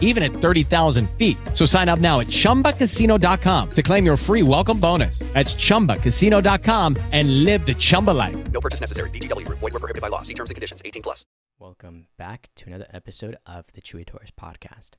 [0.00, 1.36] even at 30,000 feet.
[1.54, 5.20] So sign up now at ChumbaCasino.com to claim your free welcome bonus.
[5.32, 8.52] That's ChumbaCasino.com and live the Chumba life.
[8.52, 9.10] No purchase necessary.
[9.10, 9.46] VGW.
[9.48, 10.22] Void were prohibited by law.
[10.22, 10.82] See terms and conditions.
[10.84, 11.24] 18 plus.
[11.60, 14.90] Welcome back to another episode of the Chuy Torres podcast.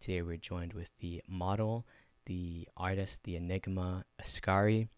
[0.00, 1.86] Today we're joined with the model,
[2.24, 4.88] the artist, the enigma, Askari,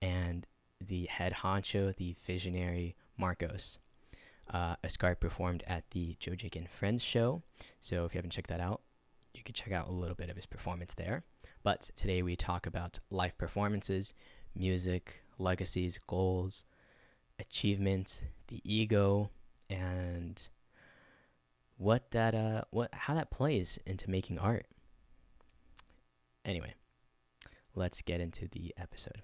[0.00, 0.46] and
[0.80, 3.78] the head honcho, the visionary, Marcos.
[4.50, 7.42] Uh, Askari performed at the Jojank and Friends show,
[7.80, 8.80] so if you haven't checked that out,
[9.42, 11.24] you can check out a little bit of his performance there.
[11.64, 14.14] But today we talk about live performances,
[14.54, 16.64] music, legacies, goals,
[17.40, 19.30] achievement, the ego,
[19.68, 20.40] and
[21.76, 24.66] what that uh what how that plays into making art.
[26.44, 26.74] Anyway,
[27.74, 29.22] let's get into the episode.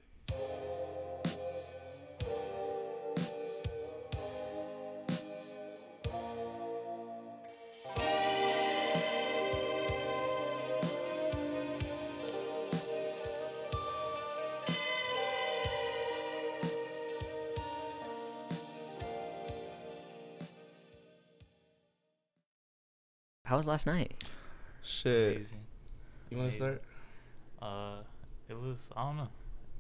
[23.48, 24.12] How was last night?
[24.82, 25.36] Shit.
[25.36, 25.60] Amazing.
[26.28, 26.82] You want to start?
[27.62, 27.96] Uh,
[28.46, 29.28] it was I don't know.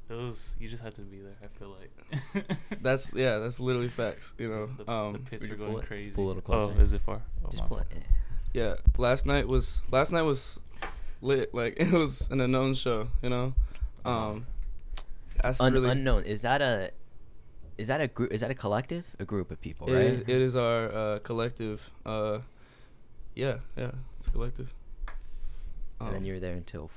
[0.08, 1.36] It was you just had to be there.
[1.44, 2.58] I feel like.
[2.82, 3.36] That's yeah.
[3.36, 4.32] That's literally facts.
[4.38, 4.66] You know.
[4.78, 5.18] the, the Um.
[5.28, 6.14] pits Would were going pull crazy.
[6.14, 6.64] pull a little closer.
[6.64, 6.82] Oh, closer?
[6.82, 7.20] is it far?
[7.44, 7.86] Oh, Just my pull it.
[8.54, 8.76] Yeah.
[8.96, 10.60] Last night was last night was
[11.20, 11.52] lit.
[11.52, 13.08] Like it was an unknown show.
[13.22, 13.54] You know.
[14.06, 14.46] Um.
[15.42, 15.90] That's Un- really.
[15.90, 16.22] unknown.
[16.22, 16.90] Is that a
[17.76, 18.32] is that a group?
[18.32, 19.04] Is that a collective?
[19.18, 20.06] A group of people, right?
[20.06, 21.90] is, it is our uh, collective.
[22.06, 22.38] Uh.
[23.38, 23.58] Yeah.
[23.76, 23.92] Yeah.
[24.18, 24.74] It's a collective.
[26.00, 26.90] and then Um, you were there until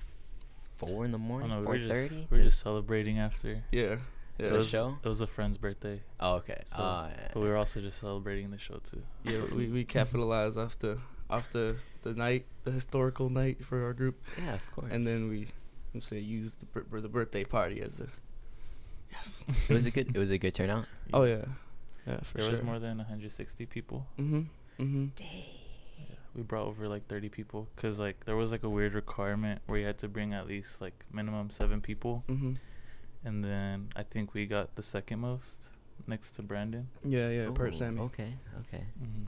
[0.76, 1.50] four in the Oh morning.
[1.50, 2.28] no, we Four we're just thirty.
[2.32, 3.64] we're just celebrating after.
[3.72, 3.98] Yeah.
[4.38, 4.48] Yeah.
[4.48, 4.98] It The was, show?
[5.04, 6.02] It was a friend's birthday.
[6.20, 6.62] Oh, okay.
[6.66, 9.04] So, Ah, yeah, but we were also just celebrating the show too.
[9.24, 10.98] Yeah, So we, we capitalized off the
[11.30, 14.92] off the the night, the historical night for our group, Yeah, of course.
[14.92, 15.48] and then we,
[15.94, 18.08] let's say, used the bir- the birthday party as a.
[19.12, 19.46] Yes.
[19.70, 20.08] it was a good.
[20.16, 20.86] It was a good turnout.
[21.14, 21.46] Oh yeah,
[22.08, 22.52] yeah for there sure.
[22.52, 24.08] was more than 160 people.
[24.18, 24.48] Mhm.
[24.80, 25.12] Mhm.
[25.20, 25.28] Yeah,
[26.36, 29.80] we brought over like 30 people because like there was like a weird requirement where
[29.80, 32.58] you had to bring at least like minimum seven people, Mhm.
[33.26, 35.68] and then I think we got the second most
[36.08, 36.88] next to Brandon.
[37.04, 37.48] Yeah, yeah.
[37.48, 38.00] Ooh, Pert Sammy.
[38.02, 38.84] Okay, okay.
[39.00, 39.26] hmm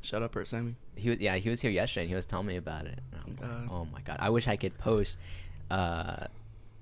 [0.00, 0.74] Shout out Pert Sammy.
[0.96, 1.36] He was yeah.
[1.36, 2.02] He was here yesterday.
[2.04, 2.98] and He was telling me about it.
[3.12, 3.68] and I'm like, God.
[3.70, 4.16] oh my god.
[4.18, 5.18] I wish I could post.
[5.70, 6.26] Uh,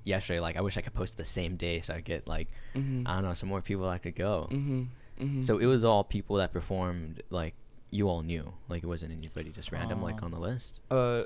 [0.04, 3.02] yesterday, like I wish I could post the same day so I get like Mhm.
[3.06, 4.48] I don't know some more people I could go.
[4.50, 4.88] Mhm.
[5.20, 5.44] Mhm.
[5.44, 7.54] So it was all people that performed like
[7.90, 8.52] you all knew.
[8.68, 10.26] Like it wasn't anybody just random like Oh.
[10.26, 10.82] on the list.
[10.90, 11.24] Uh.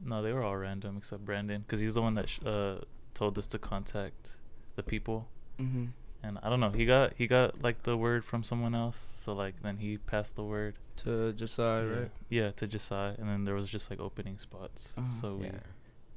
[0.00, 2.76] No, they were all random except Brandon because he's the one that sh- uh
[3.14, 4.36] told us to contact
[4.76, 5.26] the people.
[5.58, 5.88] Mhm.
[6.22, 9.32] And I don't know, he got he got like the word from someone else, so
[9.32, 10.76] like then he passed the word.
[11.04, 11.92] To Josiah, yeah.
[11.98, 12.10] right?
[12.28, 15.10] Yeah, to Josiah, and then there was just like opening spots, Uh-huh.
[15.10, 15.60] so we Yeah.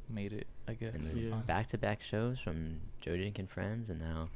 [0.09, 0.94] made it, I guess.
[0.96, 1.35] And Yeah.
[1.46, 4.29] back-to-back shows from Jojank and Friends, and now,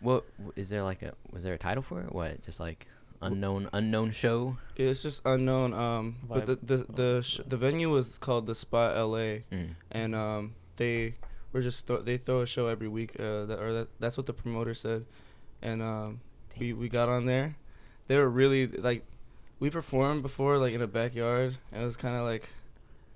[0.00, 2.12] what w- is there like a was there a title for it?
[2.12, 2.86] What just like
[3.20, 4.56] unknown unknown show?
[4.76, 5.74] It's just unknown.
[5.74, 6.16] Um.
[6.28, 9.44] But the the the sh- the venue was called the Spot L.A.
[9.52, 9.74] Mm.
[9.90, 11.14] and um they
[11.52, 14.26] were just th- they throw a show every week uh that, or that that's what
[14.26, 15.04] the promoter said
[15.62, 16.20] and um
[16.58, 17.56] we we got on there
[18.06, 19.04] they were really like
[19.58, 22.50] we performed before like in a backyard and it was kind of like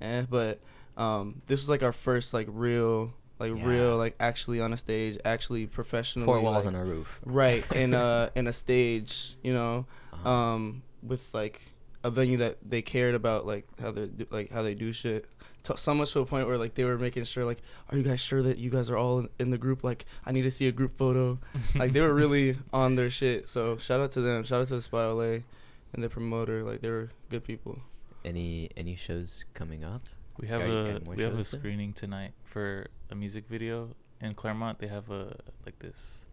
[0.01, 0.59] eh but
[0.97, 3.65] um this was like our first like real like Yeah.
[3.67, 7.21] real like actually on a stage actually professionally Four walls like, on a roof.
[7.25, 10.31] right in a in a stage you know Uh-huh.
[10.31, 11.61] um with like
[12.05, 15.27] a venue that they cared about like how they do, like how they do shit
[15.65, 18.03] to, so much to a point where like they were making sure like are you
[18.03, 20.51] guys sure that you guys are all in, in the group like i need to
[20.51, 21.39] see a group photo
[21.77, 24.75] like they were really on their shit so shout out to them shout out to
[24.75, 27.79] the spot la and the promoter like they were good people
[28.25, 30.03] Any any shows coming up?
[30.39, 31.61] We have Are you a getting we have a shows soon?
[31.61, 34.79] screening tonight for a music video in Claremont.
[34.79, 36.27] They have a like this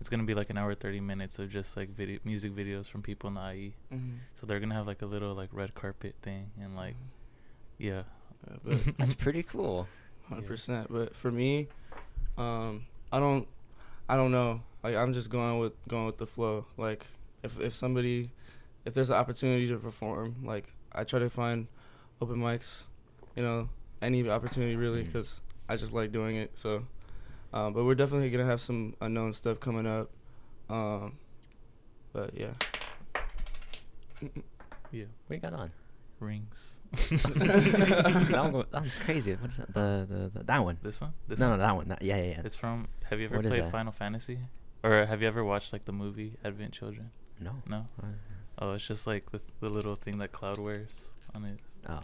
[0.00, 3.02] it's gonna be like an hour thirty minutes of just like video music videos from
[3.02, 3.74] people in the IE.
[3.92, 4.16] Mhm.
[4.34, 6.96] So they're gonna have like a little like red carpet thing and like,
[7.78, 8.04] yeah.
[8.48, 9.86] Yeah, but That's pretty cool.
[10.28, 10.88] hundred percent.
[10.90, 11.68] But for me,
[12.38, 13.46] um, I don't,
[14.08, 14.62] I don't know.
[14.82, 16.64] Like I'm just going with going with the flow.
[16.78, 17.04] Like
[17.42, 18.30] if if somebody,
[18.86, 21.66] if there's an opportunity to perform, like I try to find
[22.22, 22.84] open mics,
[23.36, 23.68] you know,
[24.00, 26.58] any opportunity really, because I just like doing it.
[26.58, 26.84] So,
[27.52, 30.10] um, but we're definitely gonna have some unknown stuff coming up.
[30.68, 31.16] Um,
[32.12, 32.54] but yeah.
[34.92, 35.04] Yeah.
[35.28, 35.70] What you got on?
[36.18, 36.56] Rings.
[36.90, 39.34] that, one go, that one's crazy.
[39.34, 39.72] What is that?
[39.72, 40.78] The, the, the that one.
[40.82, 41.12] This one?
[41.28, 41.58] This no, one?
[41.60, 41.88] no, that one.
[41.88, 42.42] That, yeah, yeah, yeah.
[42.44, 42.88] It's from.
[43.08, 43.70] Have you ever What is played?
[43.70, 44.40] Final Fantasy?
[44.82, 47.12] Or have you ever watched like the movie Advent Children?
[47.38, 47.52] No.
[47.68, 47.86] No.
[48.58, 51.58] Oh, it's just like the the little thing that Cloud wears on it.
[51.88, 52.00] Oh,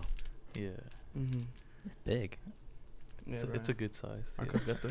[0.54, 0.68] Yeah.
[1.18, 1.42] Mm-hmm.
[1.84, 2.38] it's big.
[3.26, 4.24] Yeah, it's, a, it's a good size.
[4.38, 4.44] yeah.
[4.44, 4.90] Marco's got the.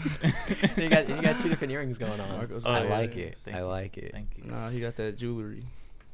[0.76, 2.30] so you got you got two different earrings going on.
[2.30, 3.38] Marco's I got yeah, like it.
[3.46, 3.66] Thank I you.
[3.66, 4.12] like it.
[4.12, 4.52] Thank you.
[4.52, 5.66] Nah, he got that jewelry.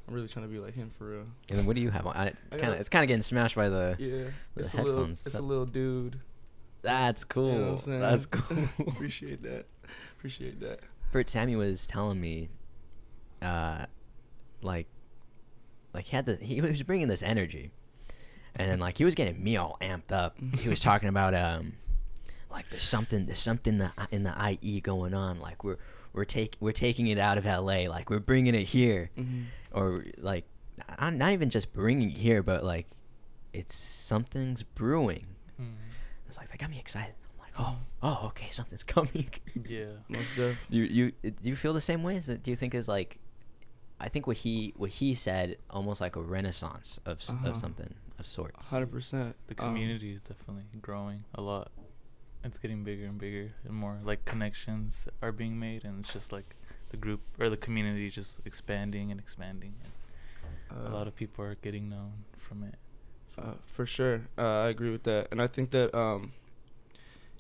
[0.07, 1.25] I'm really trying to be like him for real.
[1.50, 2.15] And then what do you have on?
[2.15, 3.95] I, I kinda, it's kind of getting smashed by the.
[3.97, 4.25] Yeah,
[4.56, 6.19] The it's a little, headphones, it's that- a little dude.
[6.83, 7.53] That's cool.
[7.53, 8.00] You know what I'm?
[8.00, 8.57] That's cool.
[8.88, 9.65] Appreciate that.
[10.17, 10.79] Appreciate that.
[11.12, 12.50] Bert Sammy was telling me,
[13.41, 13.85] uh,
[14.62, 14.88] like,
[15.94, 17.71] like he had the he was bringing this energy,
[18.56, 20.38] and then like he was getting me all amped up.
[20.57, 21.74] He was talking about um,
[22.51, 23.81] like there's something there's something
[24.12, 25.39] in the IE going on.
[25.39, 25.77] Like we're
[26.13, 27.89] we're take we're taking it out of LA.
[27.89, 29.42] Like we're bringing it here, Mm-hmm.
[29.71, 30.45] or like
[31.00, 32.88] not not even just bringing it here, but like
[33.53, 35.25] it's something's brewing.
[35.62, 35.65] Mm.
[36.27, 37.13] It's like that got me excited.
[37.33, 39.30] I'm like, oh, oh, okay, something's coming.
[39.68, 39.86] Yeah.
[40.09, 40.57] Most def.
[40.69, 42.15] You you do you feel the same way?
[42.15, 43.19] Is it, do you think is like,
[44.00, 47.50] I think what he what he said almost like a renaissance of Uh-huh.
[47.50, 48.69] of something of sorts.
[48.69, 49.36] Hundred percent.
[49.48, 51.71] The community is definitely growing a lot.
[52.43, 56.31] It's getting bigger and bigger, and more like connections are being made, and it's just
[56.31, 56.55] like
[56.89, 59.73] the group or the community just expanding and expanding.
[59.83, 62.75] And a lot of people are getting known from it.
[63.27, 66.33] So Uh, for sure, uh, I agree with that, and I think that um,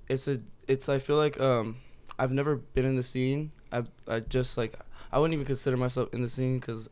[0.07, 1.77] it's a it's I feel like um,
[2.19, 3.51] I've never been in the scene.
[3.71, 4.79] I I just like
[5.11, 6.89] I wouldn't even consider myself in the scene because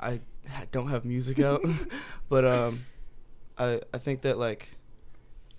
[0.00, 0.20] I
[0.72, 1.62] don't have music out,
[2.28, 2.86] but um,
[3.58, 4.76] I I think that like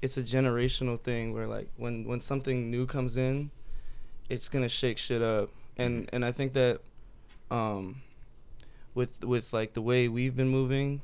[0.04, 3.50] it's a generational thing where like when when something new comes in,
[4.30, 6.82] it's gonna shake shit up, and and I think that
[7.50, 8.02] um,
[8.94, 11.02] with with like the way we've been moving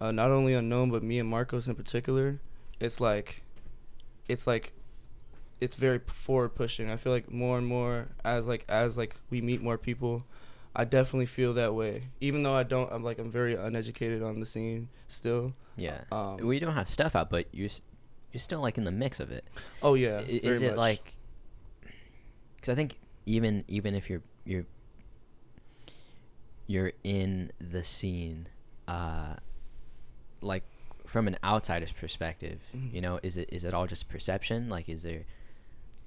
[0.00, 2.40] uh, not only unknown but me and Marcos in particular,
[2.80, 3.42] it's like,
[4.28, 4.72] it's like,
[5.60, 6.90] it's very forward pushing.
[6.90, 10.24] I feel like more and more as like as like we meet more people,
[10.74, 12.08] I definitely feel that way.
[12.20, 15.54] Even though I don't, I'm like I'm very uneducated on the scene still.
[15.76, 17.82] yeah, Um, we don't have stuff out, but you're s-
[18.34, 19.44] you're still like in the mix of it.
[19.82, 20.76] Oh yeah, I- very is it much.
[20.76, 21.12] like?
[22.56, 24.66] Because I think even even if you're you're
[26.66, 28.48] you're in the scene,
[28.88, 29.34] uh,
[30.40, 30.64] like
[31.06, 32.92] from an outsider's perspective, Mhm.
[32.92, 34.68] you know, is it is it all just perception?
[34.68, 35.24] Like, is there,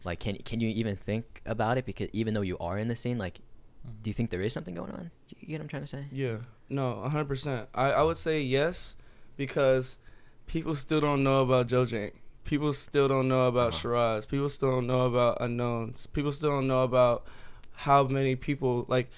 [0.03, 1.85] like, can can you even think about it?
[1.85, 3.39] Because even though you are in the scene, like,
[3.87, 4.03] Mhm.
[4.03, 5.11] do you think there is something going on?
[5.39, 6.05] You get what I'm trying to say?
[6.11, 6.39] Yeah,
[6.69, 7.69] no, hundred percent.
[7.73, 8.95] I I would say yes
[9.37, 9.97] because
[10.47, 12.13] people still don't know about Jojank.
[12.43, 13.77] People still don't know about Uh-huh.
[13.79, 14.25] Shiraz.
[14.25, 16.07] People still don't know about unknowns.
[16.07, 17.25] People still don't know about
[17.73, 19.09] how many people like.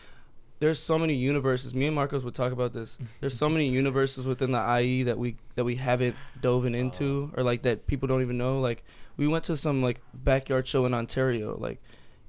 [0.59, 1.73] There's so many universes.
[1.73, 2.97] Me and Marcos would talk about this.
[3.21, 7.43] There's so many universes within the IE that we that we haven't dove into, or
[7.43, 8.59] like that people don't even know.
[8.59, 8.83] Like
[9.15, 11.81] we went to some like backyard show in Ontario, like,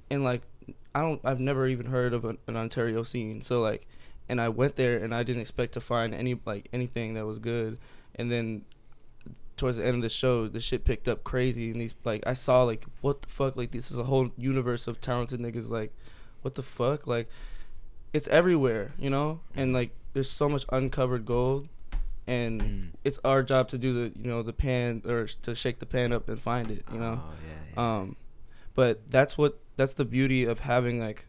[0.09, 0.43] and like
[0.95, 3.41] I don't I've never even heard of an, an Ontario scene.
[3.41, 3.85] So like
[4.29, 7.37] and I went there and I didn't expect to find any like anything that was
[7.39, 7.79] good.
[8.15, 8.63] And then
[9.61, 12.33] towards the end of the show, the shit picked up crazy and these like I
[12.33, 15.91] saw like what the fuck like this is a whole universe of talented niggas like
[16.41, 17.29] what the fuck like
[18.13, 19.39] it's everywhere, you know?
[19.55, 21.67] And like there's so much uncovered gold
[22.27, 22.87] and Mm.
[23.03, 26.11] it's our job to do the you know the pan or to shake the pan
[26.11, 27.21] up and find it, you know?
[27.23, 27.73] Oh yeah.
[27.75, 27.97] yeah.
[27.99, 28.15] Um,
[28.75, 31.25] but that's what that's the beauty of having like,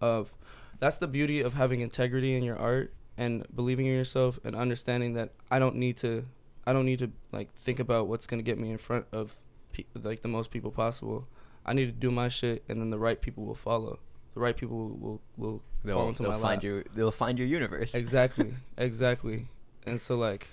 [0.00, 0.34] of,
[0.78, 5.12] that's the beauty of having integrity in your art and believing in yourself and understanding
[5.14, 6.24] that I don't need to,
[6.70, 9.34] I don't need to like think about what's gonna get me in front of,
[9.72, 11.26] pe- like the most people possible.
[11.66, 13.98] I need to do my shit and then the right people will follow.
[14.34, 16.62] The right people will will, will fall into they'll my find lap.
[16.62, 17.96] your they'll find your universe.
[17.96, 19.48] Exactly, exactly.
[19.84, 20.46] And so like,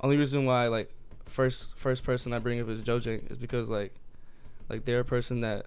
[0.00, 0.90] only reason why like
[1.26, 3.94] first first person I bring up is Jojank is because like,
[4.68, 5.66] like they're a person that,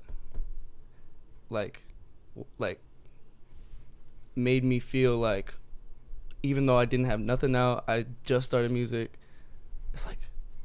[1.50, 1.84] like,
[2.36, 2.82] w- like,
[4.36, 5.54] made me feel like,
[6.42, 9.14] even though I didn't have nothing out, I just started music.
[9.94, 10.18] It's like,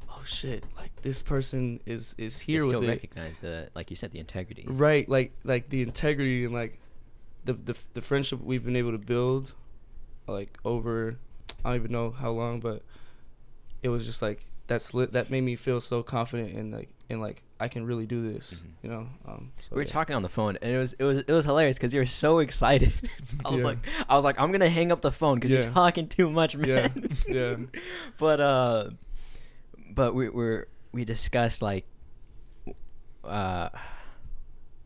[0.09, 0.65] oh shit!
[0.77, 2.93] Like this person is is You here still with it.
[2.93, 4.65] recognize the like you said the integrity.
[4.67, 6.79] Right, like like the integrity and like
[7.45, 9.53] the, the the friendship we've been able to build,
[10.27, 11.19] like over,
[11.65, 12.83] I don't even know how long, but
[13.83, 15.13] it was just like that's lit.
[15.13, 18.61] That made me feel so confident and like and like I can really do this.
[18.83, 19.09] You know.
[19.27, 19.89] Um, so, we were yeah.
[19.89, 22.07] talking on the phone, and it was it was it was hilarious because you were
[22.07, 22.93] so excited.
[23.45, 23.67] I was Yeah.
[23.67, 25.63] like, I was like, I'm gonna hang up the phone because Yeah.
[25.65, 27.09] you're talking too much, man.
[27.27, 27.57] Yeah, yeah.
[28.19, 28.91] but uh,
[29.99, 31.85] but we were we discussed like,
[33.25, 33.69] uh,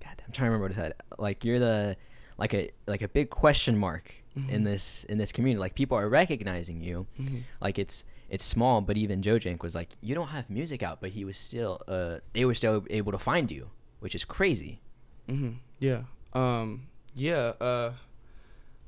[0.02, 0.94] God, I'm trying to remember what I said.
[1.18, 1.96] Like you're the
[2.38, 4.64] like a like a big question mark in Mhm.
[4.64, 5.60] this in this community.
[5.60, 7.06] Like people are recognizing you.
[7.20, 7.42] Mhm.
[7.60, 11.10] Like it's it's small, but even Jojank was like, you don't have music out, but
[11.10, 14.80] he was still uh they were still able to find you, which is crazy.
[15.28, 16.04] hmm Yeah.
[16.32, 16.86] Um.
[17.14, 17.52] Yeah.
[17.60, 17.92] Uh.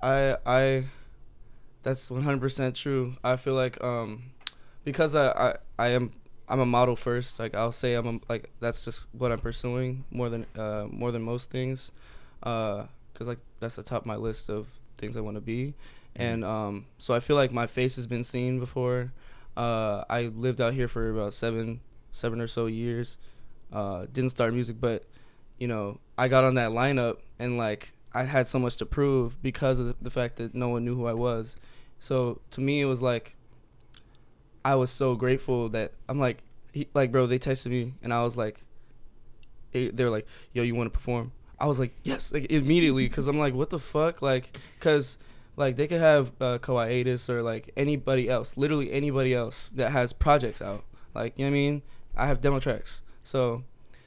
[0.02, 0.36] I.
[0.46, 0.84] I.
[1.82, 3.16] That's one hundred percent true.
[3.22, 4.32] I feel like um,
[4.84, 6.12] because I, I I am
[6.48, 7.38] I'm a model first.
[7.38, 11.10] Like I'll say I'm a, like that's just what I'm pursuing more than uh more
[11.12, 11.92] than most things,
[12.42, 15.74] uh, cause like that's the top of my list of things I want to be,
[16.14, 19.12] and um so I feel like my face has been seen before.
[19.56, 21.80] Uh, I lived out here for about seven
[22.12, 23.18] seven or so years.
[23.72, 25.04] Uh, didn't start music, but
[25.58, 29.40] you know, I got on that lineup and like I had so much to prove
[29.42, 31.56] because of the fact that no one knew who I was.
[31.98, 33.36] So to me, it was like
[34.64, 36.38] I was so grateful that I'm like,
[36.72, 38.60] he, like, bro, they texted me and I was like,
[39.72, 41.32] they, they were like, yo, you want to perform?
[41.58, 45.18] I was like, yes, like immediately, because I'm like, what the fuck, like, because
[45.56, 50.12] like they could have uh, Coitus or like anybody else, literally anybody else that has
[50.12, 50.84] projects out.
[51.14, 51.82] Like, you know what I mean?
[52.16, 53.62] I have demo tracks, so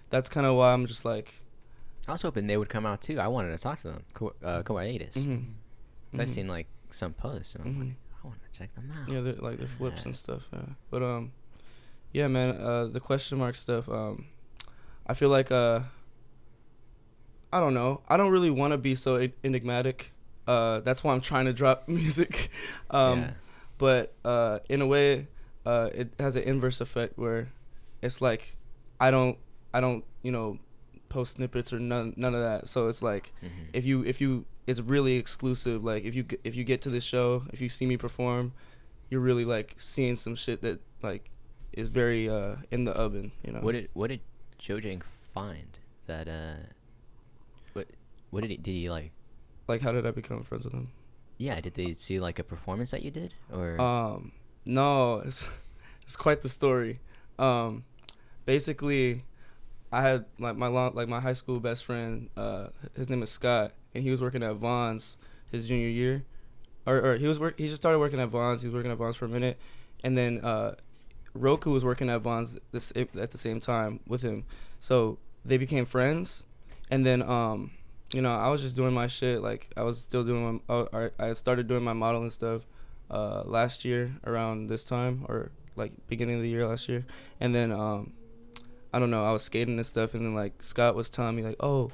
[0.09, 1.41] that's kind of why I'm just like,
[2.07, 3.19] I was hoping they would come out too.
[3.19, 5.13] I wanted to talk to them, Ko- uh, Koiatus.
[5.13, 5.45] mhm,
[6.19, 7.79] I've seen like some posts, and I'm Mhm.
[7.79, 9.07] like, I want to check them out.
[9.09, 10.47] Yeah, they're, like the flips and stuff.
[10.51, 10.59] Yeah,
[10.89, 11.31] but um,
[12.13, 12.57] yeah, man.
[12.57, 13.87] Uh, the question mark stuff.
[13.89, 14.25] Um,
[15.05, 15.81] I feel like uh,
[17.51, 18.01] I don't know.
[18.09, 20.11] I don't really want to be so e- enigmatic.
[20.47, 22.49] Uh, that's why I'm trying to drop music.
[22.89, 23.31] um, Yeah.
[23.77, 25.27] but uh, in a way,
[25.65, 27.49] uh, it has an inverse effect where
[28.01, 28.55] it's like
[28.99, 29.37] I don't,
[29.73, 30.59] I don't, you know,
[31.17, 32.67] post snippets or none, none of that.
[32.67, 33.69] So it's like Mhm.
[33.73, 35.83] if you, if you, it's really exclusive.
[35.83, 38.51] Like if you, if you get to this show, if you see me perform,
[39.09, 41.31] you're really like seeing some shit that like
[41.73, 43.31] is very uh in the oven.
[43.45, 43.61] You know.
[43.61, 44.21] What did what did
[44.61, 45.01] Jojank
[45.33, 46.61] find that uh,
[47.73, 47.87] what
[48.29, 49.11] what did he did he like?
[49.67, 50.89] like how did I become friends with him?
[51.39, 53.81] Yeah, did they see like a performance that you did or?
[53.81, 54.31] Um,
[54.65, 55.49] no, it's
[56.05, 56.99] it's quite the story.
[57.39, 57.83] Um,
[58.45, 59.23] basically,
[59.91, 62.29] I had like my long, like my high school best friend.
[62.35, 65.17] Uh, his name is Scott, and he was working at Vons
[65.51, 66.25] his junior year,
[66.85, 67.57] or, or he was work.
[67.57, 68.61] He just started working at Vons.
[68.61, 69.57] He was working at Vons for a minute,
[70.03, 70.75] and then uh,
[71.33, 74.45] Roku was working at Vons this at the same time with him.
[74.79, 76.43] So they became friends,
[76.89, 77.71] and then um,
[78.13, 79.41] you know, I was just doing my shit.
[79.41, 80.87] Like I was still doing my.
[80.93, 82.63] I I started doing my modeling stuff
[83.09, 87.05] uh, last year around this time or like beginning of the year last year,
[87.39, 88.13] and then um,
[88.93, 89.23] I don't know.
[89.25, 91.91] I was skating and stuff, and then like Scott was telling me like, oh,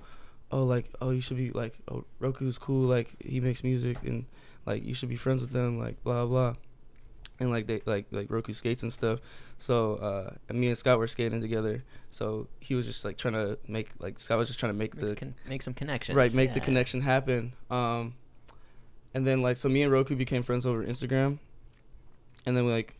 [0.52, 2.88] oh, like oh, you should be like, oh, Roku's cool.
[2.88, 4.26] Like he makes music and
[4.66, 5.80] like you should be friends with them.
[5.80, 6.56] Like blah blah.
[7.40, 9.20] And like they like like Roku skates and stuff,
[9.58, 11.84] so uh, and me and Scott were skating together.
[12.12, 14.96] So he was just like trying to make like Scott was just trying to make
[14.96, 16.16] Makes the con- make some connections.
[16.16, 18.14] right make the connection happen um
[19.16, 21.40] and then like so me and roku became friends over instagram
[22.46, 22.94] and then we like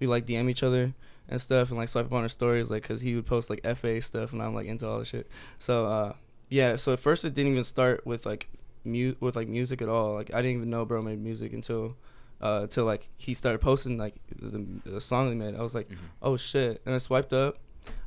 [0.00, 0.94] we like dm each other
[1.28, 3.62] and stuff and like swipe up on our stories like because he would post like
[3.76, 5.26] fa stuff and i'm like into all the shit.
[5.58, 6.12] So uh
[6.48, 8.48] yeah so at first it didn't even start with like
[8.84, 10.14] mu- with like music at all.
[10.14, 11.96] Like i didn't even know bro made music until
[12.40, 15.54] uh until like he started posting like the, the song he made.
[15.56, 15.96] I was like Mhm.
[16.22, 16.80] oh shit.
[16.86, 17.58] And i swiped up.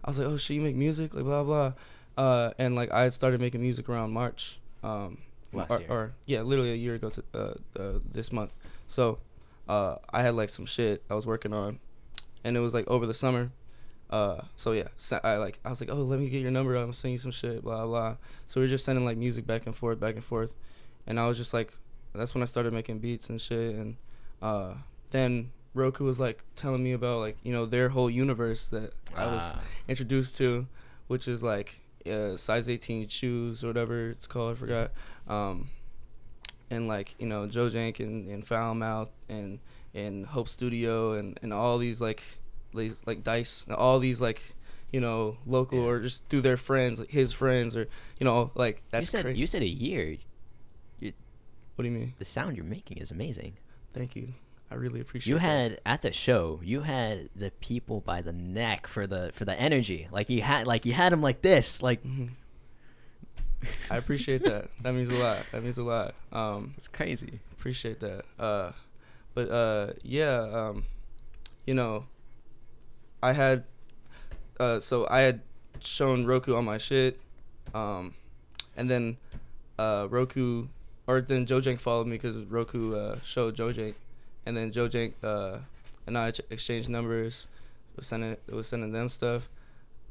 [0.04, 1.14] I was like oh shit you make music?
[1.14, 1.74] Like blah blah.
[2.18, 5.18] Uh and like i had started making music around march um
[5.54, 5.90] Last or, year.
[5.92, 8.54] or yeah literally a year ago to uh, uh this month.
[8.88, 9.20] So
[9.70, 11.80] uh i had like some shit i was working on
[12.44, 13.52] and it was like over the summer
[14.10, 16.76] uh so yeah so i like i was like oh let me get your number
[16.76, 19.66] i'm gonna you some shit blah blah so we are just sending like music back
[19.66, 20.54] and forth back and forth
[21.08, 21.74] and i was just like
[22.14, 23.96] that's when i started making beats and shit and
[24.42, 24.74] uh
[25.12, 29.26] then roku was like telling me about like you know their whole universe that i
[29.26, 29.62] was Ah.
[29.88, 30.68] introduced to,
[31.08, 31.80] which is like
[32.10, 34.54] uh, size 18 shoes or whatever it's called.
[34.54, 34.92] I forgot.
[35.28, 35.70] Um,
[36.70, 39.60] and like you know Joe Jank and, and Foul Mouth and
[39.94, 42.24] and Hope Studio and, and all these like
[42.74, 44.56] like Dice and all these like
[44.92, 45.86] you know local Yeah.
[45.90, 47.88] or just through their friends like his friends or
[48.20, 49.40] you know like that's you said crazy.
[49.40, 50.18] you said a year.
[51.00, 52.14] what do you mean?
[52.20, 53.58] The sound you're making is amazing.
[53.94, 54.30] Thank you.
[54.70, 55.32] I really appreciate.
[55.32, 55.36] It.
[55.36, 55.46] You that.
[55.46, 59.60] had at the show, you had the people by the neck for the for the
[59.60, 60.08] energy.
[60.12, 62.30] Like you had like you had them like this, like Mhm.
[63.90, 64.70] I appreciate that.
[64.82, 65.40] That means a lot.
[65.52, 66.16] That means a lot.
[66.32, 67.40] Um, It's crazy.
[67.52, 68.24] appreciate that.
[68.40, 68.72] Uh,
[69.34, 70.84] but uh, yeah, um,
[71.66, 72.06] you know,
[73.24, 73.64] I had,
[74.60, 75.42] uh, so I had
[75.80, 77.20] shown Roku on my shit,
[77.74, 78.14] um,
[78.76, 79.18] and then
[79.80, 80.68] uh, Roku,
[81.08, 83.96] or then Jojank followed me because Roku uh, showed Jojank,
[84.46, 85.60] and then Jojank uh,
[86.08, 87.48] and I ch- exchanged numbers,
[87.96, 89.50] was sending was sending them stuff,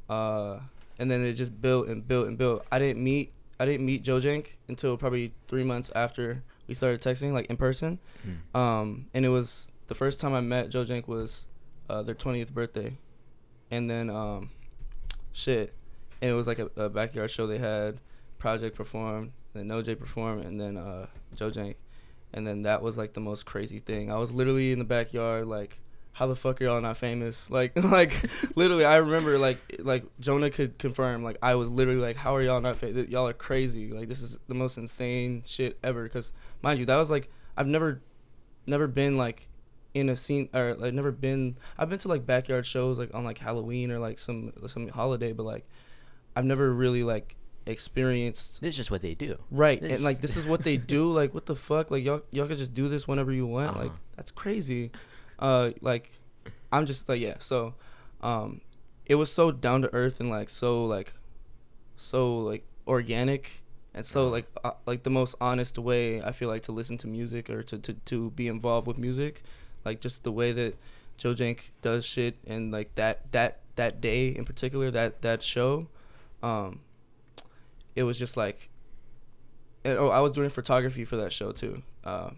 [0.08, 0.60] uh,
[0.98, 2.64] and then it just built and built and built.
[2.70, 7.32] I didn't meet I didn't meet Jojank until probably three months after we started texting,
[7.32, 7.98] like in person.
[8.22, 8.56] Hmm.
[8.56, 11.48] Um, and it was the first time I met Jojank was
[11.90, 12.96] uh, their 20th birthday,
[13.72, 14.50] and then um,
[15.32, 15.74] shit,
[16.22, 18.00] and it was like a, a backyard show they had.
[18.38, 21.74] Project performed, then No J performed, and then uh, Jojank,
[22.32, 24.10] and then that was like the most crazy thing.
[24.10, 25.80] I was literally in the backyard, like,
[26.12, 27.48] how the fuck are y'all not famous?
[27.58, 28.12] Like, like
[28.56, 32.42] literally, I remember like like Jonah could confirm, like I was literally like, how are
[32.42, 33.08] y'all not famous?
[33.08, 33.90] Y'all are crazy.
[33.92, 36.08] Like this is the most insane shit ever.
[36.08, 38.02] Cause mind you, that was like I've never,
[38.66, 39.48] never been like
[39.94, 41.56] in a scene or like never been.
[41.78, 45.32] I've been to like backyard shows like on like Halloween or like some some holiday,
[45.32, 45.66] but like
[46.36, 47.36] I've never really like
[47.66, 49.36] experienced This is just what they do.
[49.50, 51.10] Right, This- and like this is what they do.
[51.10, 51.90] Like, what the fuck?
[51.90, 53.76] Like, y'all y'all could just do this whenever you want.
[53.76, 53.98] Like, Uh-huh.
[54.16, 54.90] that's crazy.
[55.40, 56.12] Uh, like,
[56.72, 57.36] I'm just like yeah.
[57.40, 57.74] So,
[58.22, 58.60] um,
[59.06, 61.14] it was so down to earth and like so like,
[61.96, 63.62] so like organic
[63.94, 64.30] and so Uh-huh.
[64.30, 67.62] like uh, like the most honest way I feel like to listen to music or
[67.64, 69.42] to to to be involved with music,
[69.84, 70.76] like just the way that
[71.18, 75.88] Jojank does shit and like that that that day in particular that that show,
[76.42, 76.80] um,
[77.96, 78.68] it was just like
[79.84, 82.30] and, oh, I was doing photography for that show too, uh,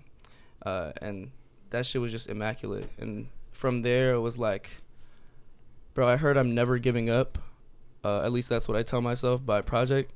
[0.65, 1.33] uh, and
[1.73, 2.89] that shit was just immaculate.
[2.99, 4.83] And from there, it was like,
[5.95, 7.39] bro, I heard I'm never giving up.
[8.05, 10.13] Uh, at least that's what I tell myself by project.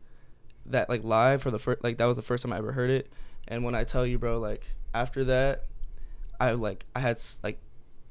[0.67, 2.91] That like live for the first, like that was the first time I ever heard
[2.91, 3.13] it.
[3.49, 5.65] And when I tell you, bro, like after that,
[6.41, 7.59] I like I had like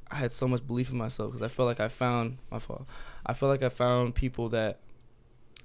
[0.09, 2.87] I had so much belief in myself because I felt like I found my fault.
[3.25, 4.79] I felt like I found people that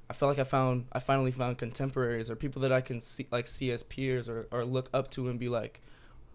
[0.09, 3.29] I felt like I found I finally found contemporaries or people that I can see
[3.31, 5.81] like see as peers or, or look up to and be like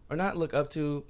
[0.09, 1.03] or not look up to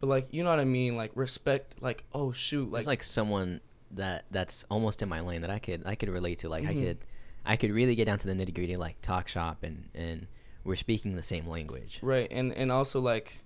[0.00, 3.02] but like you know what I mean like respect like oh shoot like it's like
[3.02, 3.60] someone
[3.92, 6.48] that that's almost in my lane that I could I could relate to.
[6.48, 6.80] Like I Mhm.
[6.84, 6.98] could
[7.46, 10.26] I could really get down to the nitty gritty, like talk shop, and and
[10.64, 11.98] we're speaking the same language.
[12.02, 13.40] right and and also like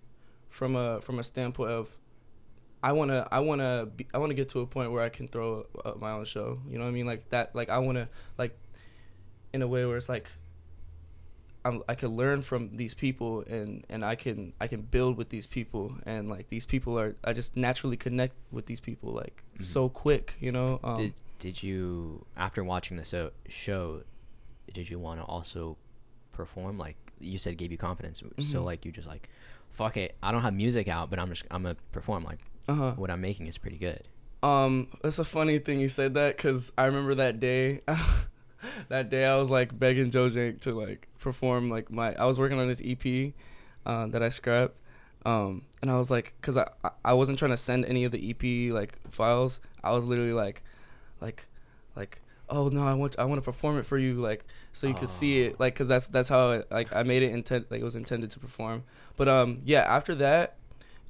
[0.50, 1.96] from a from a standpoint of
[2.82, 5.02] I want to I want to be, I want to get to a point where
[5.04, 7.70] I can throw uh, my own show you know what I mean like that like
[7.70, 8.58] I want to like
[9.52, 10.32] in a way where it's like
[11.64, 15.28] I'm, I can learn from these people and and I can I can build with
[15.28, 19.42] these people and like these people are I just naturally connect with these people like
[19.58, 19.62] Mhm.
[19.64, 24.02] so quick you know um, did did you after watching the show,
[24.72, 25.76] did you want to also
[26.32, 26.78] perform?
[26.78, 28.22] Like you said, gave you confidence.
[28.40, 28.64] So Mhm.
[28.64, 29.28] like you just like,
[29.70, 32.22] fuck it, I don't have music out, but I'm just I'm gonna perform.
[32.24, 32.92] Like uh-huh.
[32.96, 34.06] what I'm making is pretty good.
[34.42, 37.80] Um, it's a funny thing you said that because I remember that day.
[38.88, 42.14] that day I was like begging Jojank to like perform like my.
[42.14, 43.32] I was working on this EP
[43.86, 44.76] uh, that I scrapped,
[45.26, 46.68] um, and I was like, cause I
[47.04, 49.60] I- wasn't trying to send any of the EP like files.
[49.82, 50.62] I was literally like,
[51.20, 51.46] like,
[51.96, 52.20] like.
[52.50, 52.82] Oh no!
[52.86, 54.44] I want I want to perform it for you, like
[54.74, 57.30] so you could see it, like because that's that's how it, like I made it
[57.32, 58.84] intent like it was intended to perform.
[59.16, 60.56] But um yeah, after that,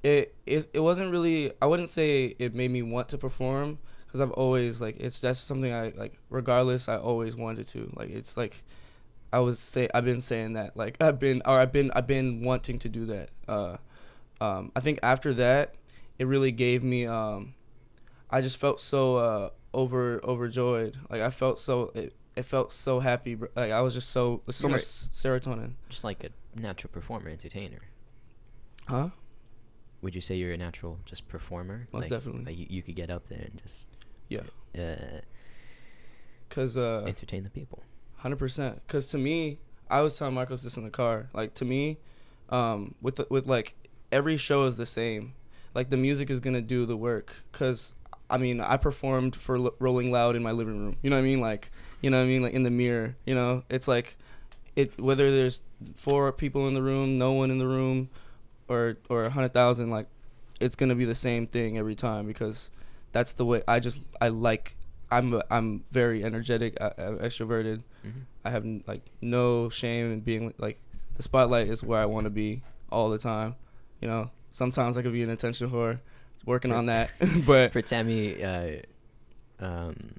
[0.04, 3.78] it it, it wasn't really I wouldn't say it made me want to perform
[4.12, 8.10] because I've always like it's that's something I like regardless I always wanted to like
[8.10, 8.62] it's like
[9.32, 12.42] I was say I've been saying that like I've been or I've been I've been
[12.42, 13.78] wanting to do that uh
[14.42, 15.76] um I think after that
[16.18, 17.54] it really gave me um
[18.28, 23.00] I just felt so uh over overjoyed like I felt so it, it felt so
[23.00, 27.30] happy like I was just so so You're much serotonin Just like a natural performer,
[27.30, 27.80] entertainer.
[28.86, 29.08] huh
[30.02, 31.88] Would you say you're a natural just performer?
[31.92, 32.44] Most like, definitely.
[32.44, 33.88] Like you, you could get up there and just
[34.32, 35.20] yeah uh,
[36.48, 37.82] cuz uh entertain the people.
[38.16, 38.80] Hundred percent.
[38.86, 39.58] Cause to me,
[39.90, 41.28] I was telling Marcos this in the car.
[41.34, 41.98] Like to me,
[42.50, 43.74] um, with the, with like
[44.12, 45.34] every show is the same.
[45.74, 47.34] Like the music is gonna do the work.
[47.50, 47.94] Cause
[48.30, 50.96] I mean, I performed for L- Rolling Loud in my living room.
[51.02, 51.40] You know what I mean?
[51.40, 52.42] Like, you know what I mean?
[52.42, 53.16] Like in the mirror.
[53.26, 54.16] You know, it's like,
[54.76, 55.62] it whether there's
[55.96, 58.08] four people in the room, no one in the room,
[58.68, 59.90] or or a hundred thousand.
[59.90, 60.06] Like,
[60.60, 62.70] it's gonna be the same thing every time because
[63.12, 64.76] that's the way I just I like.
[65.10, 67.82] I'm I'm very energetic, I, am extroverted.
[68.04, 68.22] Mhm.
[68.44, 70.80] I have like no shame in being like
[71.16, 73.56] the spotlight is where I want to be all the time.
[74.00, 76.00] You know, sometimes I could be an attention whore,
[76.46, 77.10] working on that,
[77.46, 78.76] but For Tammy, uh,
[79.60, 80.14] um,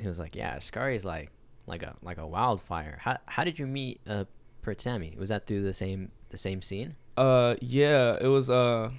[0.00, 1.30] he was like, "Yeah, Scary is like
[1.66, 2.98] like a like a wildfire.
[3.00, 4.24] How how did you meet uh
[4.62, 5.14] Pert Sammy?
[5.18, 6.96] Was that through the same the same scene?
[7.16, 8.50] Uh, yeah, it was.
[8.50, 8.90] Uh,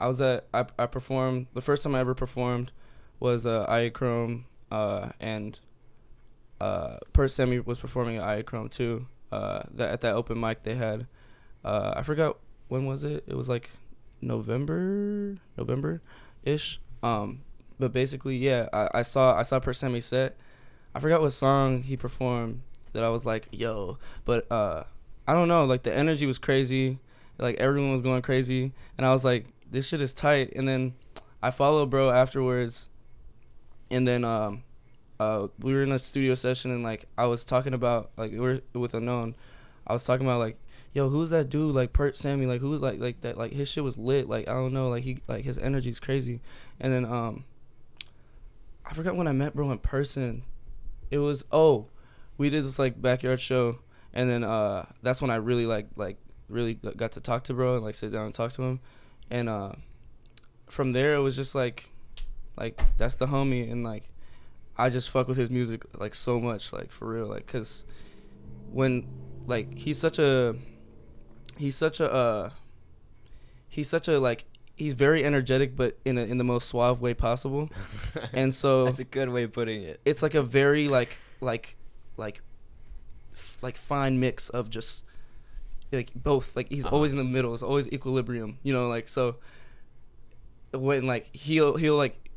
[0.00, 0.46] I was at.
[0.52, 1.46] I, I performed.
[1.54, 2.72] The first time I ever performed
[3.20, 5.58] was uh, Iachrome, uh, and
[6.60, 9.06] uh, Pert Semi was performing at Iachrome too.
[9.30, 11.06] Uh, that at that open mic they had.
[11.64, 13.24] Uh, I forgot when was it.
[13.26, 13.70] It was like
[14.20, 16.02] November, November,
[16.44, 16.80] ish.
[17.02, 17.42] Um,
[17.78, 20.36] but basically, yeah, I, I saw I saw Pert Semi set.
[20.94, 24.82] I forgot what song he performed that I was like, yo, but uh,
[25.28, 25.66] I don't know.
[25.66, 26.98] Like the energy was crazy
[27.40, 30.52] like everyone was going crazy and i was like this shit is tight.
[30.54, 30.94] And then
[31.42, 32.88] i follow bro afterwards.
[33.90, 34.62] And then um
[35.18, 38.40] uh we were in a studio session and like i was talking about like we
[38.40, 39.34] were with unknown.
[39.86, 40.58] I was talking about like
[40.92, 42.46] yo who's that dude like pert sammy?
[42.46, 44.28] Like who like like that like his shit was lit.
[44.28, 44.88] Like i don't know.
[44.88, 46.40] Like he like his energy's crazy.
[46.78, 47.44] And then um
[48.84, 50.42] i forgot when i met bro in person.
[51.10, 51.86] It was oh
[52.38, 53.78] we did this like backyard show.
[54.12, 56.16] And then uh that's when i really like like
[56.48, 58.80] really got to talk to bro and like sit down and talk to him
[59.30, 59.72] and uh
[60.68, 61.90] from there it was just like
[62.56, 63.70] like that's the homie.
[63.70, 64.08] And like
[64.76, 67.26] i just fuck with his music like so much like for real.
[67.26, 67.84] Like because
[68.72, 69.06] when
[69.46, 70.54] like he's such a
[71.58, 72.50] he's such a uh
[73.68, 74.44] he's such a like
[74.76, 77.68] he's very energetic but in a, in the most suave way possible.
[78.32, 80.00] And so That's a good way of putting it.
[80.04, 81.76] it's like a very like like
[82.16, 82.42] like
[83.62, 85.04] like fine mix of just
[85.92, 86.94] like both like he's Uh-huh.
[86.94, 89.36] always in the middle it's always equilibrium you know like so
[90.72, 92.30] when like he'll he'll like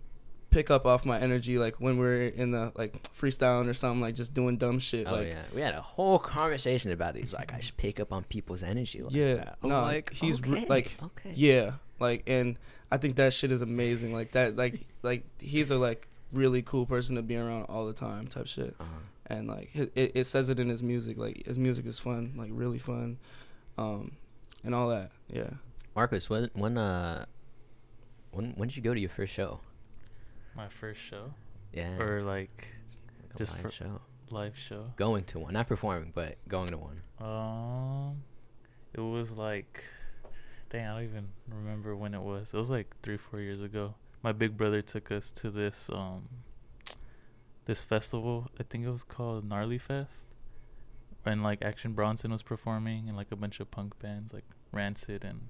[0.50, 4.14] pick up off my energy like when we're in the like freestyling or something like
[4.16, 7.34] just doing dumb shit Oh like yeah, we had a whole conversation about these.
[7.34, 9.02] Like I should pick up on people's energy.
[9.02, 9.54] Like yeah.
[9.64, 11.32] No like he's re- okay, like okay.
[11.36, 12.58] yeah like and
[12.92, 16.86] i think that shit is amazing like that like like he's a like really cool
[16.86, 18.90] person to be around all the time type shit Uh-huh.
[19.28, 22.50] and like it, it says it in his music like his music is fun like
[22.52, 23.18] really fun
[23.78, 24.12] um
[24.64, 25.50] and all that yeah
[25.96, 27.26] Marcos, when when uh
[28.32, 29.60] when when did you go to your first show?
[30.56, 31.34] My first show,
[31.72, 32.68] Yeah, or like
[33.20, 34.02] like a just live show.
[34.32, 34.86] live show.
[34.98, 37.00] Going to one, not performing, but going to one.
[37.20, 38.24] Um,
[38.94, 39.84] it was like,
[40.70, 42.54] dang, I don't even remember when it was.
[42.54, 43.94] It was like three, four years ago.
[44.24, 46.28] My big brother took us to this um,
[47.66, 48.48] this festival.
[48.60, 50.26] I think it was called Gnarly Fest,
[51.26, 55.24] and like Action Bronson was performing, and like a bunch of punk bands like Rancid
[55.24, 55.42] and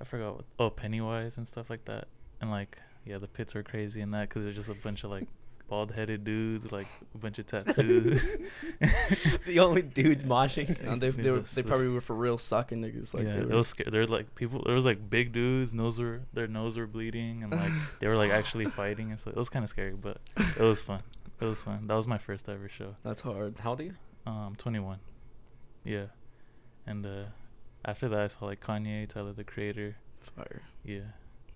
[0.00, 0.44] I forgot what.
[0.58, 2.08] Oh, Pennywise and stuff like that.
[2.40, 5.10] And like, yeah, the pits were crazy in that because there's just a bunch of
[5.10, 5.26] like
[5.68, 8.22] bald-headed dudes, with, like a bunch of tattoos.
[9.46, 10.78] the only dudes moshing.
[10.86, 13.48] and they, they, were, they probably were for real sucking niggas like yeah, they it
[13.48, 13.90] were was scary.
[13.90, 14.62] There was like people.
[14.64, 15.72] There was like big dudes.
[15.72, 19.32] Nose were their nose were bleeding, and like they were like actually fighting and stuff.
[19.34, 21.02] It was kind of scary, but it was fun.
[21.40, 21.86] It was fun.
[21.86, 22.94] That was my first ever show.
[23.02, 23.94] that's hard How old are you?
[24.26, 24.98] Um, 21.
[25.84, 26.06] Yeah,
[26.86, 27.24] and uh,
[27.84, 29.96] after that I saw like Kanye, Tyler the Creator.
[30.20, 31.00] fire Yeah,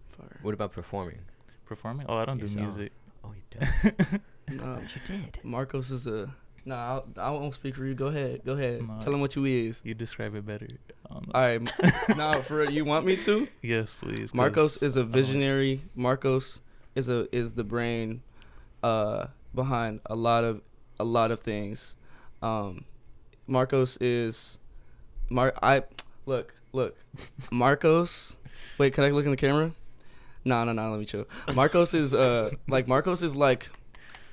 [0.09, 1.19] fire What about performing?
[1.67, 2.07] performing.
[2.09, 2.93] Oh, I don't do music.
[3.25, 4.21] Oh, you did.
[4.57, 5.39] no But you did.
[5.45, 6.33] marcos is a
[6.65, 8.99] no I'll, i won't speak for you go ahead go ahead No.
[9.01, 10.67] tell him what you is You describe it better.
[11.11, 11.61] Um, all right
[12.17, 14.33] no for you want me to yes, please.
[14.35, 15.81] Marcos is a visionary.
[15.95, 16.61] Marcos
[16.95, 18.23] is a is the brain
[18.83, 20.63] uh, behind a lot of
[20.99, 21.97] a lot of things.
[22.43, 22.85] Um,
[23.47, 24.59] Marcos is
[25.29, 25.53] Mar.
[25.63, 25.85] I
[26.27, 26.97] look look.
[27.53, 28.37] Marcos.
[28.79, 29.73] Wait, can I look in the camera?
[30.45, 30.91] No, no, no.
[30.91, 31.27] Let me chill.
[31.55, 33.71] Marcos is uh like Marcos is like.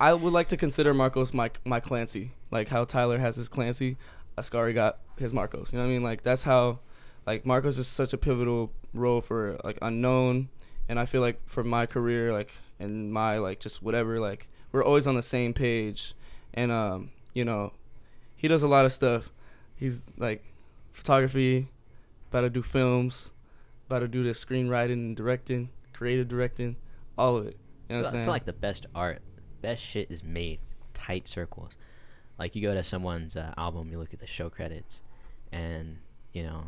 [0.00, 2.32] I would like to consider Marcos my my Clancy.
[2.50, 3.96] Like how Tyler has his Clancy,
[4.36, 5.72] Askari got his Marcos.
[5.72, 6.02] You know what I mean?
[6.02, 6.78] Like that's how
[7.26, 10.48] like Marcos is such a pivotal role for like unknown
[10.88, 14.84] and I feel like for my career like and my like just whatever like we're
[14.84, 16.14] always on the same page
[16.54, 17.72] and um you know
[18.38, 19.30] he does a lot of stuff
[19.76, 20.42] he's like
[20.92, 21.68] photography
[22.30, 23.32] about to do films
[23.86, 26.76] about to do the screenwriting and directing creative directing
[27.18, 28.86] all of it you know I what I'm feel, I saying feel like the best
[28.94, 29.22] art,
[29.62, 30.60] best shit is made
[30.92, 31.72] tight circles.
[32.38, 35.02] Like you go to someone's uh, album, you look at the show credits,
[35.50, 35.98] and
[36.32, 36.64] you know,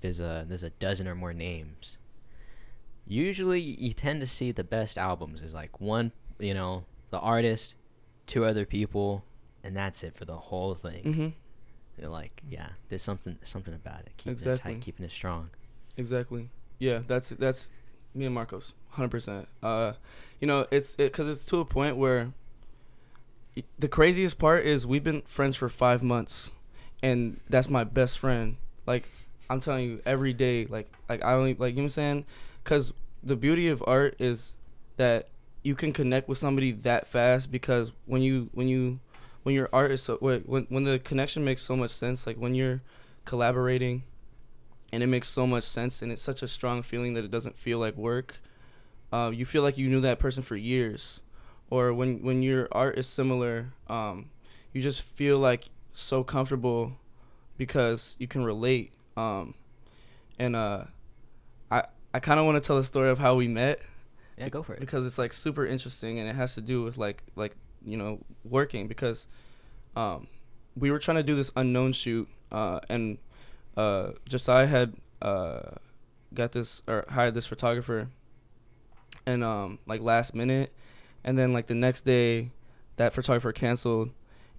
[0.00, 1.98] there's a there's a dozen or more names.
[3.06, 7.74] Usually, you tend to see the best albums is like one, you know, the artist,
[8.26, 9.24] two other people,
[9.66, 11.02] and that's it for the whole thing.
[11.04, 11.28] mm-hmm
[12.00, 15.50] You're like, yeah, there's something something about it, keeping it tight, keeping it strong.
[15.96, 16.50] Exactly.
[16.78, 17.70] Yeah, that's that's
[18.14, 19.48] me and Marcos, hundred percent.
[19.62, 19.94] Uh,
[20.40, 22.32] you know, it's it because it's to a point where
[23.78, 26.52] the craziest part is we've been friends for five months,
[27.02, 28.56] and that's my best friend.
[28.86, 29.08] Like,
[29.48, 32.24] I'm telling you, every day, like like I only like you know what I'm saying,
[32.62, 34.56] because the beauty of art is
[34.96, 35.28] that
[35.62, 39.00] you can connect with somebody that fast because when you when you
[39.46, 42.36] when your art is so when when when the connection makes so much sense, like
[42.36, 42.82] when you're
[43.24, 44.02] collaborating,
[44.92, 47.56] and it makes so much sense, and it's such a strong feeling that it doesn't
[47.56, 48.40] feel like work.
[49.12, 51.22] Uh, you feel like you knew that person for years,
[51.70, 54.30] or when when your art is similar, um,
[54.72, 56.94] you just feel like so comfortable
[57.56, 58.94] because you can relate.
[59.16, 59.54] Um,
[60.40, 60.86] and uh,
[61.70, 63.80] I I kind of want to tell the story of how we met.
[64.36, 64.80] Yeah, go for it.
[64.80, 67.54] Because it's like super interesting and it has to do with like like
[67.86, 69.28] you know working because
[69.94, 70.26] um,
[70.76, 73.18] we were trying to do this unknown shoot uh, and
[73.76, 75.60] uh, Josiah had uh,
[76.34, 78.08] got this or hired this photographer
[79.24, 80.72] and um, like last minute.
[81.24, 82.52] And then like the next day
[82.96, 84.10] that photographer canceled.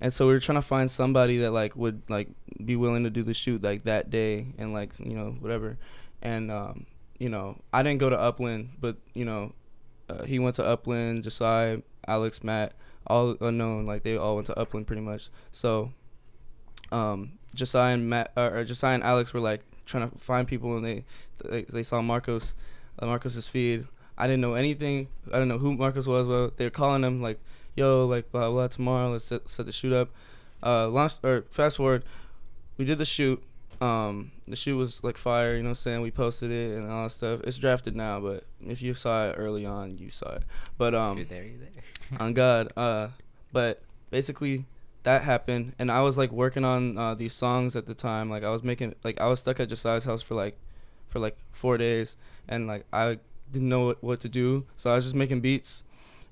[0.02, 2.30] And so we were trying to find somebody that like would like
[2.64, 5.78] be willing to do the shoot like that day and like you know whatever.
[6.22, 6.86] And um
[7.20, 9.54] you know i didn't go to upland but you know
[10.10, 12.74] uh, he went to upland josiah alex matt
[13.08, 15.92] all unknown like they all went to upland pretty much so
[16.92, 20.76] um josiah and matt uh, or josiah and alex were like trying to find people
[20.76, 21.04] and they
[21.44, 22.56] they, they saw marcos
[23.00, 23.86] uh, marcos's feed
[24.18, 27.22] i didn't know anything i didn't know who marcos was but they were calling him
[27.22, 27.40] like
[27.78, 29.12] yo, like blah blah tomorrow.
[29.12, 30.10] Let's set, set the shoot up.
[30.62, 30.90] Uh,
[31.24, 32.04] or fast forward,
[32.78, 33.42] we did the shoot.
[33.82, 35.56] Um, the shoot was like fire.
[35.56, 36.02] You know what I'm saying?
[36.02, 37.42] We posted it and all that stuff.
[37.44, 40.44] It's drafted now, but if you saw it early on, you saw it.
[40.78, 41.70] But um, you're there, you're there.
[42.20, 42.72] on God.
[42.76, 43.10] Uh,
[43.52, 44.66] but basically
[45.04, 48.30] that happened, and I was like working on uh, these songs at the time.
[48.30, 50.58] Like I was making like I was stuck at Josiah's house for like
[51.08, 53.20] for like four days, and like I
[53.52, 55.84] didn't know what, what to do, so I was just making beats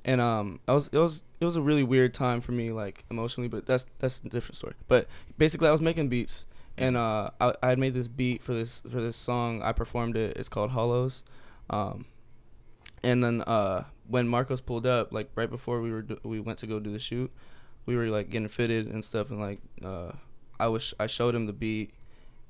[0.06, 3.04] and um, I was it was it was a really weird time for me like
[3.10, 4.76] emotionally, but that's that's a different story.
[4.88, 6.46] But basically, I was making beats,
[6.78, 9.62] and uh, I I had made this beat for this for this song.
[9.62, 10.38] I performed it.
[10.38, 11.24] It's called Hollows,
[11.70, 12.06] um,
[13.04, 16.60] and then uh, when Marcos pulled up, like right before we were do- we went
[16.60, 17.32] to go do the shoot,
[17.86, 20.12] we were like getting fitted and stuff, and like uh,
[20.60, 21.92] I was I showed him the beat,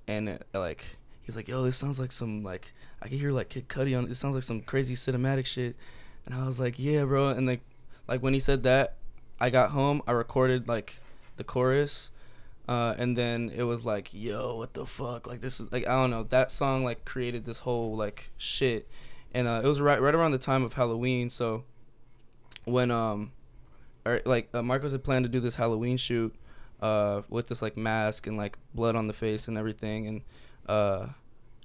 [0.08, 3.50] and it, like he's like, "Yo, this sounds like some like I can hear like
[3.50, 4.10] Kid Cudi on.
[4.10, 5.76] It sounds like some crazy cinematic shit."
[6.26, 7.30] And I was like, yeah, bro.
[7.30, 7.62] And like,
[8.08, 8.96] like when he said that,
[9.40, 10.02] I got home.
[10.08, 11.00] I recorded like
[11.38, 12.12] the chorus,
[12.68, 15.28] uh, and then it was like, yo, what the fuck?
[15.28, 16.24] Like this is like I don't know.
[16.24, 18.88] That song like created this whole like shit,
[19.34, 21.30] and uh, it was right right around the time of Halloween.
[21.30, 21.64] So
[22.66, 23.32] when um,
[24.06, 26.34] or like uh, Marcos had planned to do this Halloween shoot,
[26.82, 30.22] uh, with this like mask and like blood on the face and everything, and
[30.68, 31.08] uh,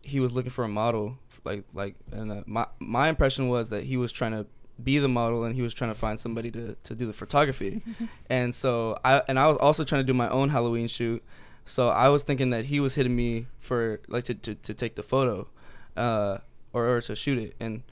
[0.02, 3.84] he was looking for a model like like and uh, my my impression was that
[3.84, 4.46] he was trying to
[4.84, 7.82] be the model and he was trying to find somebody to, to do the photography.
[8.30, 11.22] And so i and i was also trying to do my own halloween shoot.
[11.64, 14.94] So i was thinking that he was hitting me for like to, to, to take
[14.94, 15.48] the photo
[15.96, 16.38] uh
[16.72, 17.54] or, or to shoot it.
[17.60, 17.82] And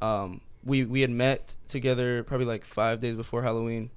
[0.00, 3.90] um we we had met together probably like five days before halloween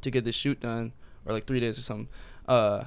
[0.00, 0.92] to get the shoot done
[1.24, 2.08] or like three days or something.
[2.46, 2.84] Uh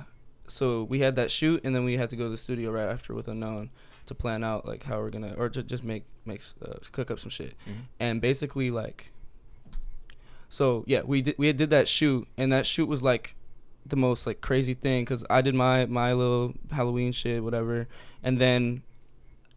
[0.48, 2.90] so we had that shoot and then we had to go to the studio right
[2.90, 3.70] after with unknown
[4.06, 7.20] to plan out like how we're gonna or to just make make uh, cook up
[7.20, 7.56] some shit.
[7.68, 7.74] Mhm.
[8.00, 9.12] and basically like
[10.50, 13.36] so yeah we did we did that shoot and that shoot was like
[13.86, 17.88] the most like crazy thing because i did my my little halloween shit whatever
[18.24, 18.82] and then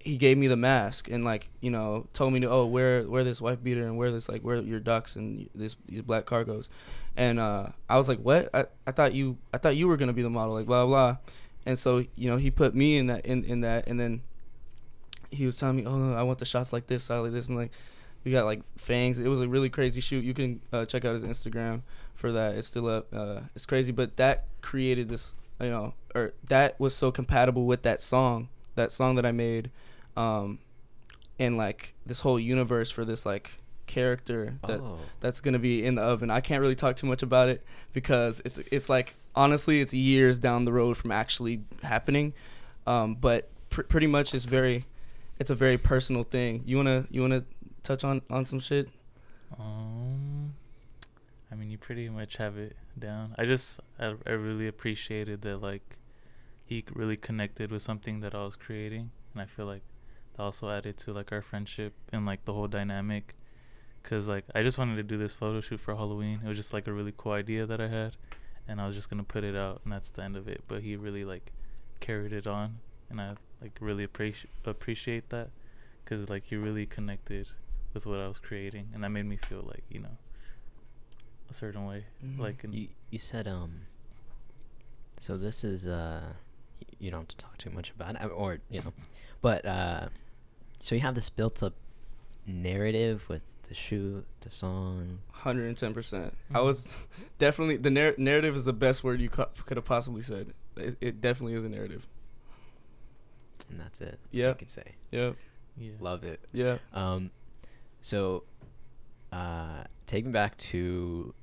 [0.01, 3.25] he gave me the mask and like you know told me to oh wear wear
[3.25, 6.69] this wife beater and wear this like wear your ducks and this these black cargos.
[7.17, 8.49] And uh i was like what?
[8.55, 11.17] I, I thought you i thought you were gonna be the model like blah blah.
[11.67, 14.23] And so you know he put me in that in, in that and then
[15.31, 17.57] he was telling me oh i want the shots like this I like this and
[17.57, 17.71] like
[18.25, 19.19] we got like fangs.
[19.21, 20.25] It was a really crazy shoot.
[20.25, 21.83] You can uh, check out his instagram
[22.15, 22.57] for that.
[22.57, 23.07] It's still up.
[23.15, 27.83] Uh, it's crazy but that created this you know or that was so compatible with
[27.83, 29.71] that song that song that i made
[30.17, 30.59] um
[31.39, 34.99] and like this whole universe for this like character that Oh.
[35.21, 36.31] that's gonna be in the oven.
[36.31, 40.39] I can't really talk too much about it because it's it's like honestly it's years
[40.39, 42.35] down the road from actually happening.
[42.87, 44.85] Um but pr- pretty much it's very
[45.39, 47.45] it's a very personal thing you want to you want to
[47.83, 48.89] touch on on some shit
[49.59, 50.55] Um,
[51.51, 53.35] I mean, you pretty much have it down.
[53.39, 55.99] I just, I, I really appreciated that, like,
[56.65, 59.83] he really connected with something that I was creating, and I feel like
[60.37, 63.35] that also added to like our friendship and like the whole dynamic.
[64.03, 66.41] Cause like I just wanted to do this photo shoot for Halloween.
[66.45, 68.17] It was just like a really cool idea that I had,
[68.67, 70.63] and I was just gonna put it out, and that's the end of it.
[70.69, 71.53] But he really like
[72.01, 72.79] carried it on,
[73.11, 75.51] and I like really appreciate appreciate that,
[76.05, 77.49] cause like he really connected
[77.95, 80.17] with what I was creating, and that made me feel like you know
[81.51, 82.05] a certain way.
[82.25, 82.39] Mhm.
[82.39, 83.83] Like in, You you said um.
[85.21, 86.23] So this is uh,
[86.81, 88.93] y- you don't have to talk too much about it, or you know,
[89.43, 90.09] but uh,
[90.81, 91.75] so you have this built-up
[92.47, 95.19] narrative with the shoot, the song.
[95.33, 96.35] Hundred and ten percent.
[96.55, 96.97] I was
[97.39, 100.53] definitely the narr- narrative is the best word you co- could have possibly said.
[100.77, 102.07] It, it definitely is a narrative.
[103.71, 104.19] And that's it.
[104.23, 104.47] That's Yeah.
[104.47, 104.95] All I could say.
[105.11, 105.33] Yeah,
[105.77, 105.93] Yeah.
[106.01, 106.41] Love it.
[106.53, 106.79] yeah.
[106.93, 107.31] Um,
[108.01, 108.45] so,
[109.33, 111.35] uh, take me back to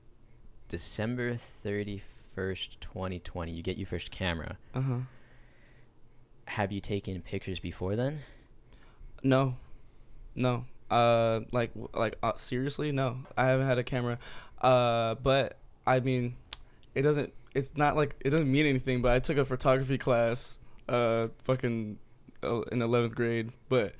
[0.67, 2.01] December thirty
[2.33, 3.51] first, twenty twenty.
[3.51, 4.57] You get your first camera.
[4.73, 4.97] Uh huh.
[6.47, 8.19] Have you taken pictures before then?
[9.23, 9.55] No,
[10.35, 10.65] no.
[10.89, 13.17] Uh, like like uh, seriously, no.
[13.37, 14.19] I haven't had a camera.
[14.61, 16.35] Uh, but I mean,
[16.93, 17.33] it doesn't.
[17.53, 19.01] It's not like it doesn't mean anything.
[19.01, 20.59] But I took a photography class.
[20.87, 21.97] Uh, fucking,
[22.71, 23.51] in eleventh grade.
[23.69, 23.93] But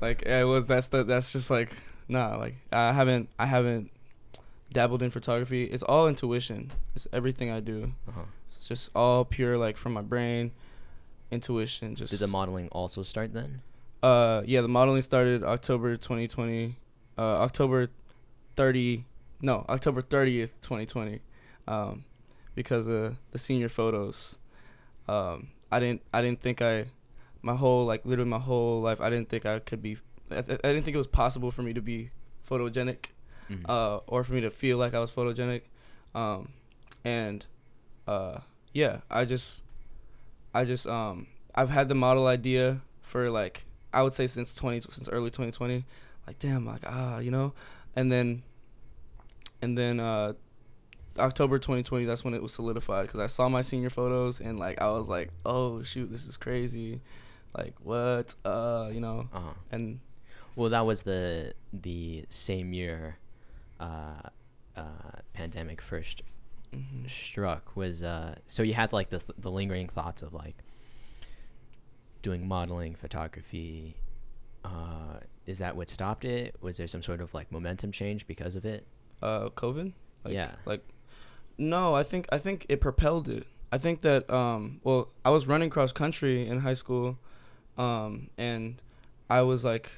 [0.00, 1.72] like it was that's the that's just like
[2.08, 2.36] nah.
[2.36, 3.90] Like I haven't I haven't
[4.72, 5.64] dabbled in photography.
[5.64, 6.72] It's all intuition.
[6.94, 7.92] It's everything I do.
[8.08, 8.22] Uh-huh.
[8.48, 10.52] It's just all pure like from my brain,
[11.30, 11.94] intuition.
[11.94, 13.62] Just Did the modeling also start then?
[14.02, 16.76] uh, yeah, the modeling started October 2020,
[17.18, 17.88] uh, October
[18.54, 19.04] 30,
[19.42, 21.20] no, October 30th, 2020,
[21.66, 22.04] um,
[22.54, 24.38] because of the senior photos.
[25.08, 26.84] Um, I didn't, I didn't think I,
[27.50, 29.92] my whole like literally my whole life, I didn't think I could be,
[30.30, 31.98] I, I didn't think it was possible for me to be
[32.48, 33.00] photogenic,
[33.50, 33.64] Mhm.
[33.68, 35.62] uh, or for me to feel like I was photogenic,
[36.14, 36.40] um,
[37.04, 37.46] and,
[38.08, 38.38] uh,
[38.72, 39.62] yeah, I just,
[40.52, 44.80] I just, um, I've had the model idea for like I would say since 20
[44.80, 45.84] since early 2020
[46.26, 47.54] like damn like ah you know?
[47.94, 48.42] And then
[49.62, 50.34] and then uh
[51.18, 54.80] October 2020 that's when it was solidified cuz I saw my senior photos and like
[54.82, 57.00] I was like oh shoot this is crazy
[57.56, 59.54] like what uh you know Uh-huh.
[59.70, 60.00] and
[60.56, 63.16] Well, that was the the same year,
[63.78, 64.22] uh,
[64.76, 66.22] uh, pandemic first
[66.72, 67.08] mhm.
[67.10, 67.76] struck.
[67.76, 70.56] Was uh, so you had like the th- the lingering thoughts of like
[72.22, 73.96] doing modeling, photography.
[74.64, 76.56] Uh, is that what stopped it?
[76.60, 78.86] Was there some sort of like momentum change because of it?
[79.22, 79.92] uh covid
[80.24, 80.50] like, Yeah.
[80.66, 80.82] like
[81.56, 85.46] no i think i think it propelled it i think that um well i was
[85.46, 87.18] running cross country in high school
[87.78, 88.80] um and
[89.28, 89.90] i was like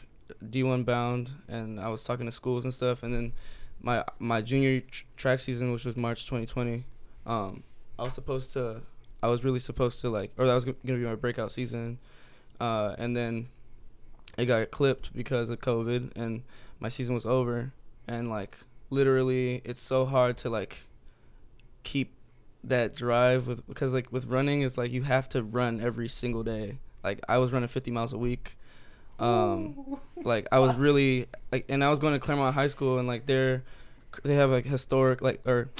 [0.45, 3.33] d1 bound and i was talking to schools and stuff and then
[3.81, 6.85] my my junior tr- track season which was march 2020
[7.27, 7.63] um
[7.99, 8.83] i was supposed to
[9.23, 11.99] i was really supposed to like or that was g- gonna be my breakout season
[12.61, 13.49] uh and then
[14.37, 16.43] it got clipped because of covid and
[16.81, 17.73] my season was over
[18.07, 18.59] and like
[18.91, 20.87] literally it's so hard to like
[21.83, 22.15] keep
[22.65, 26.43] that drive with because like with running it's like you have to run every single
[26.43, 28.57] day like i was running 50 miles a week
[29.19, 33.09] um like i was really like and i was going to claremont high school and
[33.09, 33.65] like they're
[34.25, 35.71] they have like historic like or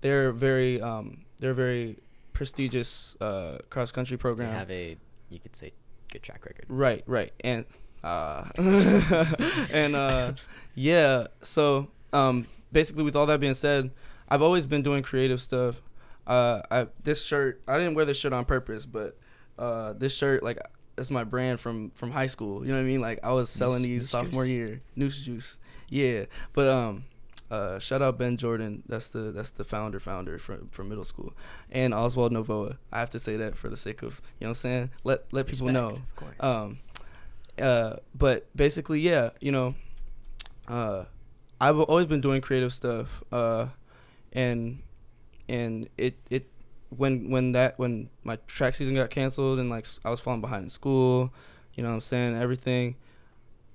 [0.00, 1.98] they're very um they're very
[2.32, 4.50] prestigious uh cross country program.
[4.50, 4.96] They have a
[5.30, 5.72] you could say
[6.10, 6.66] good track record.
[6.68, 7.32] Right, right.
[7.42, 7.64] And
[8.02, 8.44] uh
[9.70, 10.32] and uh
[10.74, 13.90] yeah, so um basically with all that being said,
[14.28, 15.80] I've always been doing creative stuff.
[16.26, 19.16] Uh I this shirt, I didn't wear this shirt on purpose, but
[19.58, 20.58] uh this shirt like
[20.96, 22.62] it's my brand from from high school.
[22.64, 23.00] You know what I mean?
[23.00, 24.50] Like I was selling Noose- these Noose sophomore Juice?
[24.52, 24.80] year.
[24.96, 25.58] Noose juice.
[25.88, 26.24] Yeah.
[26.52, 27.04] But um
[27.50, 28.82] uh, shout out Ben Jordan.
[28.88, 31.34] That's the that's the founder founder from from middle school,
[31.70, 32.78] and Oswald Novoa.
[32.90, 34.90] I have to say that for the sake of you know what I'm saying.
[35.04, 35.90] Let let people Respect, know.
[35.90, 36.34] of course.
[36.40, 36.78] Um,
[37.60, 39.74] uh, but basically, yeah, you know,
[40.66, 41.04] uh,
[41.60, 43.66] I've always been doing creative stuff, uh,
[44.32, 44.78] and
[45.48, 46.48] and it it
[46.96, 50.64] when when that when my track season got canceled and like I was falling behind
[50.64, 51.32] in school,
[51.74, 52.96] you know what I'm saying everything,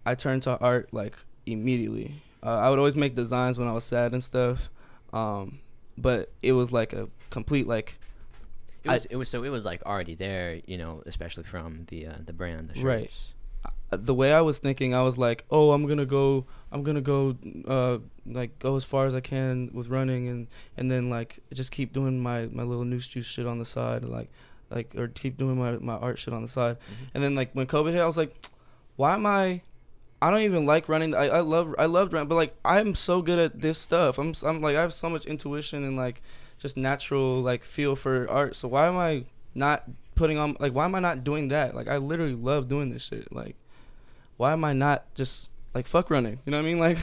[0.05, 2.21] I turned to art like immediately.
[2.43, 4.69] Uh, I would always make designs when I was sad and stuff,
[5.11, 5.59] um,
[5.97, 7.99] but it was like a complete like
[8.83, 11.85] It I- was, it was so it was like already there, you know, especially from
[11.89, 12.83] the uh, the brand, the shirts.
[12.85, 13.17] Right.
[13.91, 17.35] The way I was thinking, I was like, oh, I'm gonna go, I'm gonna go,
[17.67, 20.47] uh, like go as far as I can with running, and
[20.77, 24.03] and then like just keep doing my my little news juice shit on the side,
[24.03, 24.29] like
[24.69, 26.77] like or keep doing my my art shit on the side,
[27.13, 28.35] and then like when COVID hit, I was like,
[28.95, 29.61] why am I?
[30.21, 31.15] I don't even like running.
[31.15, 34.19] I, I love I loved running, but like I'm so good at this stuff.
[34.19, 36.21] I'm I'm like I have so much intuition and like
[36.59, 38.55] just natural like feel for art.
[38.55, 39.23] So why am I
[39.55, 39.85] not
[40.15, 41.73] putting on like why am I not doing that?
[41.73, 43.33] Like I literally love doing this shit.
[43.33, 43.55] Like
[44.39, 46.39] why am I not just like fuck running?
[46.45, 46.79] You know what I mean?
[46.87, 46.97] Like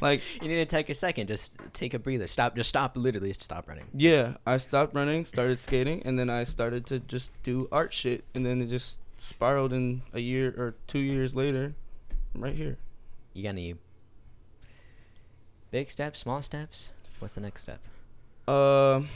[0.00, 2.26] like You need to take a second, just take a breather.
[2.26, 3.86] Stop, just stop, literally stop running.
[3.94, 8.24] yeah, I stopped running, started skating, and then I started to just do art shit,
[8.34, 11.74] and then it just spiraled in a year or two years later.
[12.34, 12.76] I'm right here.
[13.34, 13.76] You got any
[15.70, 16.90] big steps, small steps?
[17.20, 17.78] What's the next step?
[18.48, 19.08] Um,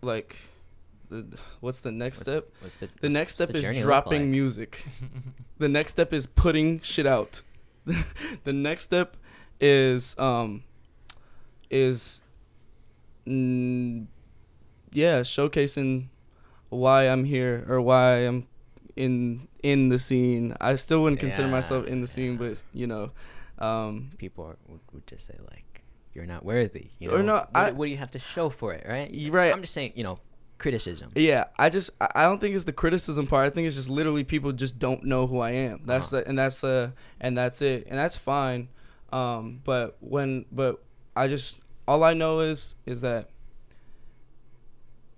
[0.00, 0.38] like,
[1.22, 2.44] the, what's the next What's step?
[2.60, 4.28] what's the- the next step the is dropping like?
[4.30, 4.86] music.
[5.58, 7.42] the next step is putting shit out.
[8.44, 9.16] the next step
[9.60, 10.62] is um
[11.70, 12.20] is
[13.26, 14.06] mm,
[14.92, 16.08] yeah showcasing
[16.68, 18.46] why I'm here or why I'm
[18.96, 20.54] in in the scene.
[20.60, 23.10] I still wouldn't consider Yeah, myself in the scene, but you know,
[23.58, 25.82] um, People are, would, would just say like,
[26.14, 28.50] "You're not worthy." You know, Or no, what, I- what do you have to show
[28.50, 29.10] for it, right?
[29.30, 29.52] Right.
[29.52, 30.18] I'm just saying, you know,
[30.64, 31.10] criticism.
[31.14, 31.44] yeah.
[31.58, 33.46] I just I don't think it's the criticism part.
[33.46, 35.82] I think it's just literally people just don't know who I am.
[35.86, 36.22] That's Uh-huh.
[36.22, 36.90] the, and that's uh
[37.20, 38.68] and that's it, and that's fine.
[39.12, 40.82] Um, but when but
[41.14, 43.28] I just all I know is is that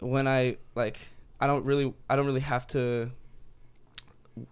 [0.01, 0.99] when I like
[1.41, 3.11] I don't really I don't really have to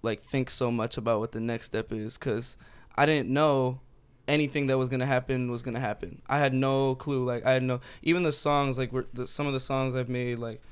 [0.03, 2.57] like think so much about what the next step is cuz
[2.97, 3.81] I didn't know
[4.27, 6.23] anything that was going to happen was going to happen.
[6.27, 9.47] I had no clue like I had no even the songs like were the, some
[9.47, 10.63] of the songs I've made like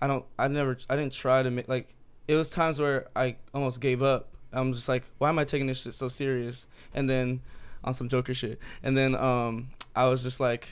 [0.00, 1.94] I don't I never I didn't try to make like
[2.26, 4.28] it was times where I almost gave up.
[4.52, 6.66] I'm just like why am I taking this shit so serious?
[6.94, 7.40] And then
[7.84, 8.58] on some joker shit.
[8.82, 10.68] And then um I was just like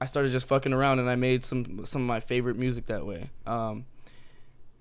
[0.00, 3.06] I started just fucking around and I made some some of my favorite music that
[3.06, 3.30] way.
[3.46, 3.86] Um,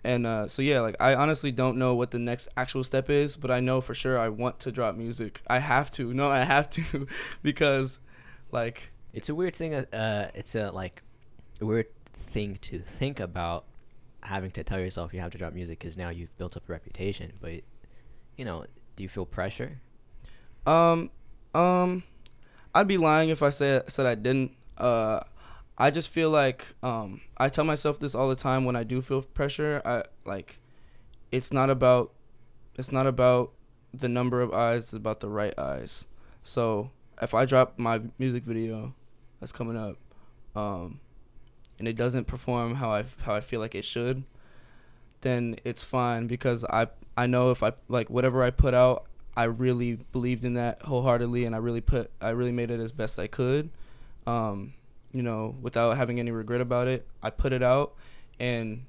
[0.03, 3.37] and uh, so yeah, like I honestly don't know what the next actual step is,
[3.37, 5.41] but I know for sure I want to drop music.
[5.47, 6.13] I have to.
[6.13, 7.07] No, I have to
[7.41, 7.99] because
[8.51, 9.73] like It's a weird thing.
[9.73, 11.01] Uh, it's a like
[11.61, 11.87] a weird
[12.33, 13.65] thing to think about
[14.21, 16.71] having to tell yourself you have to drop music because now you've built up a
[16.71, 17.33] reputation.
[17.39, 17.61] But
[18.35, 18.65] you know,
[18.95, 19.79] do you feel pressure?
[20.65, 21.09] um
[21.53, 22.03] um
[22.73, 24.51] I'd be lying if I said said I didn't.
[24.77, 25.21] Uh
[25.77, 29.01] I just feel like um I tell myself this all the time when I do
[29.01, 29.81] feel pressure.
[29.85, 30.59] I like
[31.31, 32.13] it's not about
[32.75, 33.51] it's not about
[33.93, 36.05] the number of eyes, it's about the right eyes.
[36.41, 38.95] So if I drop my music video
[39.39, 39.97] that's coming up,
[40.55, 40.99] um,
[41.79, 44.23] and it doesn't perform how I how I feel like it should,
[45.21, 49.05] then it's fine because I I know if I like whatever I put out,
[49.35, 52.91] I really believed in that wholeheartedly, and I really put I really made it as
[52.91, 53.69] best I could,
[54.27, 54.73] um,
[55.11, 57.07] you know, without having any regret about it.
[57.21, 57.95] I put it out,
[58.39, 58.85] and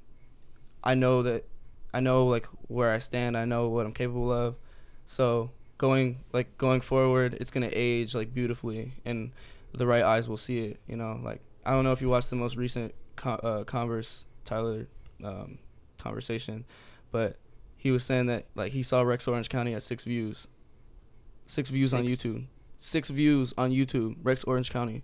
[0.82, 1.46] I know that
[1.92, 3.36] I know like where I stand.
[3.36, 4.56] I know what I'm capable of.
[5.04, 9.32] So going like going forward, it's gonna age like beautifully, and
[9.72, 10.80] the right eyes will see it.
[10.86, 14.26] You know, like I don't know if you watched the most recent con- uh, Converse
[14.44, 14.86] Tyler
[15.22, 15.58] um,
[15.98, 16.64] conversation,
[17.10, 17.38] but
[17.76, 20.48] he was saying that like he saw Rex Orange County at six views,
[21.46, 22.44] six views on YouTube,
[22.78, 24.16] six views on YouTube.
[24.22, 25.02] Rex Orange County.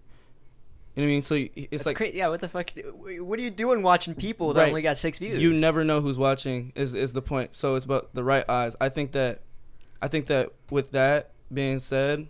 [0.96, 1.22] You know what I mean?
[1.22, 2.18] So it's It's like crazy.
[2.18, 2.70] Yeah, what the fuck?
[2.94, 4.68] What are you doing watching people that Right.
[4.68, 5.40] only got six views?
[5.40, 7.54] you never know who's watching is is the point.
[7.54, 8.74] So it's about the right eyes.
[8.80, 9.42] I think that
[10.02, 12.28] I think that with that being said,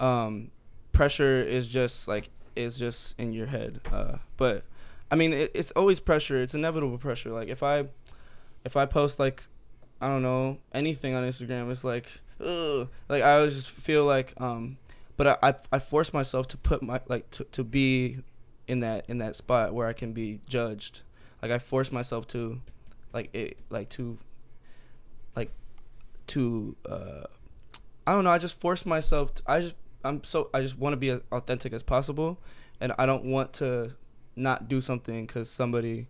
[0.00, 0.50] um,
[0.92, 3.80] pressure is just like is just in your head.
[3.92, 4.64] Uh, but
[5.10, 6.42] I mean, it, it's always pressure.
[6.42, 7.30] It's inevitable pressure.
[7.30, 7.86] Like if I
[8.64, 9.42] if I post like
[10.00, 12.88] I don't know anything on Instagram, it's like ugh.
[13.08, 14.78] like I always just feel like um,
[15.16, 18.18] but I I, I force myself to put my like to to be
[18.66, 21.02] in that in that spot where I can be judged.
[21.42, 22.60] Like I force myself to
[23.12, 24.18] like it like to
[25.36, 25.50] like
[26.28, 27.24] to uh
[28.06, 29.74] I don't know, I just force myself to, I just
[30.04, 32.38] I'm so I just want to be as authentic as possible
[32.80, 33.92] and I don't want to
[34.36, 36.08] not do something cuz somebody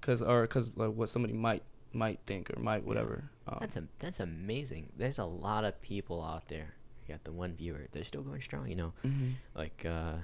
[0.00, 3.30] cuz or cuz like what somebody might might think or might whatever.
[3.48, 4.92] Um, That's a, that's amazing.
[4.96, 6.74] There's a lot of people out there.
[7.06, 7.86] You got the one viewer.
[7.92, 8.68] They're still going strong.
[8.68, 9.34] You know, mhm.
[9.54, 10.14] like uh,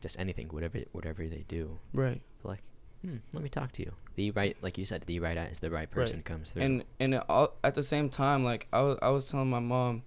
[0.00, 1.78] just anything, whatever whatever they do.
[1.92, 2.20] right.
[2.42, 2.62] Like,
[3.02, 3.92] hmm, let me talk to you.
[4.16, 6.24] The right, like you said, the right eyes, the right person Right.
[6.24, 6.62] comes through.
[6.62, 10.02] and and all, at the same time like I was I was telling my mom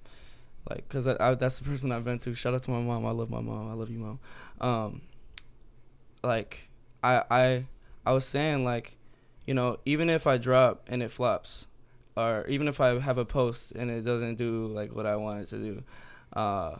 [0.70, 2.34] like I, that's the person I've been to.
[2.34, 3.06] Shout out to my mom.
[3.06, 3.70] I love my mom.
[3.70, 4.20] I love you mom.
[4.62, 5.02] Um
[6.24, 6.70] like
[7.04, 7.66] I I
[8.06, 8.98] I was saying like
[9.46, 11.68] you know even if I drop and it flops
[12.16, 15.48] or even if I have a post and it doesn't do like what I wanted
[15.48, 15.84] to do
[16.34, 16.78] uh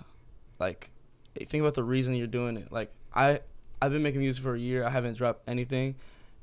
[0.60, 0.90] like
[1.36, 2.72] think about the reason you're doing it.
[2.72, 3.42] Like I
[3.82, 4.86] I've been making music for a year.
[4.86, 5.96] I haven't dropped anything.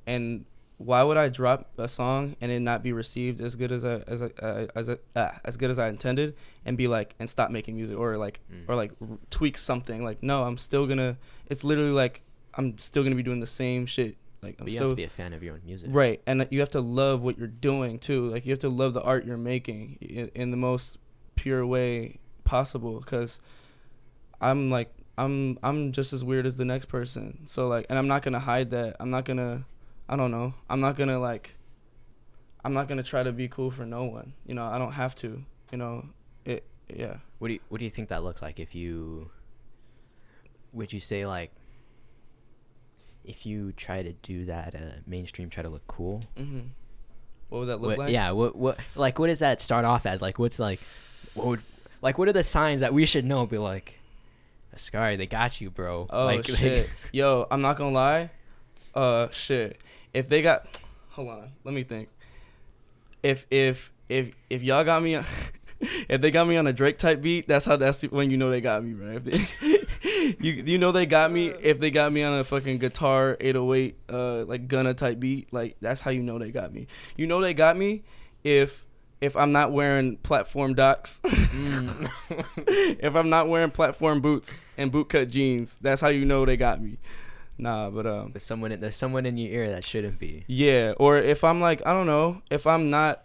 [0.06, 0.44] And
[0.82, 3.96] why would I drop a song and it not be received as good as I
[4.06, 7.28] as I, uh, as I, uh, as good as I intended and be like and
[7.28, 8.64] stop making music or like Mm.
[8.66, 10.02] or like r- tweak something?
[10.02, 11.18] Like no I'm still gonna
[11.50, 12.22] it's literally like
[12.54, 14.16] I'm still gonna be doing the same shit.
[14.42, 15.90] Like I'm but you still have to be a fan of your own music.
[15.92, 18.30] right and you have to love what you're doing too.
[18.30, 20.96] Like you have to love the art you're making in, in the most
[21.36, 23.38] pure way possible because
[24.40, 27.40] I'm like I'm I'm just as weird as the next person.
[27.44, 28.96] So like and I'm not gonna hide that.
[28.98, 29.66] I'm not gonna
[30.10, 31.56] I don't know I'm not gonna like
[32.64, 35.14] I'm not gonna try to be cool for no one you know I don't have
[35.16, 35.42] to
[35.72, 36.04] you know
[36.44, 39.30] it yeah What do you What do you think that looks like if you?
[40.72, 41.52] Would you say like?
[43.24, 46.22] If you try to do that, uh, mainstream, try to look cool.
[46.36, 46.60] hmm
[47.48, 48.10] What would that look What, like?
[48.12, 48.32] Yeah.
[48.32, 50.20] What what like what does that start off as?
[50.20, 50.80] Like what's like
[51.34, 51.60] what would
[52.02, 53.46] like what are the signs that we should know?
[53.46, 54.00] Be like,
[54.72, 56.06] Askari, they got you, bro.
[56.10, 56.88] Oh like, shit.
[57.12, 58.30] Yo, I'm not gonna lie.
[58.94, 59.80] Uh, shit.
[60.12, 60.80] If they got,
[61.10, 62.08] hold on, let me think.
[63.22, 65.24] If if if if y'all got me, on,
[65.80, 68.50] if they got me on a Drake type beat, that's how that's when you know
[68.50, 68.94] they got me.
[69.16, 72.78] If they, you you know they got me if they got me on a fucking
[72.78, 76.86] guitar 808 uh like Gunna type beat, like that's how you know they got me.
[77.16, 78.02] You know they got me
[78.42, 78.84] if
[79.20, 81.20] if I'm not wearing platform docs.
[81.24, 86.80] if I'm not wearing platform boots and bootcut jeans, that's how you know they got
[86.82, 86.98] me.
[87.60, 90.44] Nah, but um There's someone in, there's someone in your ear that shouldn't be.
[90.48, 93.24] yeah, or if I'm like I don't know, if I'm not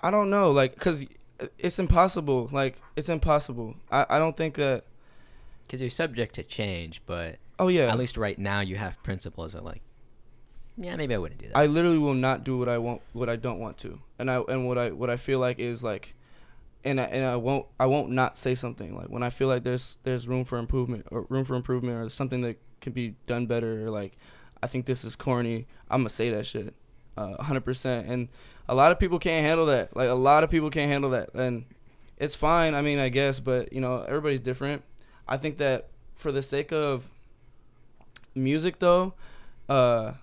[0.00, 1.06] I don't know, like cuz
[1.58, 2.48] it's impossible.
[2.52, 3.76] Like it's impossible.
[3.90, 4.84] I I don't think that
[5.62, 7.90] Because you're subject to change, but Oh yeah.
[7.92, 9.82] at least right now you have principles of like,
[10.76, 11.56] yeah, maybe I wouldn't do that.
[11.56, 14.40] I literally will not do what I want, what I don't want to, and I
[14.48, 16.14] and what I what I feel like is like,
[16.84, 19.62] and I, and I won't I won't not say something like when I feel like
[19.64, 23.46] there's there's room for improvement or room for improvement or something that can be done
[23.46, 24.16] better or like
[24.62, 25.66] I think this is corny.
[25.90, 26.74] I'm gonna say that shit,
[27.16, 28.08] uh, hundred percent.
[28.08, 28.28] And
[28.68, 29.96] a lot of people can't handle that.
[29.96, 31.64] Like a lot of people can't handle that, and
[32.16, 32.74] it's fine.
[32.74, 34.82] I mean, I guess, but you know, everybody's different.
[35.26, 37.08] I think that for the sake of
[38.34, 39.14] music, though,
[39.68, 40.14] uh,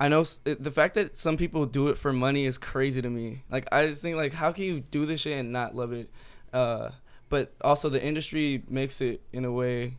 [0.00, 3.42] I know the fact that some people do it for money is crazy to me.
[3.50, 6.10] Like I just think like how can you do this shit and not love it?
[6.52, 6.90] Uh,
[7.28, 9.96] but also the industry makes it in a way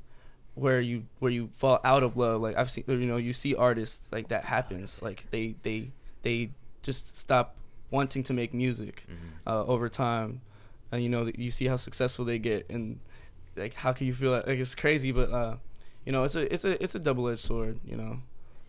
[0.56, 2.42] where you where you fall out of love.
[2.42, 5.02] Like I've seen you know you see artists like that happens.
[5.02, 5.92] Like they they
[6.24, 6.52] they
[6.82, 7.56] just stop
[7.92, 9.06] wanting to make music
[9.46, 10.42] uh, over time,
[10.92, 13.00] and you know you see how successful they get and
[13.56, 15.58] like how can you feel that like it's crazy, but uh,
[16.06, 17.80] you know it's a it's a it's a double edged sword.
[17.86, 18.20] You know,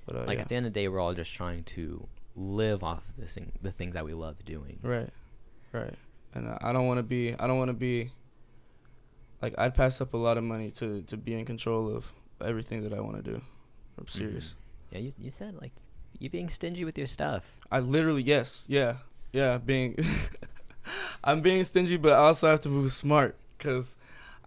[0.07, 0.43] but uh, like yeah.
[0.43, 3.27] at the end of the day, we're all just trying to live off of the
[3.27, 4.79] thing, the things that we love doing.
[4.83, 5.11] Right,
[5.73, 5.95] right.
[6.35, 7.35] And I don't want to be.
[7.35, 8.11] I don't want to be.
[9.43, 12.83] Like I'd pass up a lot of money to to be in control of everything
[12.83, 13.41] that I want to do.
[13.99, 14.55] I'm serious.
[14.91, 15.73] Yeah, you you said like
[16.19, 17.59] you being stingy with your stuff.
[17.71, 18.99] I literally yes, yeah,
[19.33, 19.59] yeah.
[19.59, 19.97] Being,
[21.25, 23.97] I'm being stingy, but I also have to move smart because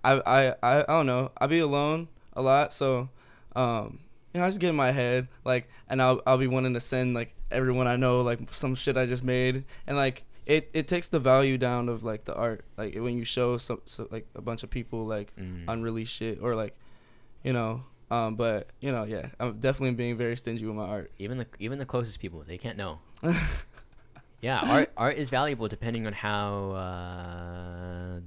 [0.04, 1.32] I I I, I don't know.
[1.38, 3.10] I be alone a lot, so
[3.56, 4.00] um,
[4.34, 6.80] you know, I just get in my head like, and I'll I'll be wanting to
[6.80, 10.88] send like everyone I know like some shit I just made, and like it it
[10.88, 14.26] takes the value down of like the art, like when you show some so, like
[14.36, 15.66] a bunch of people like Mm.
[15.68, 16.76] unreleased shit or like,
[17.44, 17.84] you know.
[18.12, 21.12] Um, but you know, yeah, I'm definitely being very stingy with my art.
[21.20, 23.00] Even the even the closest people, they can't know.
[24.42, 28.20] yeah, art art is valuable depending on how uh,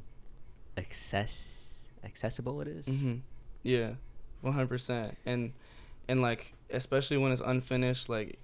[0.78, 2.86] access accessible it is.
[2.86, 3.16] hmm
[3.64, 3.94] Yeah,
[4.40, 5.16] one hundred percent.
[5.26, 5.52] And
[6.08, 8.38] and like especially when it's unfinished, like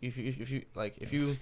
[0.00, 1.36] if you if you like if you,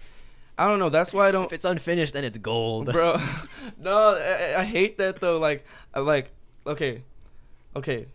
[0.60, 0.90] I don't know.
[0.90, 1.46] That's why I don't.
[1.46, 2.92] If it's unfinished, then it's gold.
[2.92, 3.16] bro.
[3.78, 5.38] no, I, I hate that though.
[5.38, 6.32] Like, I like,
[6.66, 7.02] okay,
[7.74, 8.08] okay,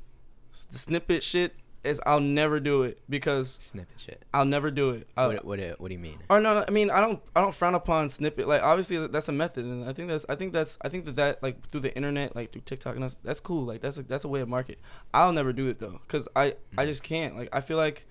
[0.72, 4.24] the snippet shit is I'll never do it because Snippet shit.
[4.32, 5.08] I'll never do it.
[5.18, 6.20] I'll, What, what, what do you mean?
[6.30, 8.48] or no, no, I mean I don't I don't frown upon snippet.
[8.48, 11.16] Like obviously that's a method, and I think that's I think that's I think that
[11.16, 13.66] that like through the internet, like through TikTok, and that's that's cool.
[13.66, 14.80] Like that's a that's a way of market.
[15.14, 16.88] I'll never do it though, cause I I mm.
[16.88, 17.36] just can't.
[17.36, 18.08] Like I feel like,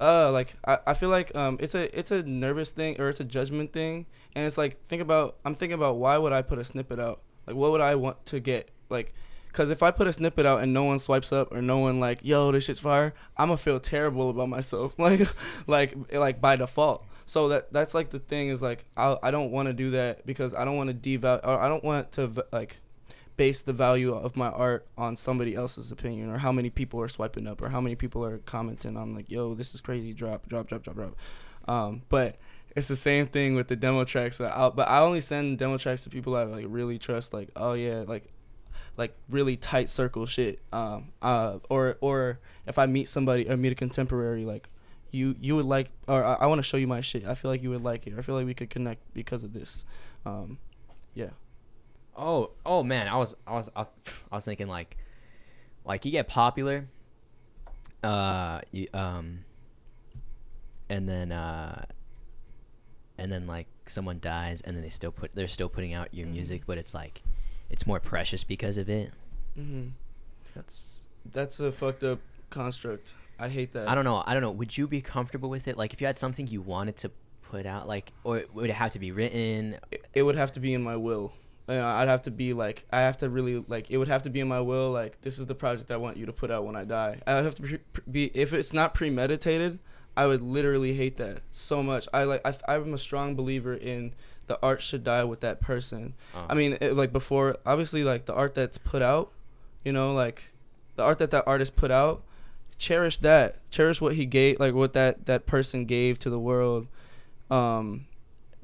[0.00, 3.20] uh, like I, I feel like um it's a it's a nervous thing or it's
[3.20, 6.58] a judgment thing, and it's like think about I'm thinking about why would I put
[6.58, 7.20] a snippet out?
[7.46, 8.70] Like what would I want to get?
[8.90, 9.14] Like
[9.52, 11.98] Cause if I put a snippet out and no one swipes up or no one
[11.98, 15.28] like, yo, this shit's fire, I'ma feel terrible about myself, like,
[15.66, 17.04] like, like by default.
[17.24, 20.24] So that that's like the thing is like I I don't want to do that
[20.24, 22.80] because I don't want to devalue I don't want to like
[23.38, 27.08] base the value of my art on somebody else's opinion or how many people are
[27.08, 30.46] swiping up or how many people are commenting on like, yo, this is crazy, drop,
[30.48, 31.16] drop, drop, drop, drop.
[31.66, 32.36] Um, but
[32.76, 34.40] it's the same thing with the demo tracks.
[34.40, 37.32] I'll, but I only send demo tracks to people I like really trust.
[37.32, 38.32] Like, oh yeah, like
[38.96, 40.60] like really tight circle shit.
[40.72, 44.68] Um, uh, or or if I meet somebody or meet a contemporary, like
[45.12, 47.24] you you would like, or I, I want to show you my shit.
[47.24, 48.14] I feel like you would like it.
[48.18, 49.84] I feel like we could connect because of this.
[50.26, 50.58] Um,
[51.14, 51.30] yeah.
[52.18, 53.86] Oh, oh man, I was, I was, I
[54.32, 54.96] was thinking like,
[55.84, 56.86] like you get popular,
[58.02, 59.44] uh, you, um,
[60.88, 61.84] and then, uh,
[63.16, 66.26] and then like someone dies, and then they still put, they're still putting out your
[66.26, 66.32] Mhm.
[66.32, 67.22] music, but it's like,
[67.70, 69.12] it's more precious because of it.
[69.58, 69.88] Mm-hmm.
[70.54, 72.18] That's, That's a fucked up
[72.50, 73.14] construct.
[73.38, 73.88] I hate that.
[73.88, 74.50] I don't know, I don't know.
[74.50, 75.76] Would you be comfortable with it?
[75.76, 77.10] Like, if you had something you wanted to
[77.42, 79.76] put out, like, or would it have to be written?
[79.92, 81.32] it, it would have to be in my will.
[81.68, 84.22] You know, I'd have to be like, I have to really like, it would have
[84.22, 84.90] to be in my will.
[84.90, 87.18] Like, this is the project I want you to put out when I die.
[87.26, 87.78] I would have to pre-
[88.10, 89.78] be, if it's not premeditated,
[90.16, 92.08] I would literally hate that so much.
[92.12, 94.14] I like I, I'm a strong believer in
[94.48, 96.14] the art should die with that person.
[96.34, 99.30] Uh, I mean, it, like before, obviously, like the art that's put out,
[99.84, 100.52] you know, like
[100.96, 102.22] the art that that artist put out,
[102.78, 106.88] cherish that, cherish what he gave, like what that that person gave to the world,
[107.50, 108.06] um,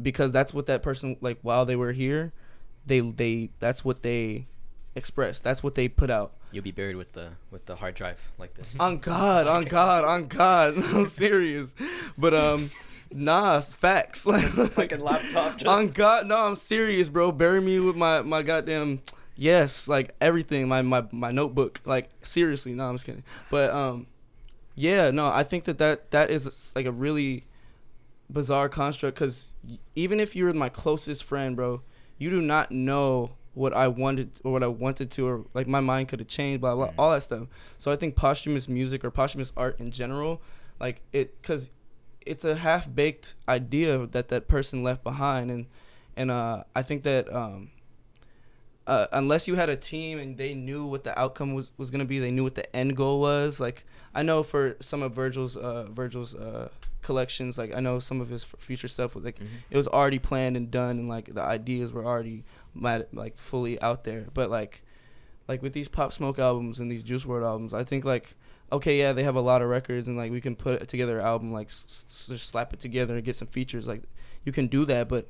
[0.02, 2.32] because that's what that person like while they were here,
[2.86, 4.46] they they that's what they
[4.94, 5.40] express.
[5.40, 6.32] that's what they put out.
[6.52, 8.66] you'll be buried with the with the hard drive like this.
[8.80, 11.74] On God, on God, on God, I'm serious,
[12.18, 12.70] but um.
[13.16, 14.26] Nah, it's facts.
[14.26, 17.30] Like, Fucking laptop just- on God, no, I'm serious, bro.
[17.30, 19.02] Bury me with my my goddamn
[19.36, 21.80] yes, like everything, my my my notebook.
[21.84, 23.22] Like seriously, no, I'm just kidding.
[23.52, 24.08] But um,
[24.74, 27.44] yeah, no, I think that that that is like a really
[28.28, 29.52] bizarre construct because
[29.94, 31.82] even if you're my closest friend, bro,
[32.18, 35.80] you do not know what I wanted or what I wanted to or like my
[35.80, 37.46] mind could have changed, blah blah, all that stuff.
[37.76, 40.42] So I think posthumous music or posthumous art in general,
[40.80, 41.70] like it, because
[42.26, 45.66] it's a half baked idea that that person left behind, and
[46.16, 47.70] and uh, I think that um,
[48.86, 52.04] uh, unless you had a team and they knew what the outcome was, was gonna
[52.04, 53.60] be, they knew what the end goal was.
[53.60, 53.84] Like
[54.14, 56.68] I know for some of Virgil's uh, Virgil's uh,
[57.04, 59.46] collections, like I know some of his f- future stuff was like Mhm.
[59.70, 62.44] it was already planned and done, and like the ideas were already
[62.74, 64.26] mad, like fully out there.
[64.34, 64.82] But like
[65.46, 68.34] like with these Pop Smoke albums and these Juice WRLD albums, I think like
[68.72, 71.24] okay, yeah, they have a lot of records and like we can put together an
[71.26, 73.86] album like s- s- just slap it together and get some features.
[73.86, 74.02] Like
[74.44, 75.28] you can do that, but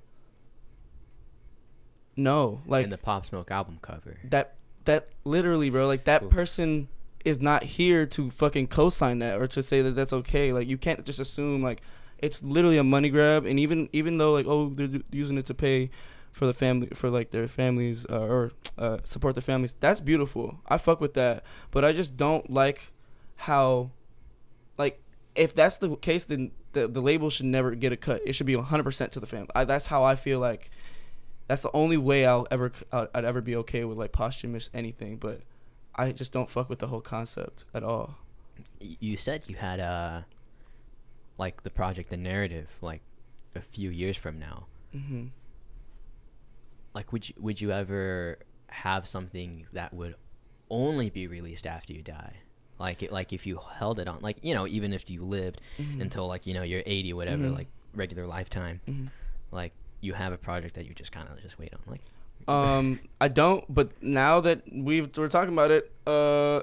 [2.16, 4.18] no, like and the Pop Smoke album cover.
[4.30, 4.54] that
[4.84, 6.30] that literally, bro, like that Oof.
[6.30, 6.88] person
[7.24, 10.52] is not here to fucking co-sign that or to say that that's okay.
[10.52, 11.80] Like you can't just assume like
[12.18, 13.46] it's literally a money grab.
[13.46, 15.90] And even even though like oh they're using it to pay
[16.32, 20.60] for the family for like their families uh, or uh, support their families, that's beautiful.
[20.68, 22.92] I fuck with that, but I just don't like
[23.36, 23.90] how
[24.78, 25.00] like
[25.34, 28.46] if that's the case then the, the label should never get a cut it should
[28.46, 30.70] be 100% to the family I, that's how i feel like
[31.46, 35.42] that's the only way i'll ever I'd ever be okay with like posthumous anything but
[35.96, 38.16] i just don't fuck with the whole concept at all
[38.80, 40.22] You said you had uh
[41.38, 43.00] like the project, the narrative, like
[43.56, 44.66] a few years from now.
[44.92, 45.26] hmm
[46.94, 48.38] Like, would you would you ever
[48.68, 50.14] have something that would
[50.70, 52.34] only be released after you die?
[52.78, 55.60] Like, it, like if you held it on, like you know, even if you lived
[55.78, 56.00] Mhm.
[56.02, 57.54] until like you know you're 80, whatever, Mhm.
[57.54, 59.10] like regular lifetime, Mhm.
[59.50, 62.02] like you have a project that you just kind of just wait on, like.
[62.48, 66.60] Um i don't but now that we've we're talking about it uh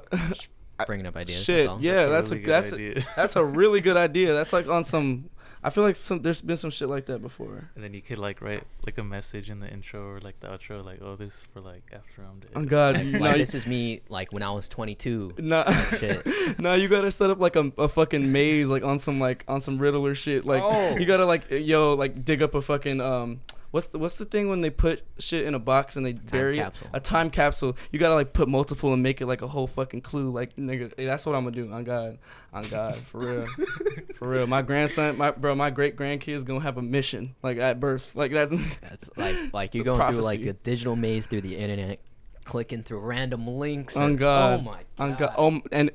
[0.85, 1.43] bringing up ideas.
[1.43, 1.81] shit that's all.
[1.81, 2.91] yeah That's that's a a, really good that's idea.
[2.97, 5.29] a, that's a really good idea that's like on some
[5.63, 8.17] i feel like some there's been some shit like that before And then you could
[8.17, 11.33] like write like a message in the intro or like the outro, like, "Oh, this
[11.37, 14.33] is for like after I'm dead." oh god Like, like, no, this is me, like
[14.33, 15.33] when I was 22.
[15.37, 15.69] Nah,
[15.99, 16.25] shit.
[16.59, 19.61] nah, you gotta set up like a, a fucking maze, like on some like on
[19.61, 20.45] some Riddler shit.
[20.45, 20.97] Like Oh.
[20.97, 24.47] you gotta like yo like dig up a fucking um what's the what's the thing
[24.49, 26.87] when they put shit in a box and they bury capsule.
[26.93, 26.97] it?
[26.97, 27.75] A time capsule.
[27.91, 30.29] You gotta like put multiple and make it like a whole fucking clue.
[30.31, 31.71] Like nigga, eh, that's what I'm gonna do.
[31.71, 32.17] On God,
[32.53, 33.45] on God, for real,
[34.17, 34.47] for real.
[34.47, 38.11] My grandson, my bro, my great grandkids gonna have a mission like at birth.
[38.15, 38.51] Like that's
[38.81, 41.99] That's like like you're going through like a digital maze through the internet,
[42.45, 43.97] clicking through random links.
[43.97, 44.59] on and- God.
[44.59, 45.19] Oh my On god.
[45.19, 45.33] God.
[45.37, 45.91] Oh, and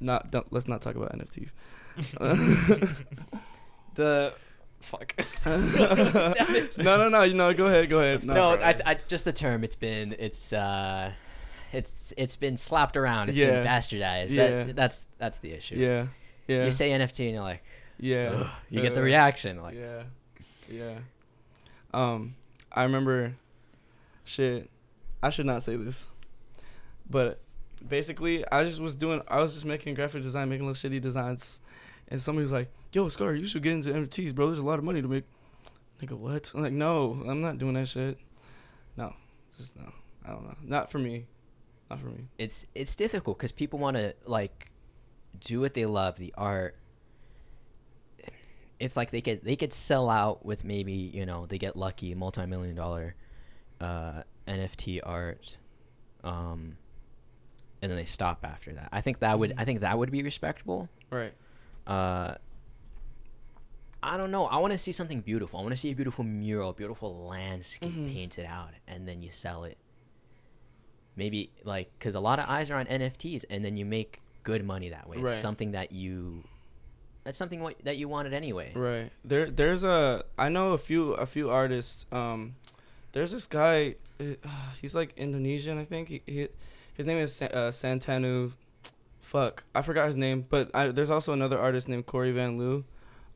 [0.00, 1.52] not don't let's not talk about NFTs.
[3.94, 4.32] the
[4.82, 5.14] fuck.
[5.46, 7.22] no, no, no.
[7.22, 8.24] You know, go ahead, go ahead.
[8.24, 9.64] no, I, I just the term.
[9.64, 11.12] It's been it's uh,
[11.72, 13.28] it's it's been slapped around.
[13.28, 13.50] It's Yeah.
[13.62, 14.30] been bastardized.
[14.30, 14.64] Yeah.
[14.64, 15.76] That, that's that's the issue.
[15.76, 16.06] Yeah,
[16.46, 17.62] yeah, You say NFT and you're like,
[17.98, 18.50] yeah.
[18.70, 19.62] you get the Uh, reaction.
[19.62, 20.02] Like, yeah,
[20.70, 20.94] yeah.
[21.94, 22.34] Um,
[22.72, 23.34] I remember,
[24.24, 24.68] shit.
[25.22, 26.10] I should not say this,
[27.08, 27.40] but
[27.86, 29.22] basically, I just was doing.
[29.28, 31.60] I was just making graphic design, making little shitty designs,
[32.12, 34.48] and somebody's like, "Yo, Scar, you should get into NFTs, bro.
[34.48, 35.24] There's a lot of money to make."
[36.00, 36.52] Nigga, what?
[36.54, 38.18] I'm like, no, I'm not doing that shit.
[38.96, 39.14] No,
[39.56, 39.90] just no.
[40.24, 40.56] I don't know.
[40.62, 41.26] Not for me.
[41.88, 42.28] Not for me.
[42.38, 44.70] it's it's difficult because people want to like
[45.40, 46.76] do what they love, the art.
[48.78, 52.14] It's like they could they could sell out with maybe you know they get lucky
[52.14, 53.14] multi million dollar
[53.80, 55.56] uh, NFT art,
[56.24, 56.76] um,
[57.80, 58.90] and then they stop after that.
[58.92, 60.88] I think that would I think that would be respectable.
[61.10, 61.32] Right.
[61.86, 62.34] Uh,
[64.02, 64.46] I don't know.
[64.46, 65.60] I want to see something beautiful.
[65.60, 68.12] I want to see a beautiful mural, beautiful landscape Mhm.
[68.12, 69.78] painted out, and then you sell it.
[71.14, 74.64] Maybe like because a lot of eyes are on NFTs, and then you make good
[74.64, 75.18] money that way.
[75.18, 76.44] It's something that you.
[77.24, 78.72] That's something what, that you wanted anyway.
[78.74, 79.12] Right.
[79.24, 82.06] There there's a I know a few a few artists.
[82.10, 82.56] Um
[83.12, 84.34] there's this guy uh,
[84.80, 86.08] he's like Indonesian, I think.
[86.08, 86.48] He, he
[86.94, 88.52] his name is uh, Santanu
[89.32, 89.64] fuck.
[89.74, 92.84] I forgot his name, but I, there's also another artist named Corey Van Lew.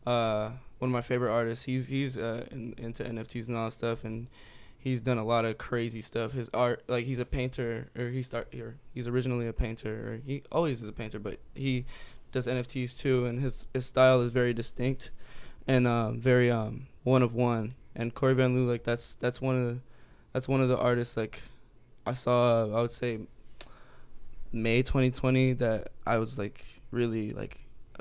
[0.07, 1.65] uh, one of my favorite artists.
[1.65, 4.27] He's he's uh, in, into NFTs and all that stuff, and
[4.79, 6.33] he's done a lot of crazy stuff.
[6.33, 8.77] His art, like he's a painter, or he start here.
[8.93, 11.87] He's originally a painter, or he always is a painter, but he
[12.31, 15.11] does NFTs too, and his his style is very distinct
[15.67, 17.75] and um, very um, one of one.
[17.95, 19.81] And Corey Van Lew, like that's that's one of the
[20.35, 21.41] that's one of the artists like
[22.05, 22.65] I saw.
[22.77, 23.21] I would say
[24.53, 27.59] May 2020 that I was like really like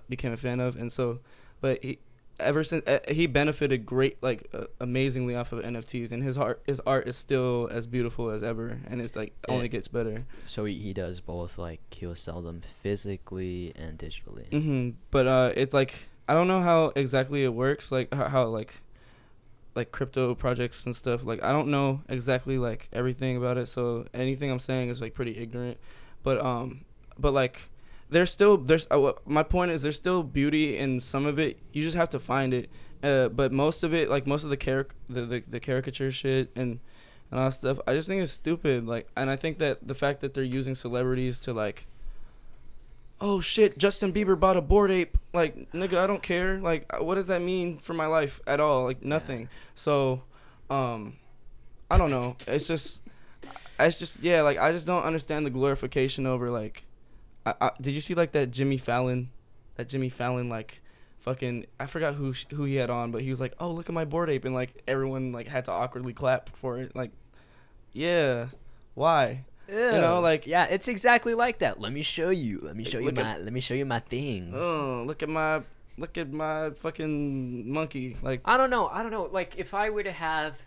[0.09, 1.19] became a fan of, and so,
[1.61, 1.99] but he
[2.37, 6.61] ever since uh, he benefited great like uh, amazingly off of NFTs, and his art
[6.65, 10.25] his art is still as beautiful as ever, and it's like only gets better.
[10.45, 11.57] So he, he does both.
[11.57, 14.49] Like he'll sell them physically and digitally.
[14.51, 18.45] hmm But uh, it's like I don't know how exactly it works, like how, how
[18.45, 18.81] like
[19.75, 21.23] like crypto projects and stuff.
[21.23, 25.13] Like I don't know exactly like everything about it, so anything I'm saying is like
[25.13, 25.77] pretty ignorant.
[26.25, 26.83] But um,
[27.17, 27.69] but like
[28.09, 31.59] there's still there's uh, my point is there's still beauty in some of it.
[31.71, 32.69] You just have to find it.
[33.01, 36.51] Uh, but most of it, like most of the caric the, the the caricature shit
[36.55, 36.79] and
[37.31, 38.85] and all that stuff, I just think it's stupid.
[38.85, 41.87] Like, and I think that the fact that they're using celebrities to like
[43.21, 45.17] oh shit, Justin Bieber bought a bored ape.
[45.33, 46.59] Like, nigga, I don't care.
[46.59, 48.85] Like, uh, what does that mean for my life at all?
[48.85, 49.49] Like, nothing.
[49.73, 50.23] So,
[50.69, 51.17] um,
[51.89, 52.35] I don't know.
[52.47, 53.01] It's just,
[53.79, 54.41] it's just, yeah.
[54.41, 56.85] Like, I just don't understand the glorification over like,
[57.45, 59.29] I, I, did you see like that Jimmy Fallon,
[59.75, 60.81] that Jimmy Fallon like,
[61.19, 63.93] fucking, I forgot who who he had on, but he was like, oh look at
[63.93, 66.95] my bored ape, and like everyone like had to awkwardly clap for it.
[66.95, 67.11] Like,
[67.93, 68.47] yeah,
[68.93, 69.45] why?
[69.67, 71.81] You know, like yeah, it's exactly like that.
[71.81, 72.59] Let me show you.
[72.61, 73.21] Let me show you my.
[73.21, 74.53] at- let me show you my things.
[74.55, 75.61] Oh, look at my
[75.97, 78.17] look at my fucking monkey.
[78.21, 78.87] Like I don't know.
[78.87, 79.23] I don't know.
[79.23, 80.63] Like if I were to have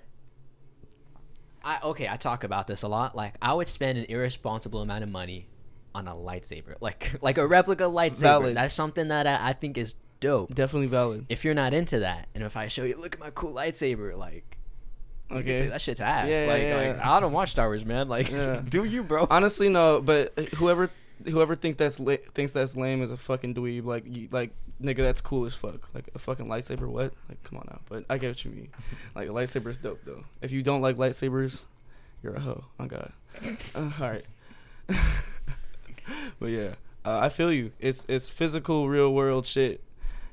[1.64, 3.14] I okay, I talk about this a lot.
[3.16, 5.48] Like I would spend an irresponsible amount of money
[5.94, 6.74] on a lightsaber.
[6.80, 8.20] Like like a replica lightsaber.
[8.20, 8.56] Valid.
[8.56, 10.54] That's something that I, I think is dope.
[10.54, 11.26] definitely valid.
[11.28, 14.16] If you're not into that, and if I show you look at my cool lightsaber,
[14.16, 14.56] like
[15.30, 15.58] Okay.
[15.58, 16.26] say that shit's ass.
[16.28, 17.04] Yeah, yeah, like, yeah, like.
[17.04, 18.08] I don't watch Star Wars, man.
[18.08, 18.62] Like Yeah.
[18.68, 19.26] do you, bro?
[19.28, 20.00] Honestly, no.
[20.00, 20.90] But whoever
[21.26, 23.84] whoever think that's la- thinks that's lame is a fucking dweeb.
[23.84, 24.52] Like you, like
[24.82, 25.88] nigga, that's cool as fuck.
[25.94, 26.88] Like a fucking lightsaber.
[26.88, 27.12] What?
[27.28, 27.80] Like come on now.
[27.88, 28.68] But I get what you mean.
[29.14, 30.24] Like a lightsaber's dope though.
[30.42, 31.62] If you don't like lightsabers,
[32.22, 32.64] you're a hoe.
[32.78, 33.12] Oh god.
[33.44, 33.54] Uh,
[34.00, 34.24] all right.
[36.40, 37.72] but yeah, uh, I feel you.
[37.78, 39.82] It's it's physical, real world shit.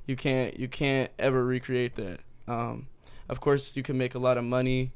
[0.06, 2.20] You can't you can't ever recreate that.
[2.48, 2.88] Um,
[3.28, 4.92] of course, you can make a lot of money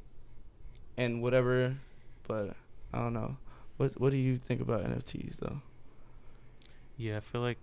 [0.96, 1.76] and whatever,
[2.28, 2.54] but
[2.92, 3.36] I don't know.
[3.76, 5.62] What What do you think about NFTs though?
[7.00, 7.58] Yeah, I feel like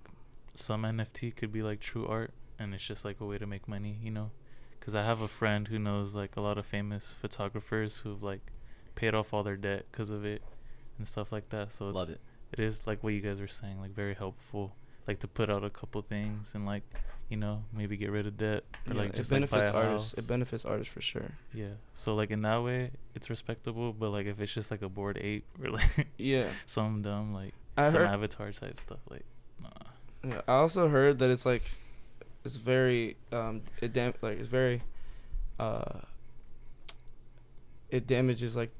[0.55, 3.67] some NFT could be like true art, and it's just like a way to make
[3.67, 4.31] money, you know?
[4.79, 8.41] Because I have a friend who knows like a lot of famous photographers who've like
[8.95, 10.41] paid off all their debt because of it
[10.97, 11.71] and stuff like that.
[11.71, 12.21] So Love it's, it.
[12.53, 14.73] It is like what you guys were saying, like very helpful,
[15.07, 16.83] like to put out a couple things and like
[17.29, 19.69] you know maybe get rid of debt or Yeah, like it just like buy benefits
[19.69, 20.11] a artists.
[20.13, 20.17] house.
[20.23, 21.29] It benefits artists for sure.
[21.53, 21.75] Yeah.
[21.93, 23.93] So like in that way, it's respectable.
[23.93, 26.47] But like if it's just like a bored ape or like Yeah.
[26.65, 29.23] some dumb like I some heard- avatar type stuff, like
[29.61, 29.69] nah.
[30.29, 31.63] Yeah, I also heard that it's like
[32.43, 34.81] it's very um it dam- like it's very
[35.59, 36.01] uh
[37.89, 38.71] it damages like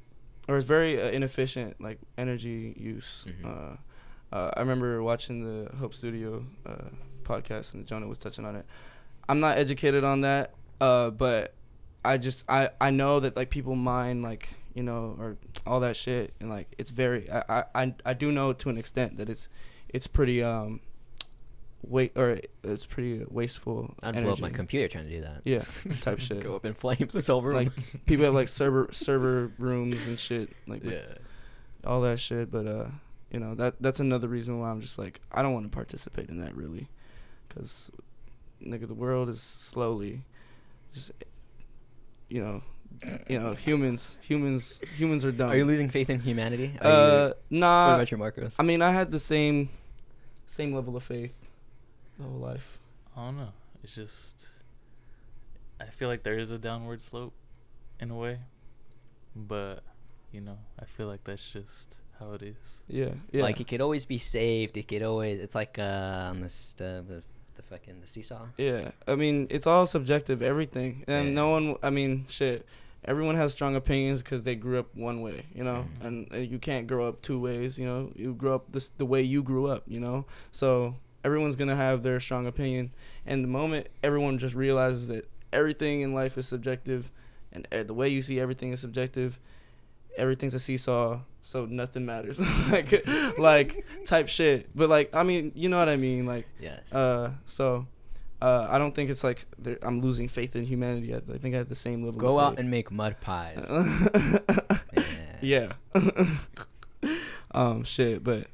[0.49, 3.27] or it's very uh, inefficient like energy use.
[3.29, 3.45] Mhm.
[3.45, 6.89] Uh, uh, I remember watching the Hope Studio uh,
[7.23, 8.65] podcast and Jonah was touching on it.
[9.29, 11.53] I'm not educated on that, uh, but
[12.05, 15.97] I just I I know that like people mine like you know or all that
[15.97, 19.49] shit and like it's very I I I, do know to an extent that it's
[19.89, 20.81] it's pretty um
[21.81, 23.95] wait or it's pretty wasteful.
[24.03, 24.41] I'd blow up energy.
[24.43, 25.41] my computer trying to do that.
[25.45, 25.63] Yeah,
[26.01, 26.41] type shit.
[26.43, 27.15] Go up in flames.
[27.15, 27.55] It's over.
[27.55, 27.71] Like
[28.05, 30.99] people have like server server rooms and shit like yeah.
[31.83, 32.51] all that shit.
[32.51, 32.85] But uh,
[33.31, 36.29] you know that that's another reason why I'm just like I don't want to participate
[36.29, 36.87] in that really,
[37.47, 37.89] because
[38.63, 40.21] nigga the world is slowly
[40.93, 41.11] just
[42.29, 42.61] you know
[43.27, 45.49] you know humans humans humans are dumb.
[45.51, 46.73] Are you losing faith in humanity?
[46.81, 47.87] Are Uh, you, nah.
[47.89, 48.55] what about your Marcos?
[48.59, 49.69] I mean, I had the same
[50.47, 51.33] same level of faith
[52.17, 52.79] the whole life.
[53.15, 53.53] I don't know.
[53.83, 54.47] It's just
[55.79, 57.33] I feel like there is a downward slope
[57.99, 58.39] in a way,
[59.35, 59.83] but
[60.31, 62.55] you know I feel like that's just how it is.
[62.87, 63.43] Yeah, yeah.
[63.43, 64.75] Like it could always be saved.
[64.77, 65.39] It could always.
[65.39, 67.21] It's like uh, on this uh, the
[67.55, 68.47] the fucking the seesaw.
[68.57, 71.33] Yeah, I mean it's all subjective, everything, and Yeah.
[71.33, 71.75] no one.
[71.83, 72.65] I mean, shit.
[73.05, 76.05] Everyone has strong opinions because they grew up one way, you know, Mhm.
[76.05, 78.11] and uh, you can't grow up two ways, you know.
[78.15, 80.25] You grow up this the way you grew up, you know.
[80.51, 82.91] So everyone's gonna have their strong opinion,
[83.25, 87.11] and the moment everyone just realizes that everything in life is subjective,
[87.53, 89.39] and uh, the way you see everything is subjective,
[90.17, 92.39] everything's a seesaw, so nothing matters,
[92.71, 94.69] like like type shit.
[94.75, 96.45] But like, I mean, you know what I mean, like.
[96.59, 96.91] Yes.
[96.91, 97.85] Uh, so
[98.39, 99.45] Uh, I don't think it's like
[99.81, 101.13] I'm losing faith in humanity.
[101.13, 102.19] I, I think I have the same level.
[102.19, 102.59] Go out faith.
[102.59, 103.65] and make mud pies.
[105.41, 105.73] yeah.
[107.51, 108.47] um, shit, but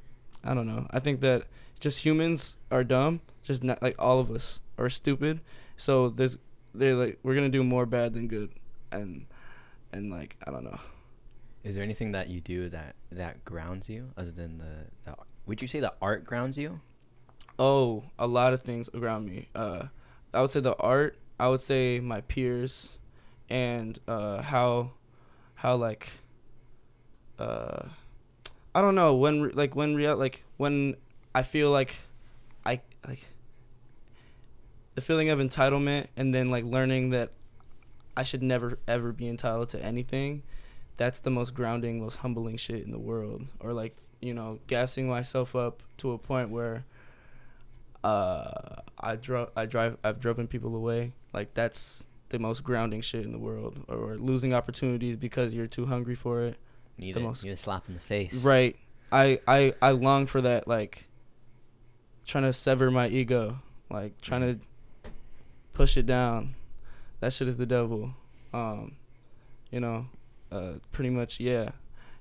[0.43, 0.87] I don't know.
[0.91, 1.43] I think that
[1.79, 3.21] just humans are dumb.
[3.41, 5.41] Just not like all of us are stupid.
[5.75, 6.37] So there's
[6.73, 8.51] they're like we're gonna do more bad than good,
[8.91, 9.25] and
[9.91, 10.79] and like I don't know.
[11.63, 15.15] Is there anything that you do that that grounds you other than the, the
[15.45, 16.79] would you say the art grounds you?
[17.59, 19.49] Oh, a lot of things around me.
[19.53, 19.85] Uh,
[20.33, 21.17] I would say the art.
[21.39, 22.99] I would say my peers,
[23.49, 24.91] and uh, how,
[25.55, 26.11] how like.
[27.37, 27.87] Uh,
[28.75, 30.95] I don't know when like when real like when
[31.35, 31.95] I feel like,
[32.65, 33.29] I like.
[34.95, 37.31] The feeling of entitlement, and then like learning that,
[38.15, 40.43] I should never ever be entitled to anything.
[40.97, 43.47] That's the most grounding, most humbling shit in the world.
[43.59, 46.85] Or like you know, gassing myself up to a point where
[48.03, 51.13] uh, I drove, I drive, I've driven people away.
[51.33, 53.83] Like that's the most grounding shit in the world.
[53.87, 56.57] Or losing opportunities because you're too hungry for it.
[56.97, 58.43] Need the a, most need a slap in the face.
[58.43, 58.75] right.
[59.11, 60.67] I, I, I long for that.
[60.67, 61.07] Like
[62.25, 63.59] trying to sever my ego.
[63.89, 64.65] Like trying to
[65.73, 66.55] push it down.
[67.19, 68.13] That shit is the devil.
[68.53, 68.95] Um,
[69.71, 70.07] you know,
[70.51, 71.71] uh, pretty much yeah.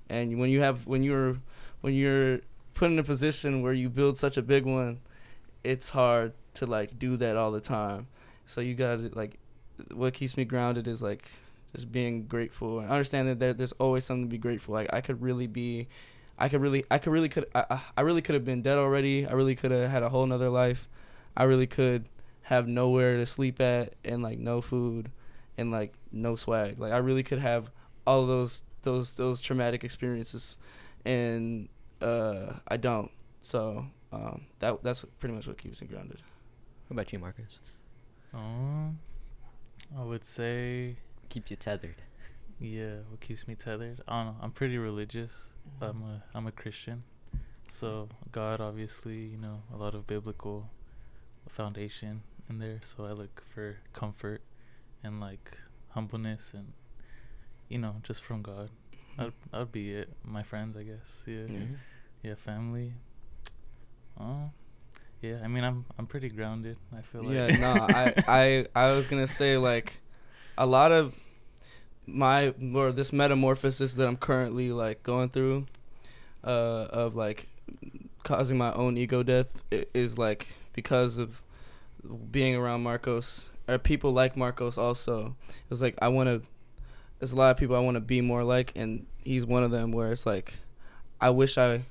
[0.08, 1.38] And when you have when you're
[1.80, 2.40] when you're
[2.74, 5.00] put in a position where you build such a big one,
[5.64, 8.06] it's hard to like do that all the time.
[8.46, 9.38] So you got to like
[9.94, 11.28] what keeps me grounded is like
[11.74, 12.80] just being grateful.
[12.80, 14.74] and understanding that there's always something to be grateful.
[14.74, 15.88] Like I could really be
[16.38, 19.26] I could really I could really could I, I- really could have been dead already.
[19.26, 20.88] I really could have had a whole nother life.
[21.36, 22.06] I really could
[22.42, 25.10] have nowhere to sleep at and like no food
[25.56, 26.78] and like no swag.
[26.78, 27.70] Like I really could have
[28.06, 30.58] all those those those traumatic experiences
[31.04, 31.68] and
[32.00, 33.10] uh I don't.
[33.42, 36.20] So um that that's pretty much what keeps me grounded.
[36.88, 37.58] What about you, Marcos?
[38.34, 38.98] Um,
[39.98, 40.96] I would say,
[41.28, 41.96] Keeps you tethered.
[42.60, 44.00] yeah, what keeps me tethered?
[44.08, 44.36] I don't know.
[44.42, 45.32] I'm pretty religious.
[45.80, 47.04] I'm a I'm a Christian,
[47.68, 50.68] so God obviously, you know, a lot of biblical
[51.48, 52.80] foundation in there.
[52.82, 54.42] So I look for comfort
[55.04, 55.56] and like
[55.90, 56.72] humbleness and
[57.68, 58.70] you know just from God.
[59.18, 60.10] That that would be it.
[60.24, 61.22] My friends, I guess.
[61.26, 61.46] Yeah.
[61.48, 61.76] Mhm.
[62.22, 62.94] Yeah, family.
[64.20, 64.50] Oh,
[65.20, 65.38] yeah.
[65.42, 66.76] I mean, I'm I'm pretty grounded.
[66.96, 67.34] I feel like.
[67.34, 70.00] Yeah, no, I, I I was gonna say like
[70.58, 71.14] a lot of
[72.06, 75.66] my or this metamorphosis that I'm currently like going through,
[76.44, 77.48] uh, of like
[78.22, 81.42] causing my own ego death is like because of
[82.30, 85.36] being around Marcos or people like Marcos also.
[85.70, 86.48] It's like I want to.
[87.18, 89.70] There's a lot of people I want to be more like, and he's one of
[89.70, 89.92] them.
[89.92, 90.54] Where it's like,
[91.20, 91.84] I wish I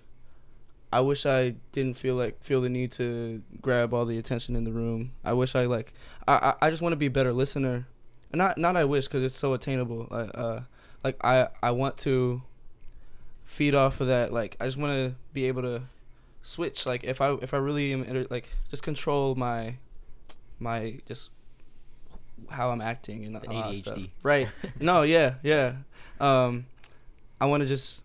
[0.94, 4.64] I wish I didn't feel like feel the need to grab all the attention in
[4.64, 5.12] the room.
[5.24, 5.94] I wish I like
[6.28, 7.88] I I, I just want to be a better listener.
[8.34, 10.08] Not not I wish because it's so attainable.
[10.12, 10.64] I, uh,
[11.04, 12.42] like I I want to
[13.46, 14.34] feed off of that.
[14.34, 15.84] Like I just want to be able to
[16.44, 16.86] switch.
[16.86, 19.76] Like if I if I really am inter- like just control my
[20.60, 21.32] my just
[22.50, 24.00] how I'm acting and The all that stuff.
[24.24, 24.48] Right.
[24.80, 25.04] no.
[25.04, 25.36] Yeah.
[25.44, 25.74] Yeah.
[26.20, 26.66] Um,
[27.40, 28.01] I want to just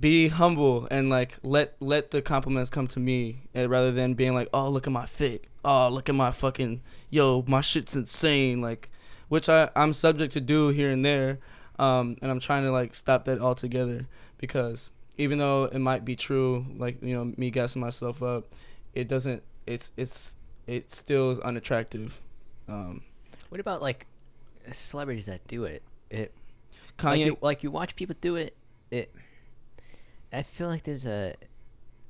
[0.00, 4.34] be humble and like let let the compliments come to me uh, rather than being
[4.34, 8.60] like oh look at my fit oh look at my fucking yo my shit's insane
[8.60, 8.90] like
[9.28, 11.38] which I I'm subject to do here and there
[11.78, 16.16] um and I'm trying to like stop that altogether because even though it might be
[16.16, 18.54] true like you know me gassing myself up
[18.94, 20.36] it doesn't it's it's
[20.66, 22.20] it still is unattractive
[22.68, 23.00] um
[23.48, 24.06] What about like
[24.72, 25.82] celebrities that do it?
[26.10, 26.32] It
[26.96, 28.56] Kanye like you, like you watch people do it.
[28.90, 29.14] It
[30.32, 31.34] I feel like there's a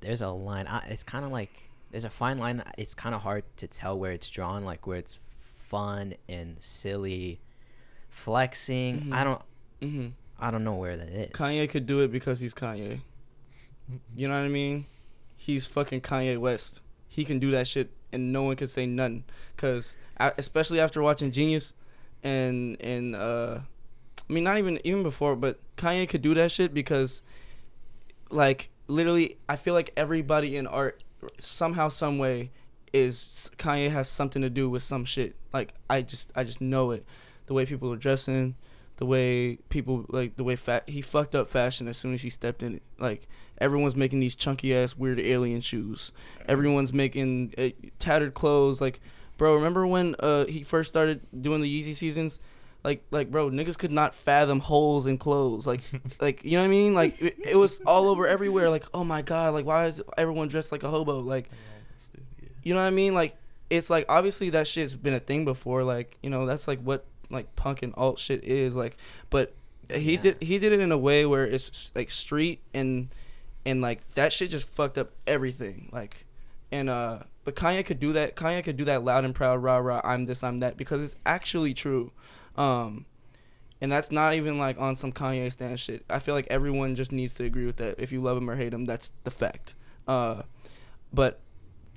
[0.00, 0.66] there's a line.
[0.66, 2.62] I, it's kind of like there's a fine line.
[2.76, 5.18] It's kind of hard to tell where it's drawn, like where it's
[5.68, 7.40] fun and silly,
[8.10, 9.00] flexing.
[9.02, 9.12] Mhm.
[9.12, 9.42] I don't
[9.80, 10.06] hmm
[10.40, 11.30] I don't know where that is.
[11.32, 13.00] Kanye could do it because he's Kanye.
[14.16, 14.86] You know what I mean?
[15.36, 16.80] He's fucking Kanye West.
[17.08, 19.24] He can do that shit, and no one can say nothing.
[19.56, 21.74] Cause especially after watching Genius,
[22.22, 23.58] and and uh,
[24.28, 27.22] I mean not even even before, but Kanye could do that shit because,
[28.30, 31.02] like literally, I feel like everybody in art
[31.38, 32.50] somehow, some way,
[32.92, 35.36] is Kanye has something to do with some shit.
[35.52, 37.04] Like I just I just know it.
[37.46, 38.56] The way people are dressing,
[38.96, 42.30] the way people like the way fat he fucked up fashion as soon as he
[42.30, 42.82] stepped in it.
[42.98, 46.12] Like everyone's making these chunky ass weird alien shoes.
[46.46, 47.68] Everyone's making uh,
[47.98, 48.80] tattered clothes.
[48.80, 49.00] Like,
[49.36, 52.40] bro, remember when uh he first started doing the Yeezy seasons?
[52.84, 55.66] Like, like, bro, niggas could not fathom holes in clothes.
[55.66, 55.80] Like,
[56.20, 56.94] like, you know what I mean?
[56.94, 58.70] Like, it, it was all over everywhere.
[58.70, 61.20] Like, oh my god, like, why is everyone dressed like a hobo?
[61.20, 61.50] Like,
[62.62, 63.14] you know what I mean?
[63.14, 63.36] Like,
[63.70, 65.84] it's like obviously that shit's been a thing before.
[65.84, 68.96] Like you know that's like what like punk and alt shit is like.
[69.30, 69.52] But
[69.92, 70.22] he Yeah.
[70.22, 73.08] did he did it in a way where it's like street and
[73.66, 75.90] and like that shit just fucked up everything.
[75.92, 76.24] Like
[76.72, 78.36] and uh but Kanye could do that.
[78.36, 81.16] Kanye could do that loud and proud rah rah I'm this I'm that because it's
[81.26, 82.10] actually true.
[82.58, 83.06] Um
[83.80, 86.04] and that's not even like on some Kanye stan shit.
[86.10, 87.94] I feel like everyone just needs to agree with that.
[87.98, 89.74] If you love him or hate him, that's the fact.
[90.06, 90.42] Uh,
[91.12, 91.40] but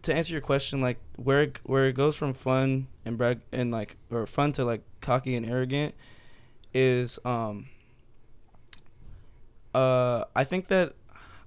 [0.03, 3.71] to answer your question, like where it, where it goes from fun and brag and
[3.71, 5.95] like or fun to like cocky and arrogant
[6.73, 7.67] is um
[9.73, 10.93] uh I think that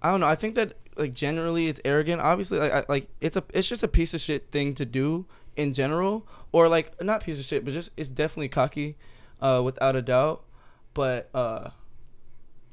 [0.03, 0.27] I don't know.
[0.27, 2.21] I think that like generally it's arrogant.
[2.21, 5.27] Obviously, like I, like it's a it's just a piece of shit thing to do
[5.57, 8.96] in general, or like not piece of shit, but just it's definitely cocky,
[9.40, 10.44] uh, without a doubt.
[10.92, 11.70] But uh,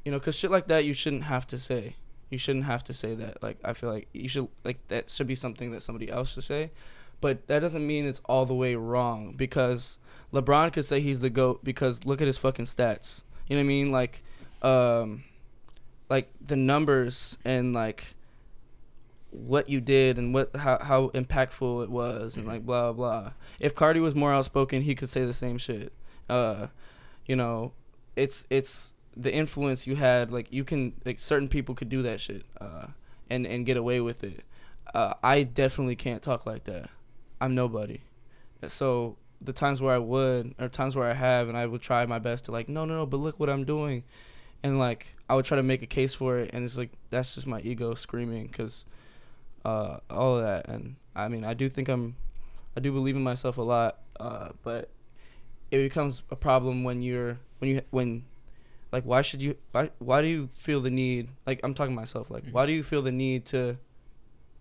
[0.05, 1.95] you know, cause shit like that you shouldn't have to say.
[2.29, 3.43] You shouldn't have to say that.
[3.43, 6.43] Like I feel like you should like that should be something that somebody else should
[6.43, 6.71] say,
[7.19, 9.97] but that doesn't mean it's all the way wrong because
[10.33, 13.23] LeBron could say he's the goat because look at his fucking stats.
[13.47, 13.91] You know what I mean?
[13.91, 14.23] Like,
[14.61, 15.23] um,
[16.09, 18.15] like the numbers and like
[19.31, 23.31] what you did and what how how impactful it was and like blah blah.
[23.59, 25.93] If Carti was more outspoken, he could say the same shit.
[26.29, 26.67] Uh,
[27.25, 27.73] you know,
[28.15, 30.31] it's it's the influence you had.
[30.31, 32.45] Like you can like certain people could do that shit.
[32.59, 32.87] Uh,
[33.31, 34.43] and and get away with it.
[34.93, 36.89] Uh, I definitely can't talk like that.
[37.39, 38.01] I'm nobody.
[38.67, 42.05] So the times where I would, or times where I have, and I would try
[42.05, 44.03] my best to like, no, no, no, but look what I'm doing,
[44.61, 47.35] and like I would try to make a case for it, and it's like that's
[47.35, 48.85] just my ego screaming, cause
[49.65, 52.15] uh, all of that, and I mean, I do think I'm,
[52.75, 54.89] I do believe in myself a lot, uh, but
[55.71, 58.23] it becomes a problem when you're when you when
[58.91, 61.99] like why should you why why do you feel the need like I'm talking to
[61.99, 63.77] myself like why do you feel the need to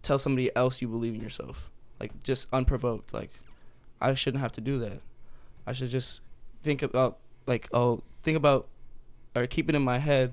[0.02, 1.70] tell somebody else you believe in yourself?
[1.98, 3.30] Like just unprovoked like
[4.00, 5.00] I shouldn't have to do that.
[5.66, 6.22] I should just
[6.62, 8.68] think about like oh think about
[9.34, 10.32] or keep it in my head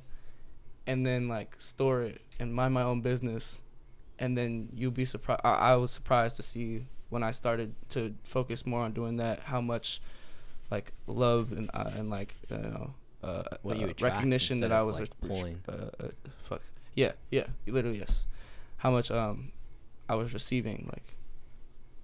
[0.86, 3.62] and then like store it and mind my own business
[4.20, 8.14] and then you'll be surprised I, I was surprised to see when I started to
[8.24, 10.02] focus more on doing that how much
[10.70, 12.94] like love and uh, and like you know
[13.24, 15.62] uh, What you uh, recognition that I was like, pulling.
[15.68, 16.08] uh, uh,
[16.44, 16.62] fuck.
[16.96, 18.28] Yeah yeah literally yes.
[18.78, 19.52] How much um
[20.10, 21.16] I was receiving like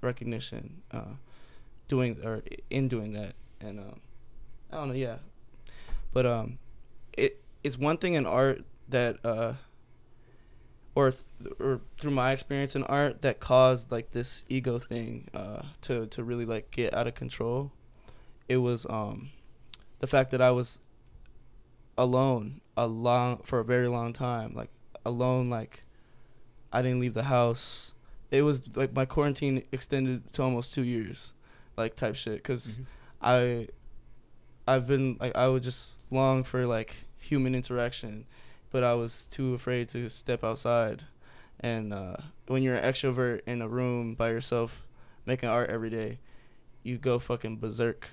[0.01, 1.15] recognition uh
[1.87, 3.99] doing or in doing that and um
[4.71, 5.17] I don't know yeah.
[6.13, 6.57] But um
[7.17, 9.53] it it's one thing in art that uh
[10.95, 15.63] or th- or through my experience in art that caused like this ego thing uh
[15.81, 17.71] to to really like get out of control
[18.47, 19.29] it was um
[19.99, 20.79] the fact that I was
[21.97, 24.69] alone a long for a very long time like
[25.05, 25.85] alone like
[26.71, 27.93] I didn't leave the house.
[28.31, 31.33] It was like my quarantine extended to almost 2 years
[31.77, 32.81] like type shit cuz
[33.21, 33.67] I
[34.67, 38.25] I've been like I would just long for like human interaction
[38.73, 41.03] but I was too afraid to step outside.
[41.61, 42.17] And uh,
[42.47, 44.85] when you're an extrovert in a room by yourself
[45.25, 46.19] making art every day
[46.83, 48.09] you go fucking berserk.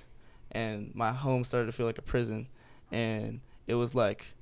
[0.51, 2.47] And my home started to feel like a prison.
[2.91, 4.33] And it was like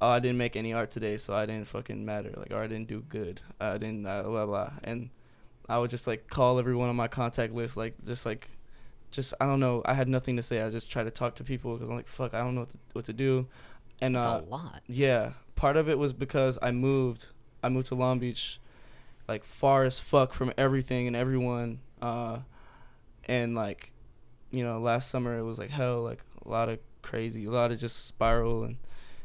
[0.00, 2.32] oh i didn't make any art today so i didn't fucking matter.
[2.36, 3.40] Like or i didn't do good.
[3.60, 4.72] I didn't uh, blah blah.
[4.84, 5.10] And
[5.68, 8.48] i would just like call everyone on my contact list like just like
[9.10, 9.82] just i don't know.
[9.84, 10.62] I had nothing to say.
[10.62, 12.70] I just try to talk to people because i'm like fuck i don't know what
[12.70, 13.46] to, what to do.
[14.00, 14.82] And uh, a lot.
[14.86, 17.26] yeah, part of it was because I moved.
[17.62, 18.60] I moved to Long Beach,
[19.26, 21.80] like far as fuck from everything and everyone.
[22.00, 22.38] Uh,
[23.24, 23.92] and like,
[24.52, 27.72] you know, last summer it was like hell, like a lot of crazy, a lot
[27.72, 28.76] of just spiral and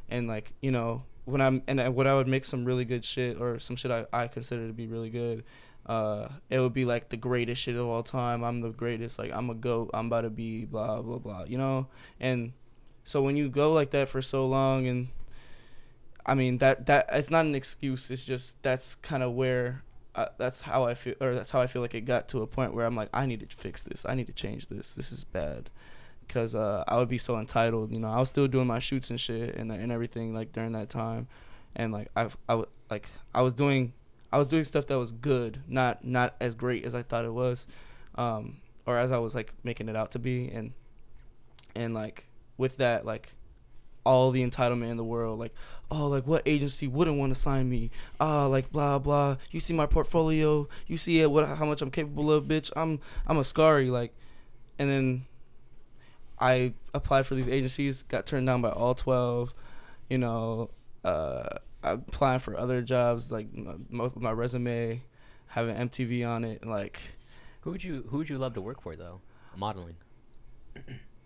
[0.09, 3.05] and like you know when I'm and I- when I would make some really good
[3.05, 5.43] shit or some shit I I consider to be really good.
[5.85, 8.43] Uh, it would be like the greatest shit of all time.
[8.43, 9.19] I'm the greatest.
[9.19, 9.91] Like I'm a goat.
[9.93, 11.43] I'm about to be blah blah blah.
[11.45, 11.87] You know,
[12.19, 12.53] and
[13.05, 15.09] so when you go like that for so long and
[16.25, 18.09] I mean that that it's not an excuse.
[18.09, 19.83] It's just that's kind of where
[20.15, 22.47] uh, that's how I feel or that's how I feel like it got to a
[22.47, 24.05] point where I'm like I need to fix this.
[24.07, 24.93] I need to change this.
[24.95, 25.69] This is bad.
[26.29, 28.09] Cuz uh I would be so entitled, you know.
[28.09, 31.27] I was still doing my shoots and shit and and everything like during that time.
[31.75, 33.93] And like I I like I was doing
[34.31, 37.33] I was doing stuff that was good, not not as great as I thought it
[37.33, 37.67] was.
[38.15, 40.73] Um or as I was like making it out to be and
[41.75, 42.25] and like
[42.57, 43.35] with that like
[44.03, 45.39] all the entitlement in the world.
[45.39, 45.53] Like
[45.91, 47.91] oh like what agency wouldn't want to sign me?
[48.19, 49.37] Ah like blah blah.
[49.51, 50.67] You see my portfolio.
[50.87, 52.71] You see it, what how much i'm capable of bitch.
[52.75, 54.13] I'm i'm a scary like
[54.79, 55.25] and then
[56.39, 59.53] i applied for these agencies got turned down by all 12
[60.09, 60.71] you know
[61.05, 61.47] uh
[61.83, 63.47] i'm applying for other jobs like
[63.89, 65.01] my, my resume
[65.47, 66.99] having mtv on it and like
[67.61, 69.21] Who would you Who would you love to work for though?
[69.55, 69.95] Modeling.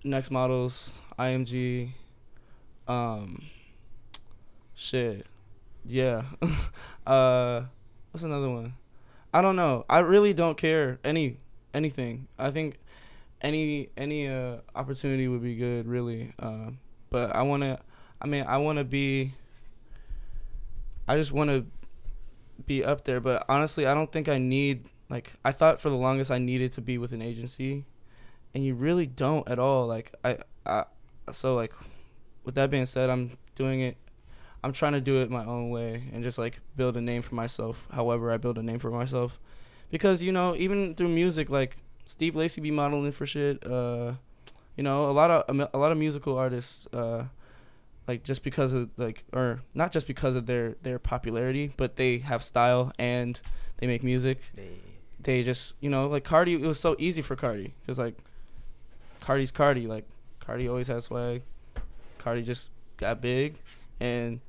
[0.03, 1.91] Next models, IMG,
[2.87, 3.43] um,
[4.75, 5.25] shit,
[5.85, 6.23] yeah.
[7.07, 7.63] uh,
[8.11, 8.73] what's another one?
[9.33, 9.85] I don't know.
[9.89, 11.37] I really don't care any
[11.73, 12.27] anything.
[12.39, 12.79] I think
[13.41, 16.33] any any uh opportunity would be good, really.
[16.39, 16.71] Uh,
[17.09, 17.79] but I wanna.
[18.21, 19.33] I mean, I wanna be.
[21.07, 21.65] I just wanna
[22.65, 25.95] be up there, but honestly, I don't think I need like I thought for the
[25.95, 27.85] longest I needed to be with an agency,
[28.53, 29.87] and you really don't at all.
[29.87, 30.85] Like I, I
[31.31, 31.73] so like,
[32.47, 33.97] with that being said, I'm doing it.
[34.63, 37.35] I'm trying to do it my own way and just like build a name for
[37.35, 37.85] myself.
[37.91, 39.37] However, I build a name for myself,
[39.91, 43.63] because you know even through music, like Steve Lacy be modeling for shit.
[43.67, 44.13] Uh,
[44.75, 46.87] you know a lot of a lot of musical artists.
[46.91, 47.25] Uh,
[48.07, 52.19] like just because of like or not just because of their their popularity, but they
[52.19, 53.41] have style and
[53.77, 54.39] they make music.
[54.55, 54.69] They
[55.19, 56.53] They just you know like Carti.
[56.53, 58.15] It was so easy for Carti because like
[59.21, 59.87] Carti's Carti.
[59.87, 60.05] Like
[60.39, 61.43] Carti always has swag.
[62.27, 63.61] Carti just got big,
[63.99, 64.39] and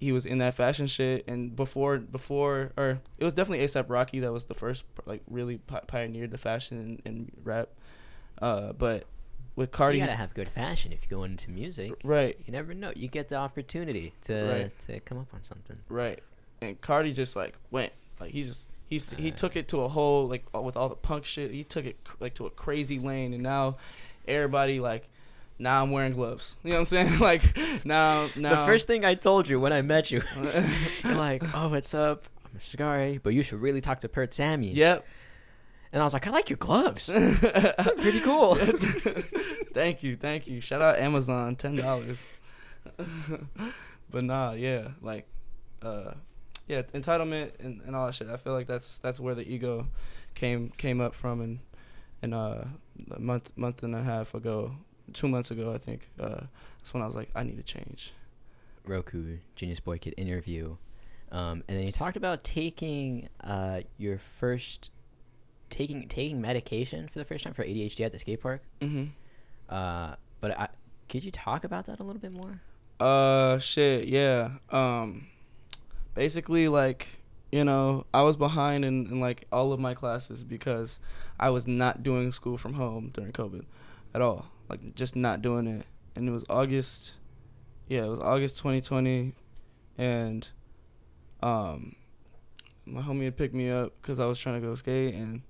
[0.00, 1.26] he was in that fashion shit.
[1.28, 5.58] And before before or it was definitely ASAP Rocky that was the first like really
[5.58, 7.68] pi- pioneered the fashion and, rap.
[8.40, 9.04] Uh, but
[9.56, 11.92] with Carti, you gotta have good fashion if you go into music.
[12.04, 12.92] right, You never know.
[12.94, 14.78] You get the opportunity to Right.
[14.86, 15.78] to come up on something.
[15.88, 16.20] Right.
[16.62, 20.28] And Carti just like went like he just he's he took it to a whole
[20.28, 21.50] like with all the punk shit.
[21.50, 23.76] He took it like to a crazy lane, and now
[24.28, 25.08] everybody like
[25.58, 26.56] now I'm wearing gloves.
[26.62, 27.18] You know what I'm saying?
[27.20, 27.42] like
[27.84, 30.22] now now The first thing I told you when I met you,
[31.04, 32.24] you're like, "Oh, what's up?
[32.52, 35.06] I'm sorry, but you should really talk to Pert Sammy." Yep.
[35.92, 37.06] And I was like, "I like your gloves.
[37.08, 38.54] Pretty cool."
[39.74, 40.60] thank you, thank you.
[40.60, 42.26] Shout out Amazon, ten dollars.
[44.10, 45.26] but nah, yeah, like,
[45.82, 46.12] uh,
[46.66, 48.28] yeah, entitlement and, and all that shit.
[48.28, 49.88] I feel like that's that's where the ego
[50.34, 51.58] came came up from, and
[52.22, 52.64] and uh,
[53.10, 54.72] a month month and a half ago,
[55.12, 56.10] two months ago, I think.
[56.18, 56.42] Uh,
[56.78, 58.12] that's when I was like, I need to change.
[58.84, 60.76] Roku Genius Boy Kid interview,
[61.30, 64.90] um, and then you talked about taking uh, your first
[65.70, 68.62] taking taking medication for the first time for ADHD at the skate park.
[68.80, 69.04] Mm-hmm.
[69.68, 70.68] Uh, but I,
[71.08, 72.60] could you talk about that a little bit more?
[73.00, 74.52] Uh, shit, yeah.
[74.70, 75.26] Um,
[76.14, 77.20] basically, like,
[77.52, 81.00] you know, I was behind in, in like all of my classes because
[81.38, 83.64] I was not doing school from home during COVID
[84.14, 84.46] at all.
[84.68, 85.86] Like, just not doing it.
[86.14, 87.14] And it was August,
[87.86, 89.34] yeah, it was August 2020,
[89.96, 90.48] and
[91.42, 91.94] um,
[92.86, 95.42] my homie had picked me up because I was trying to go skate, and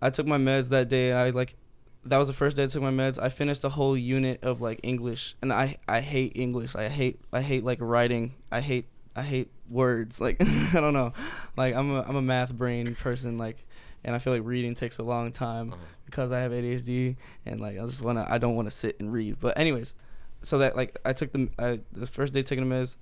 [0.00, 1.10] I took my meds that day.
[1.10, 1.56] And I like
[2.04, 3.18] that was the first day I took my meds.
[3.20, 6.74] I finished a whole unit of like English, and I I hate English.
[6.74, 8.34] I hate I hate like writing.
[8.50, 10.20] I hate I hate words.
[10.20, 11.12] Like I don't know,
[11.56, 13.38] like I'm a I'm a math brain person.
[13.38, 13.64] Like,
[14.04, 15.74] and I feel like reading takes a long time
[16.12, 19.12] because I have ADHD, and like I just wanna I don't want to sit and
[19.12, 19.38] read.
[19.40, 19.94] But anyways,
[20.42, 22.96] so that like I took the I, the first day taking the meds,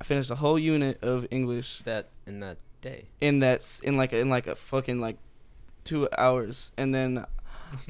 [0.00, 3.06] I finished a whole unit of English That in that day.
[3.20, 5.16] in that in like in like a fucking like
[5.84, 7.24] two hours and then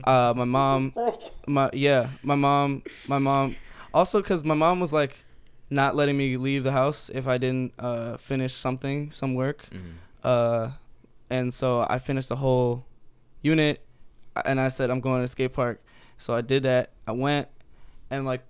[0.05, 0.93] uh my mom
[1.47, 3.57] my yeah my mom my mom
[3.93, 5.25] also because my mom was like
[5.71, 9.91] not letting me leave the house if i didn't uh finish something some work Mm-hmm.
[10.25, 10.71] uh
[11.31, 12.85] and so i finished the whole
[13.43, 13.81] unit
[14.45, 15.82] and i said i'm going to the skate park.
[16.18, 16.91] So i did that.
[17.07, 17.49] I went
[18.11, 18.43] and like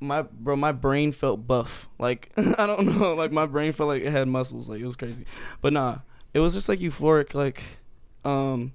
[0.00, 1.88] my bro my brain felt buff.
[1.98, 3.14] Like i don't know.
[3.14, 4.68] Like my brain felt like it had muscles.
[4.68, 5.24] Like it was crazy.
[5.60, 5.98] But nah
[6.34, 7.34] it was just like euphoric.
[7.34, 7.62] Like
[8.24, 8.72] um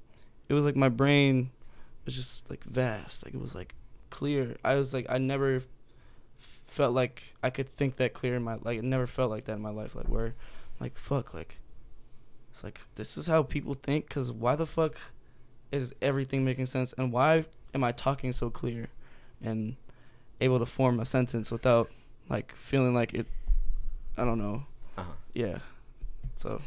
[0.47, 1.51] it was like my brain
[2.05, 3.25] was just like vast.
[3.25, 3.75] Like it was like
[4.09, 4.55] clear.
[4.63, 5.61] I was like i never
[6.39, 9.53] felt like i could think that clear in my like it never felt like that
[9.53, 9.95] in my life.
[9.95, 10.33] Like where
[10.79, 11.59] like fuck like
[12.51, 14.97] it's like this is how people think because why the fuck
[15.71, 18.87] is everything making sense and why am i talking so clear
[19.41, 19.75] and
[20.41, 21.89] able to form a sentence without
[22.29, 23.27] like feeling like it
[24.17, 24.63] i don't know
[24.97, 25.11] Uh-huh.
[25.33, 25.59] yeah
[26.35, 26.61] so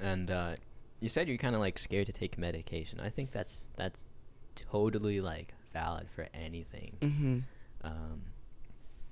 [0.00, 0.54] And uh,
[1.00, 3.00] you said you're kind of like scared to take medication.
[3.00, 4.06] I think that's that's
[4.54, 6.96] totally like valid for anything.
[7.00, 7.38] mm-hmm.
[7.84, 8.22] Um,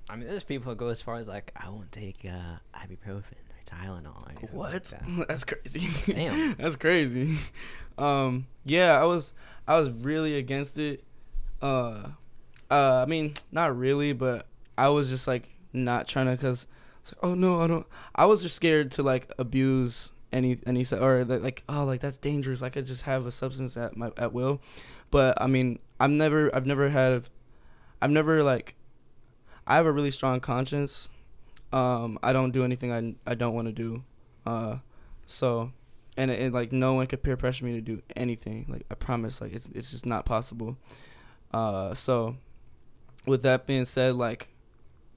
[0.08, 3.42] I mean, there's people who go as far as like, I won't take uh, ibuprofen
[3.68, 4.24] Tylenol.
[4.26, 4.84] Or anything like What?
[4.86, 5.02] that.
[5.28, 5.88] That's crazy.
[6.12, 6.54] Damn.
[6.58, 7.38] That's crazy.
[7.96, 9.32] Um, yeah, I was
[9.66, 11.04] I was really against it.
[11.60, 12.08] Uh,
[12.70, 14.46] uh, I mean, not really, but
[14.76, 16.66] I was just like not trying to, cause
[17.00, 17.86] it's like, oh no, I don't.
[18.14, 22.16] I was just scared to like abuse any any or that like oh like that's
[22.16, 22.62] dangerous.
[22.62, 24.60] I could just have a substance at my at will,
[25.10, 27.28] but I mean, I'm never I've never had,
[28.00, 28.74] I've never like,
[29.66, 31.08] I have a really strong conscience.
[31.72, 34.04] Um, I don't do anything I I don't want to do.
[34.46, 34.78] Uh,
[35.26, 35.72] so
[36.16, 38.66] and it, like no one could peer pressure me to do anything.
[38.68, 40.76] Like I promise, like it's it's just not possible.
[41.52, 42.36] Uh, so
[43.26, 44.48] with that being said, like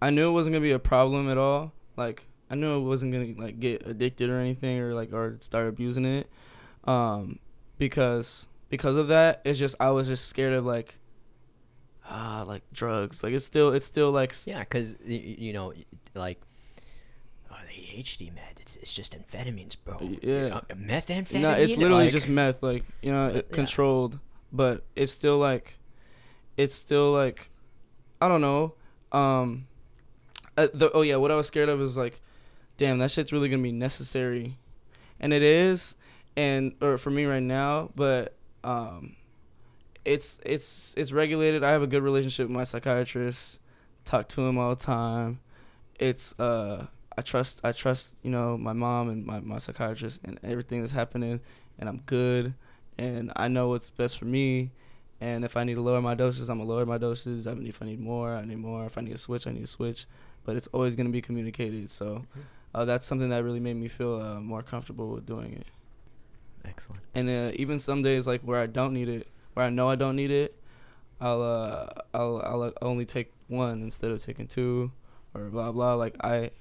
[0.02, 1.74] I knew it wasn't gonna be a problem at all.
[1.98, 5.68] Like I knew it wasn't gonna like get addicted or anything or like or start
[5.68, 6.30] abusing it.
[6.84, 7.40] Um,
[7.78, 11.00] because because of that, it's just I was just scared of like
[12.10, 13.24] ah like drugs.
[13.24, 15.74] Like it's still it's still like Yeah, because you know,
[16.16, 16.40] like,
[17.52, 19.98] oh, the ADHD med, it's, it's just amphetamines, bro.
[20.22, 20.56] Yeah.
[20.58, 21.42] Uh, methamphetamine.
[21.42, 23.56] No, it's literally Like- just meth, like you know, it, Yeah.
[23.56, 24.20] controlled.
[24.54, 25.78] But it's still like,
[26.58, 27.50] it's still like,
[28.22, 28.74] I don't know.
[29.14, 29.68] Um,
[30.58, 32.20] uh, the oh yeah, what I was scared of is like,
[32.78, 34.58] damn, that shit's really gonna be necessary,
[35.22, 35.96] and it is,
[36.36, 39.16] and or for me right now, but um,
[40.06, 41.64] it's it's it's regulated.
[41.64, 43.60] I have a good relationship with my psychiatrist.
[44.06, 45.40] Talk to him all the time.
[46.00, 46.88] It's uh,
[47.18, 50.94] I trust I trust you know my mom and my my psychiatrist and everything that's
[50.94, 51.40] happening,
[51.78, 52.54] and I'm good,
[52.98, 54.72] and I know what's best for me.
[55.20, 57.46] And if I need to lower my doses, I'm gonna lower my doses.
[57.46, 58.86] I mean, if I need more, I need more.
[58.86, 60.08] If I need to switch, I need to switch.
[60.44, 61.92] But it's always gonna be communicated.
[61.92, 62.26] So
[62.74, 65.68] uh, that's something that really made me feel uh, more comfortable with doing it.
[66.66, 67.02] Excellent.
[67.14, 69.96] And uh, even some days like where I don't need it, where I know I
[69.96, 70.56] don't need it,
[71.20, 74.92] I'll uh, I'll I'll uh, only take one instead of taking two,
[75.34, 75.94] or blah blah.
[75.96, 76.52] Like I,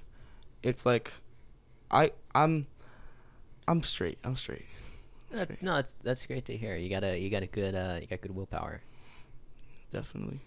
[0.61, 1.13] it's like,
[1.89, 2.67] I I'm,
[3.67, 4.19] I'm straight.
[4.23, 4.65] I'm straight.
[5.33, 6.75] Uh, no, that's that's great to hear.
[6.75, 8.81] You got a you got a good uh you got good willpower.
[9.93, 10.39] Definitely.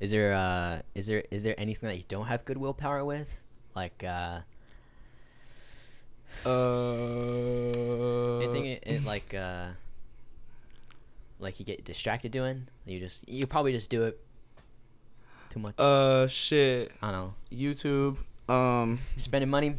[0.00, 3.40] Is there uh is there is there anything that you don't have good willpower with?
[3.74, 4.40] Like uh
[6.44, 8.38] Uh.
[8.38, 9.68] anything it, it like uh
[11.38, 12.68] like you get distracted doing?
[12.86, 14.20] You just you probably just do it
[15.50, 15.78] too much.
[15.78, 16.92] Uh shit.
[17.02, 17.34] I don't know.
[17.52, 18.16] YouTube.
[18.52, 18.98] Um.
[19.16, 19.74] Spending money?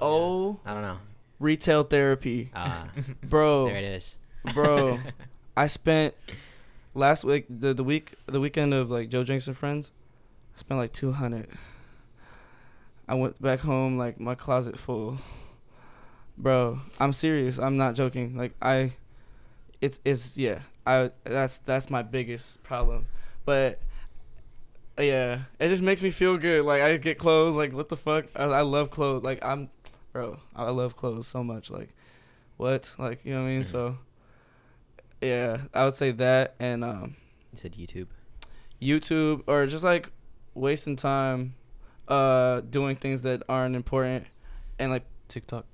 [0.00, 0.60] Oh.
[0.64, 0.98] I don't know.
[1.40, 2.50] Retail therapy.
[2.54, 2.88] Ah,
[3.22, 3.66] bro.
[3.66, 4.16] there it is.
[4.54, 4.98] bro.
[5.56, 6.14] I spent
[6.94, 9.92] last week the the week the weekend of like Jojank and friends.
[10.54, 11.48] I spent like two hundred.
[13.08, 15.18] I went back home like my closet full.
[16.36, 17.58] Bro, I'm serious.
[17.58, 18.36] I'm not joking.
[18.36, 18.92] Like I,
[19.80, 20.60] it's it's yeah.
[20.86, 23.06] I that's that's my biggest problem.
[23.44, 23.80] But
[24.98, 26.64] yeah, it just makes me feel good.
[26.64, 27.56] Like I get clothes.
[27.56, 28.26] Like what the fuck?
[28.34, 29.22] I, I love clothes.
[29.22, 29.70] Like I'm,
[30.12, 30.38] bro.
[30.56, 31.70] I love clothes so much.
[31.70, 31.90] Like
[32.56, 32.94] what?
[32.98, 33.64] Like you know what I mean?
[33.64, 33.98] So
[35.20, 37.16] yeah, I would say that and um
[37.52, 38.08] You said YouTube.
[38.80, 40.10] YouTube or just like
[40.54, 41.54] wasting time
[42.08, 44.26] uh doing things that aren't important
[44.78, 45.66] and like TikTok.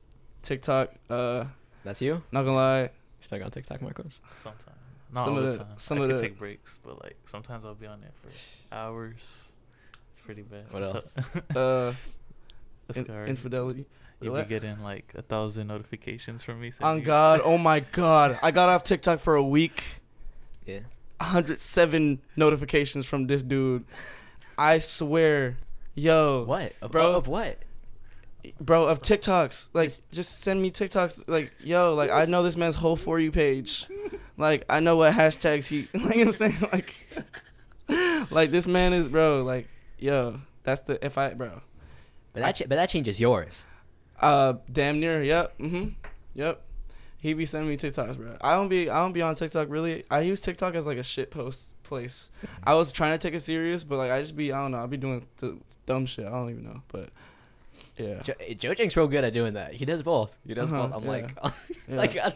[0.43, 1.45] TikTok uh
[1.85, 2.23] That's you?
[2.33, 2.91] not gonna lie
[3.25, 4.21] Stuck on TikTok, Marcos?
[4.37, 4.65] Sometimes.
[5.13, 5.73] Not Some all of the the- time.
[5.79, 8.75] some I of could the- take breaks, but like sometimes I'll be on there for
[8.75, 9.53] hours.
[10.11, 10.65] It's pretty bad.
[10.71, 11.17] What else?
[11.57, 11.95] uh
[12.95, 13.87] in- infidelity
[14.21, 14.47] You'll What?
[14.49, 16.71] be getting like a thousand notifications from me.
[16.83, 19.83] on you- God oh my God I got off TikTok for a week
[20.67, 20.81] Yeah.
[21.21, 23.85] 107 notifications from this dude
[24.59, 25.57] I swear
[25.95, 26.75] yo What?
[26.83, 27.15] Of, Bro.
[27.15, 27.59] of what?
[28.61, 29.71] Bro of TikToks.
[29.73, 31.25] Like, Just- just, send me TikToks.
[31.29, 33.87] Like, yo, like I know this man's whole for you page.
[34.37, 35.89] Like, I know what hashtags he.
[35.95, 39.43] Like, you know what I'm saying, like, like this man is, bro.
[39.43, 39.69] Like,
[39.99, 41.61] yo, that's the if I, bro.
[42.33, 43.65] But that ch- but that changes yours.
[44.21, 45.23] Uh, damn near.
[45.23, 45.59] Yep.
[45.59, 45.89] Mm-hmm.
[46.35, 46.62] Yep.
[47.19, 48.37] He be sending me TikToks, bro.
[48.41, 48.91] I don't be.
[48.91, 50.05] I don't be on TikTok really.
[50.11, 52.31] I use TikTok as like a shit post place.
[52.65, 54.53] I was trying to take it serious, but like I just be.
[54.53, 54.83] I don't know.
[54.83, 55.27] I be doing
[55.87, 56.27] dumb shit.
[56.27, 57.11] I don't even know, but.
[57.97, 58.23] Yeah.
[58.23, 58.35] Jo-
[58.75, 59.73] Jojank's real good at doing that.
[59.75, 60.37] He does both.
[60.47, 60.97] He does Uh-huh, both.
[60.97, 61.11] I'm yeah.
[61.11, 61.39] like,
[61.89, 61.97] Yeah.
[61.97, 62.33] like I'm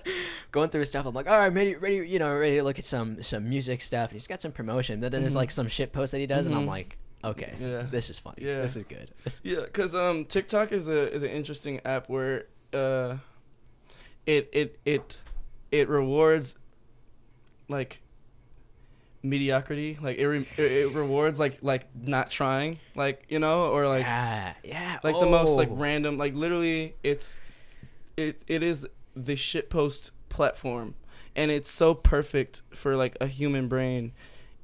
[0.52, 1.04] going through his stuff.
[1.06, 3.80] I'm like, all right, ready, ready, you know, ready to look at some some music
[3.80, 4.10] stuff.
[4.10, 5.00] And he's got some promotion.
[5.00, 5.36] But then there's Mhm.
[5.36, 6.68] like some shit post that he does, and I'm Mhm.
[6.68, 7.82] like, okay, Yeah.
[7.90, 8.36] this is funny.
[8.44, 8.62] Yeah.
[8.62, 9.10] this is good.
[9.42, 13.16] Yeah, cause um TikTok is a is an interesting app where uh
[14.26, 15.16] it it it
[15.72, 16.54] it rewards
[17.68, 18.00] like
[19.28, 23.86] mediocrity like it re- it, it rewards like like not trying like you know or
[23.86, 24.98] like yeah, yeah.
[25.02, 25.30] like the oh.
[25.30, 25.74] most like oh.
[25.74, 27.38] random like literally it's
[28.16, 30.94] it it is the shit post platform
[31.36, 34.12] and it's so perfect for like a human brain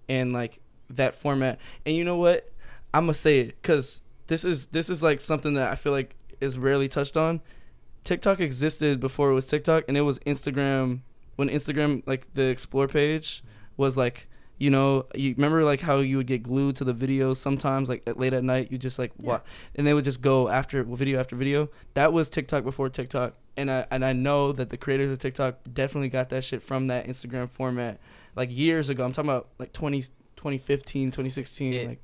[0.09, 0.61] and like
[0.91, 2.51] that format and you know what
[2.93, 6.16] i'm gonna say it because this is this is like something that i feel like
[6.41, 7.41] is rarely touched on
[8.03, 11.01] tiktok existed before it was tiktok and it was instagram
[11.36, 13.43] when instagram like the explore page
[13.77, 14.28] was like
[14.59, 18.03] you know you remember like how you would get glued to the videos sometimes like
[18.07, 19.45] at late at night you just like what
[19.75, 23.71] and they would just go after video after video that was tiktok before tiktok and
[23.71, 27.07] i and i know that the creators of tiktok definitely got that shit from that
[27.09, 27.99] instagram format
[28.37, 30.03] like years ago i'm talking about like 20
[30.37, 32.03] 2015 2016 It- like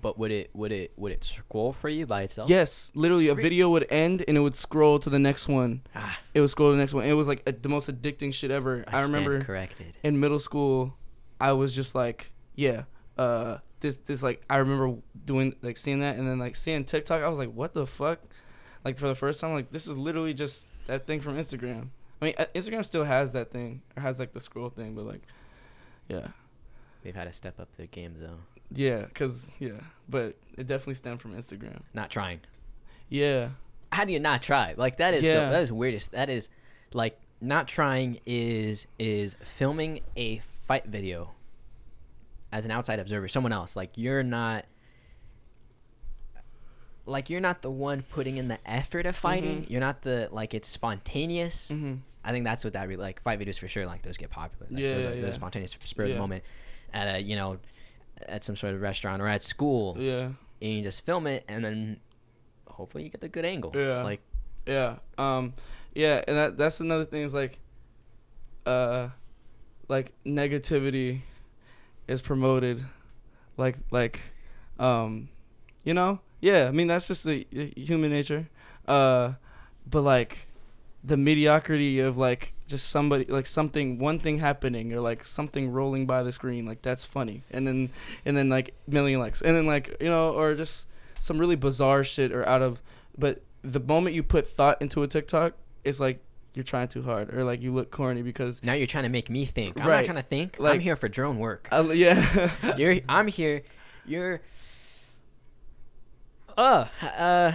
[0.00, 2.50] But would it would it would it scroll for you by itself?
[2.50, 5.82] Yes, literally, a video would end and it would scroll to the next one.
[5.94, 7.04] Ah, It would scroll to the next one.
[7.04, 8.84] It was like a, the most addicting shit ever.
[8.88, 9.96] I, I, remember corrected.
[10.02, 10.96] in middle school,
[11.40, 12.84] I was just like, yeah,
[13.16, 17.22] uh, this this like I remember doing like seeing that and then like seeing TikTok.
[17.22, 18.20] I was like, what the fuck?
[18.84, 21.88] Like for the first time, like this is literally just that thing from Instagram.
[22.20, 25.04] I mean, uh, Instagram still has that thing or has like the scroll thing, but
[25.06, 25.22] like,
[26.08, 26.28] yeah,
[27.04, 28.38] They've had to step up their game though.
[28.74, 31.82] yeah, cause yeah, but it definitely stemmed from Instagram.
[31.94, 32.40] Not trying.
[33.08, 33.50] Yeah,
[33.92, 34.74] How do you not try?
[34.76, 35.46] Like that is Yeah.
[35.46, 36.10] the, that is weirdest.
[36.12, 36.48] That is
[36.92, 41.32] like not trying is is filming a fight video
[42.52, 43.74] as an outside observer, someone else.
[43.74, 44.64] Like you're not
[47.06, 49.62] like you're not the one putting in the effort of fighting.
[49.62, 49.70] Mhm.
[49.70, 51.68] You're not the like it's spontaneous.
[51.70, 53.86] hmm I think that's what that really like fight videos for sure.
[53.86, 54.66] Like those get popular.
[54.70, 55.34] Like, Yeah, those are, yeah, those yeah.
[55.34, 56.44] spontaneous spur of the moment
[56.92, 57.58] at a you know
[58.26, 60.30] at some sort of restaurant or at school, yeah.
[60.60, 62.00] and you just film it, and then
[62.66, 63.72] hopefully you get the good angle.
[63.74, 64.02] Yeah.
[64.02, 64.20] Like
[64.66, 64.96] Yeah.
[65.16, 65.54] Um
[65.94, 67.58] yeah, and that that's another thing is like
[68.66, 69.08] uh
[69.88, 71.20] like negativity
[72.06, 72.84] is promoted
[73.56, 74.20] like like
[74.78, 75.28] um
[75.84, 76.20] you know?
[76.40, 78.48] Yeah, I mean that's just the the human nature.
[78.86, 79.32] Uh
[79.88, 80.46] but like
[81.02, 86.06] the mediocrity of like just somebody like something one thing happening or like something rolling
[86.06, 87.88] by the screen like that's funny and then
[88.26, 90.86] and then like million likes and then like you know or just
[91.18, 92.82] some really bizarre shit or out of
[93.16, 95.54] but the moment you put thought into a TikTok,
[95.84, 96.20] it's like
[96.58, 99.30] you're trying too hard or like you look corny because now you're trying to make
[99.30, 99.80] me think.
[99.80, 100.56] I'm not trying to think.
[100.60, 101.68] I'm here for drone work.
[101.72, 103.62] yeah you're I'm here.
[104.04, 104.40] You're
[106.56, 107.52] uh uh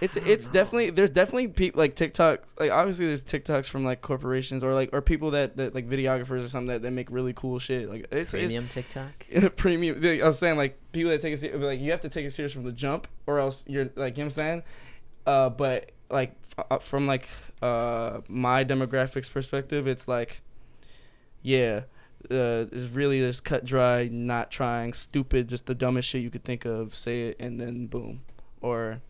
[0.00, 4.62] it's it's definitely there's definitely people like TikTok like obviously there's TikToks from like corporations
[4.62, 7.58] or like or people that, that like videographers or something that, that make really cool
[7.58, 9.26] shit like it's premium TikTok.
[9.28, 12.08] It, premium I was saying like people that take it ser- like you have to
[12.08, 14.62] take it serious from the jump or else you're like you know what I'm saying
[15.26, 17.28] uh but like f- uh, from like
[17.62, 20.42] uh my demographics perspective it's like
[21.42, 21.82] yeah
[22.30, 26.44] uh, it's really just cut dry, not trying, stupid, just the dumbest shit you could
[26.44, 26.94] think of.
[26.94, 28.22] Say it and then boom,
[28.60, 29.00] or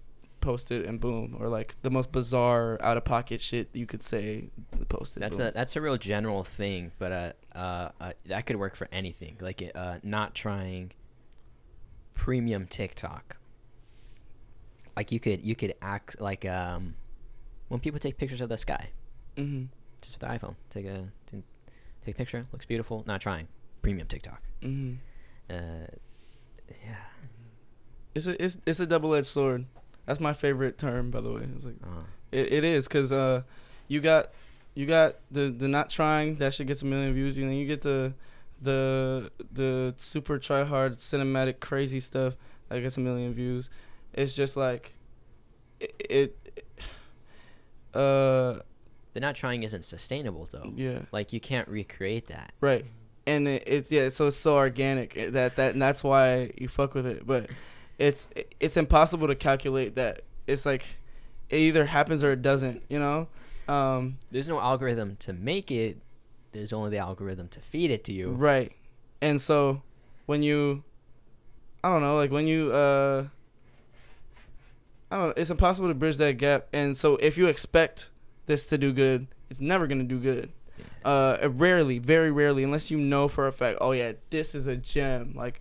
[0.41, 4.03] post it and boom, or like the most bizarre, out of pocket shit you could
[4.03, 4.51] say.
[4.89, 5.21] Post it.
[5.21, 5.49] That's boom.
[5.49, 9.37] a that's a real general thing, but uh, uh, uh that could work for anything.
[9.41, 10.93] Like uh, not trying
[12.15, 13.39] premium TikTok.
[14.97, 16.95] Like you could you could act like um
[17.71, 18.91] when people take pictures of the sky
[19.37, 19.69] Mhm.
[20.03, 20.57] just with the iPhone.
[20.69, 21.09] Take a
[22.05, 23.03] take a picture, looks beautiful.
[23.07, 23.49] Not trying
[23.83, 24.43] premium TikTok.
[24.63, 24.99] Mhm.
[25.49, 25.87] Uh,
[26.85, 27.05] yeah.
[28.15, 29.65] It's a it's it's a double edged sword.
[30.07, 31.49] That's my favorite term, by the way.
[31.55, 32.03] It's like Uh,
[32.33, 33.43] it, it is because uh,
[33.89, 34.33] you got
[34.75, 37.67] you got the the not trying that shit gets a million views, and then you
[37.67, 38.15] get the
[38.61, 42.35] the the super try hard cinematic crazy stuff
[42.69, 43.71] that gets a million views.
[44.13, 44.93] It's just like
[45.79, 45.95] it.
[46.11, 46.37] it
[47.95, 48.61] uh
[49.13, 50.73] the not trying isn't sustainable though.
[50.77, 52.53] yeah Like you can't recreate that.
[52.61, 52.85] right
[53.27, 56.69] and it, it's yeah so it's so organic eh, that that and that's why you
[56.69, 57.51] fuck with it but
[57.99, 58.29] it's
[58.61, 60.85] it's impossible to calculate that it's like
[61.51, 63.29] it either happens or it doesn't you know
[63.69, 65.99] um There's no algorithm to make it.
[66.53, 68.31] There's only the algorithm to feed it to you.
[68.31, 68.73] Right.
[69.21, 69.83] And so
[70.27, 70.83] when you
[71.85, 73.27] I don't know, like when you uh
[75.11, 76.69] I don't know, it's impossible to bridge that gap.
[76.73, 78.11] And so if you expect
[78.47, 80.51] this to do good, it's never gonna do good.
[81.05, 84.77] Uh rarely, very rarely, unless you know for a fact, oh yeah, this is a
[84.77, 85.33] gem.
[85.35, 85.61] Like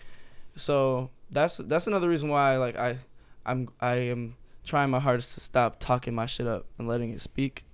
[0.56, 2.98] so that's that's another reason why like I
[3.46, 7.22] I'm I am trying my hardest to stop talking my shit up and letting it
[7.22, 7.66] speak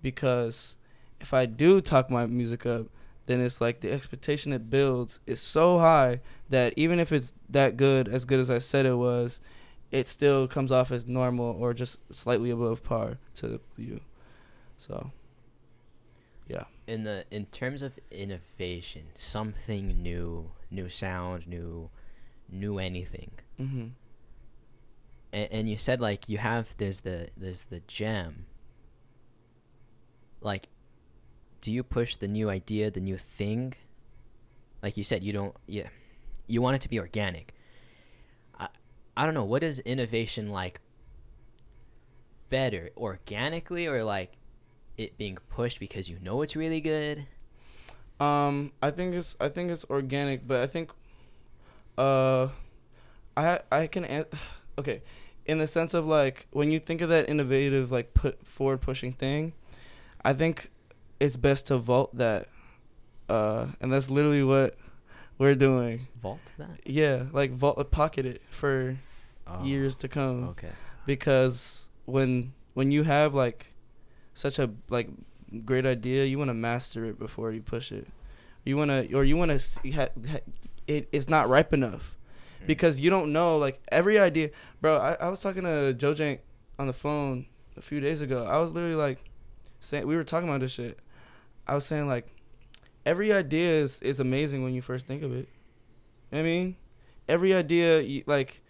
[0.00, 0.76] because
[1.20, 2.86] if I do talk my music up,
[3.26, 7.76] then it's like the expectation it builds is so high that even if it's that
[7.76, 9.40] good, as good as I said it was,
[9.90, 14.00] it still comes off as normal or just slightly above par to you.
[14.76, 15.10] So,
[16.48, 16.64] yeah.
[16.86, 21.90] in the in terms of innovation, something new, new sound, new,
[22.50, 23.30] new anything.
[23.56, 23.88] hmm
[25.32, 28.46] And, and you said like you have there's the there's the gem.
[30.40, 30.68] Like,
[31.60, 33.74] do you push the new idea, the new thing?
[34.82, 35.54] Like you said, you don't.
[35.66, 35.88] Yeah,
[36.46, 37.52] you want it to be organic.
[39.20, 39.44] I don't know.
[39.44, 40.80] What is innovation like?
[42.48, 44.32] Better organically or like
[44.96, 47.26] it being pushed because you know it's really good?
[48.18, 50.90] Um, I think it's I think it's organic, but I think,
[51.98, 52.48] uh,
[53.36, 54.24] I I can an-
[54.78, 55.02] okay,
[55.44, 59.12] in the sense of like when you think of that innovative like put forward pushing
[59.12, 59.52] thing,
[60.24, 60.70] I think
[61.20, 62.48] it's best to vault that,
[63.28, 64.78] uh, and that's literally what
[65.36, 66.06] we're doing.
[66.22, 66.80] Vault that?
[66.86, 68.96] Yeah, like vault pocket it for
[69.58, 70.70] Oh, years to come Okay.
[71.06, 73.74] because when when you have like
[74.34, 75.08] such a like
[75.64, 78.06] great idea, you want to master it before you push it.
[78.64, 80.38] You want to or you want to ha, ha,
[80.86, 82.16] it, it's not ripe enough
[82.62, 82.66] Mm.
[82.66, 84.50] because you don't know like every idea,
[84.82, 84.98] bro.
[84.98, 86.40] I, I was talking to Jojank
[86.78, 87.46] on the phone
[87.76, 88.44] a few days ago.
[88.44, 89.24] I was literally like
[89.80, 90.98] saying we were talking about this shit.
[91.66, 92.34] I was saying like
[93.06, 95.48] every idea is is amazing when you first think of it.
[96.30, 96.76] You know I mean,
[97.28, 98.60] every idea like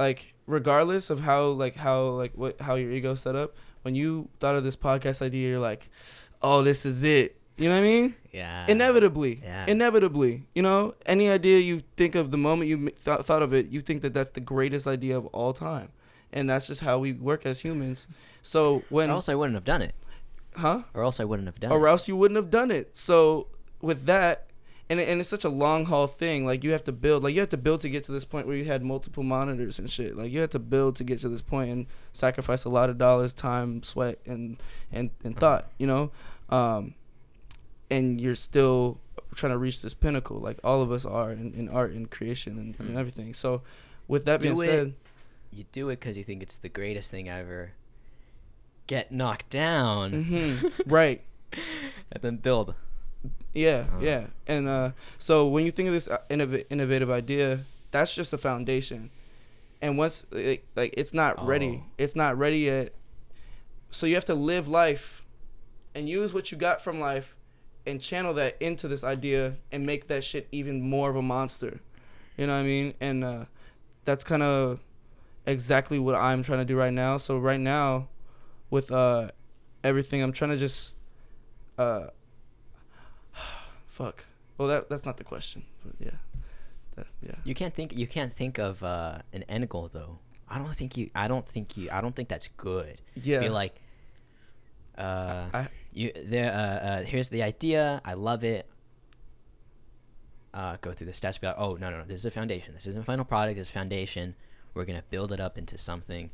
[0.00, 3.50] like regardless of how like how like what how your ego set up
[3.82, 5.82] when you thought of this podcast idea you're like
[6.42, 8.64] oh this is it you know what i mean Yeah.
[8.74, 9.64] inevitably yeah.
[9.68, 13.52] inevitably you know any idea you think of the moment you m- thought thought of
[13.52, 15.88] it you think that that's the greatest idea of all time
[16.32, 18.06] and that's just how we work as humans
[18.42, 19.94] so when or else I wouldn't have done it.
[20.56, 21.74] huh Or else I wouldn't have done it.
[21.74, 22.96] or else you wouldn't have done it.
[22.96, 23.48] So
[23.82, 24.46] with that,
[24.90, 26.44] and and it's such a long haul thing.
[26.44, 28.46] Like you have to build, like you have to build to get to this point
[28.46, 30.16] where you had multiple monitors and shit.
[30.16, 32.98] Like you had to build to get to this point and sacrifice a lot of
[32.98, 34.58] dollars, time, sweat, and
[34.92, 35.70] and and thought.
[35.78, 36.10] You know,
[36.50, 36.94] um,
[37.90, 38.98] and you're still
[39.34, 42.58] trying to reach this pinnacle, like all of us are in, in art and creation
[42.58, 42.96] and, and Hmm.
[42.98, 43.32] everything.
[43.32, 43.62] So
[44.08, 44.66] with that being it.
[44.66, 44.94] said,
[45.52, 47.72] You do it because you think it's the greatest thing ever.
[48.88, 51.22] Get knocked down mhm, right.
[51.52, 52.74] and then build.
[53.52, 54.00] Yeah, Uh.
[54.00, 54.26] yeah.
[54.46, 57.60] And uh, so when you think of this uh, innov- innovative idea,
[57.90, 59.10] that's just a foundation.
[59.82, 61.86] And once it, like it's not ready, Oh.
[61.98, 62.94] it's not ready yet.
[63.90, 65.24] So you have to live life
[65.94, 67.34] and use what you got from life
[67.86, 71.80] and channel that into this idea and make that shit even more of a monster.
[72.36, 72.94] You know what I mean?
[73.00, 73.44] And uh,
[74.04, 74.80] that's kind of
[75.46, 77.16] exactly what I'm trying to do right now.
[77.16, 78.08] So right now
[78.70, 79.30] with uh
[79.82, 80.94] everything I'm trying to just
[81.78, 82.08] uh
[84.00, 84.24] fuck.
[84.58, 85.64] Well, that that's not the question.
[85.84, 86.18] But yeah,
[86.96, 87.36] that's yeah.
[87.44, 87.96] You can't think.
[87.96, 90.18] You can't think of uh, an end goal though.
[90.48, 91.10] I don't think you.
[91.14, 91.90] I don't think you.
[91.90, 93.00] I don't think that's good.
[93.14, 93.40] Yeah.
[93.40, 93.74] Be like,
[94.98, 96.52] uh, I- you there.
[96.52, 98.00] Uh, uh, here's the idea.
[98.04, 98.66] I love it.
[100.52, 101.38] Uh, go through the steps.
[101.38, 102.04] Be like, oh no, no, no.
[102.04, 102.74] This is a foundation.
[102.74, 103.56] This isn't a final product.
[103.56, 104.34] This is foundation.
[104.74, 106.30] We're gonna build it up into something.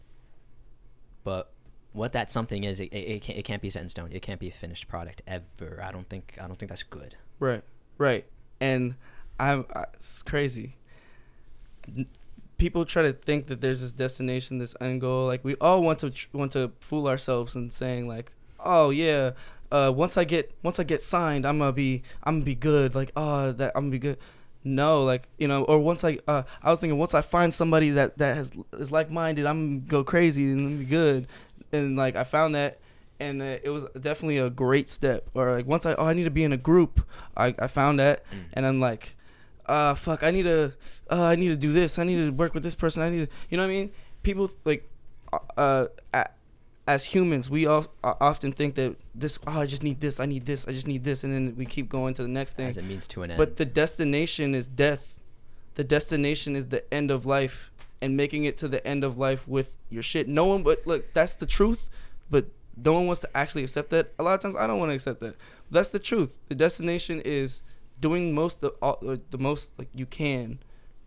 [1.23, 1.53] But
[1.93, 4.11] what that something is, it, it, it, can't, it can't be set in stone.
[4.13, 5.83] It can't be a finished product ever.
[5.83, 6.35] I don't think.
[6.41, 7.17] I don't think that's good.
[7.39, 7.63] Right,
[7.99, 8.25] right.
[8.61, 8.95] And
[9.39, 10.77] I'm I, it's crazy.
[11.89, 12.07] N-
[12.59, 15.27] People try to think that there's this destination, this end goal.
[15.27, 19.33] Like we all want to tr- want to fool ourselves and saying like, oh yeah,
[19.71, 22.95] uh, once I get once I get signed, I'm gonna be I'm gonna be good.
[22.95, 24.17] Like oh that I'm gonna be good.
[24.65, 27.91] No, like you know, or once I uh, I was thinking once I find somebody
[27.91, 31.27] that that has is like minded, I'm gonna go crazy and be good.
[31.73, 32.79] And like I found that,
[33.19, 35.29] and uh, it was definitely a great step.
[35.35, 37.05] Or like once I oh I need to be in a group,
[37.37, 39.17] I I found that, and I'm like,
[39.67, 40.73] uh fuck I need to
[41.11, 41.99] uh, I need to do this.
[41.99, 43.03] I need to work with this person.
[43.03, 43.93] I need to you know what I mean.
[44.23, 44.89] People like
[45.57, 45.87] uh.
[46.89, 49.41] as humans, we all often think that this.
[49.47, 50.21] Oh, I just need this.
[50.21, 50.69] I need this.
[50.69, 52.69] I just need this, and then we keep going to the next thing.
[52.69, 53.39] As it means to an end.
[53.39, 55.21] But the destination is death.
[55.75, 57.71] The destination is the end of life
[58.01, 60.29] and making it to the end of life with your shit.
[60.29, 61.89] No one but look, that's the truth,
[62.31, 64.12] but no one wants to actually accept that.
[64.19, 65.36] A lot of times I don't want to accept that.
[65.70, 66.39] That's the truth.
[66.48, 67.62] The destination is
[68.01, 70.59] doing most the all, the most like you can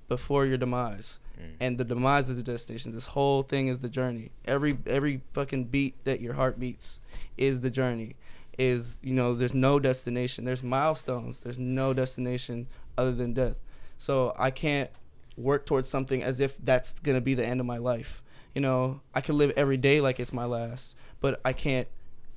[0.07, 1.19] before your demise.
[1.39, 1.55] Mm.
[1.59, 2.93] And the demise is the destination.
[2.93, 4.31] This whole thing is the journey.
[4.45, 6.99] Every every fucking beat that your heart beats
[7.37, 8.15] is the journey.
[8.57, 10.45] Is you know, there's no destination.
[10.45, 11.39] There's milestones.
[11.39, 12.67] There's no destination
[12.97, 13.55] other than death.
[13.97, 14.89] So I can't
[15.37, 18.21] work towards something as if that's gonna be the end of my life.
[18.60, 21.88] You know, I can live every day like it's my last, but I can't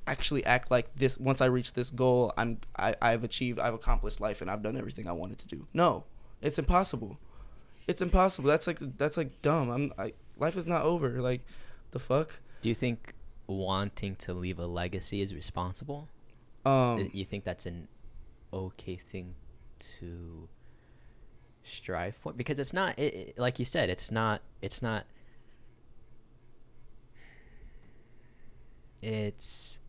[0.07, 1.17] actually act like this.
[1.17, 4.77] Once I reach this goal, I'm I, I've achieved, I've accomplished life, and I've done
[4.77, 5.67] everything I wanted to do.
[5.73, 6.05] No,
[6.41, 7.19] it's impossible.
[7.89, 8.47] It's impossible.
[8.47, 9.69] That's like that's like dumb.
[9.69, 11.09] I'm I, life is not over.
[11.21, 11.41] Like,
[11.91, 12.39] the fuck.
[12.61, 13.13] Do you think
[13.45, 16.07] wanting to leave a legacy is responsible?
[16.65, 17.89] Um, you think that's an
[18.53, 19.35] okay thing
[19.99, 20.47] to
[21.65, 22.31] strive for?
[22.31, 25.05] Because it's not, it, it- like you said, it's not, it's not,
[29.03, 29.79] it's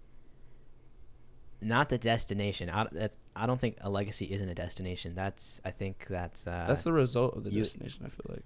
[1.60, 2.68] not the destination.
[2.68, 5.14] I, that's, I don't think a legacy isn't a destination.
[5.14, 8.04] That's, I think that's, uh, that's the result of the you- destination.
[8.04, 8.44] I feel like.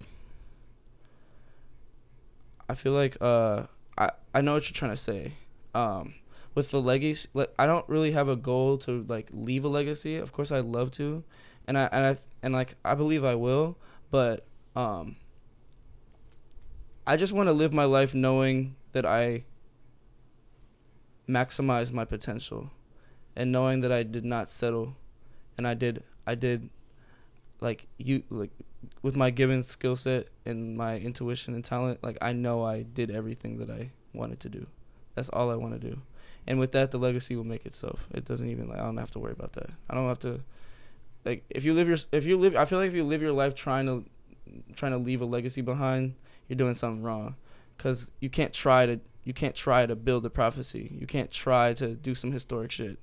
[2.70, 3.62] I feel like uh,
[3.96, 5.32] I I know what you're trying to say.
[5.74, 6.12] Um,
[6.54, 10.16] with the legacy, like I don't really have a goal to like leave a legacy.
[10.16, 11.24] Of course, I'd love to,
[11.66, 13.78] and I and I and like I believe I will,
[14.10, 14.44] but
[14.76, 15.16] um.
[17.06, 19.44] I just want to live my life knowing that I
[21.28, 22.70] maximize my potential
[23.36, 24.96] and knowing that I did not settle
[25.56, 26.70] and I did I did
[27.60, 28.50] like you like
[29.02, 33.10] with my given skill set and my intuition and talent, like I know I did
[33.10, 34.66] everything that I wanted to do.
[35.14, 35.98] That's all I want to do.
[36.46, 38.08] And with that, the legacy will make itself.
[38.14, 39.70] It doesn't even like I don't have to worry about that.
[39.90, 40.40] I don't have to
[41.24, 43.32] like if you live your if you live I feel like if you live your
[43.32, 44.04] life trying to
[44.74, 46.14] trying to leave a legacy behind,
[46.48, 47.36] you're doing something wrong.
[47.78, 50.96] Cuz you can't try to you can't try to build a prophecy.
[50.98, 52.98] You can't try to do some historic shit.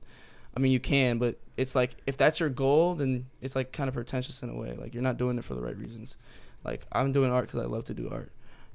[0.57, 3.87] I mean, you can, but it's like if that's your goal, then it's like kind
[3.87, 4.75] of pretentious in a way.
[4.75, 6.17] Like you're not doing it for the right reasons.
[6.63, 8.31] Like I'm doing art because I love to do art.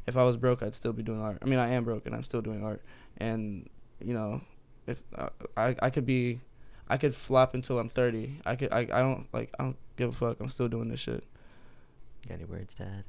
[0.06, 1.38] If I was broke, I'd still be doing art.
[1.42, 2.82] I mean, I am broke and I'm still doing art.
[3.16, 3.68] And
[4.00, 4.42] you know,
[4.86, 6.40] if uh, I I could be,
[6.88, 8.42] I could flop until I'm 30.
[8.46, 10.40] I could I I don't like I don't give a fuck.
[10.40, 11.24] I'm still doing this shit.
[12.28, 13.06] Got any words, Dad?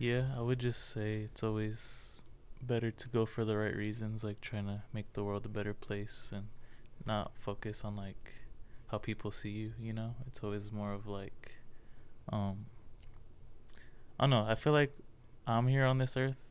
[0.00, 2.22] Yeah, I would just say it's always
[2.62, 5.74] better to go for the right reasons, like trying to make the world a better
[5.74, 6.46] place and
[7.04, 8.36] not focus on like
[8.86, 10.14] how people see you, you know?
[10.26, 11.56] It's always more of like
[12.32, 12.64] um
[14.18, 14.96] I don't know, I feel like
[15.46, 16.50] I'm here on this earth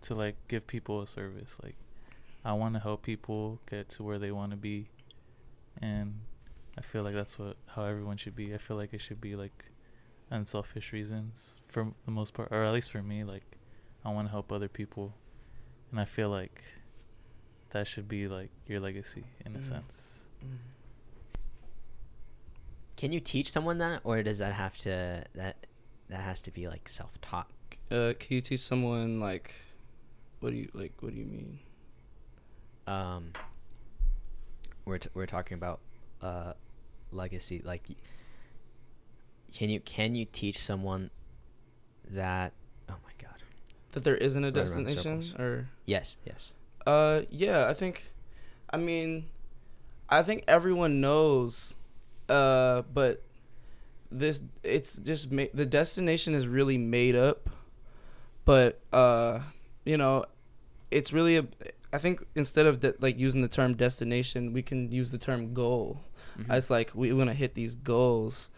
[0.00, 1.58] to like give people a service.
[1.62, 1.76] Like
[2.44, 4.86] I want to help people get to where they want to be
[5.80, 6.18] and
[6.76, 8.52] I feel like that's what how everyone should be.
[8.52, 9.69] I feel like it should be like
[10.30, 13.24] unselfish reasons for the most part, or at least for me.
[13.24, 13.44] Like
[14.04, 15.14] I want to help other people,
[15.90, 16.62] and I feel like
[17.70, 19.64] that should be like your legacy in a Mm.
[19.64, 20.26] sense.
[22.96, 25.56] Can you teach someone that, or does that have to that
[26.08, 27.48] that has to be like self-taught?
[27.90, 29.54] Uh, can you teach someone like,
[30.40, 30.92] what do you like?
[31.00, 31.58] What do you mean?
[32.86, 33.32] Um,
[34.84, 35.80] we're t- we're talking about
[36.20, 36.52] uh
[37.12, 37.62] legacy.
[37.64, 37.94] Like, y-
[39.52, 41.10] can you can you teach someone
[42.10, 42.52] that?
[42.88, 43.34] Oh my God.
[43.92, 46.16] That there isn't a destination, or Yes.
[46.24, 46.52] Yes.
[46.86, 48.10] Uh, yeah, I think,
[48.70, 49.26] I mean,
[50.08, 51.76] I think everyone knows,
[52.28, 53.22] uh, but
[54.10, 57.50] this it's just ma- the destination is really made up,
[58.44, 59.40] but uh,
[59.84, 60.24] you know,
[60.90, 61.46] it's really a.
[61.92, 65.52] I think instead of de- like using the term destination, we can use the term
[65.54, 66.00] goal.
[66.38, 66.52] Mhm.
[66.56, 68.50] It's like we want to hit these goals,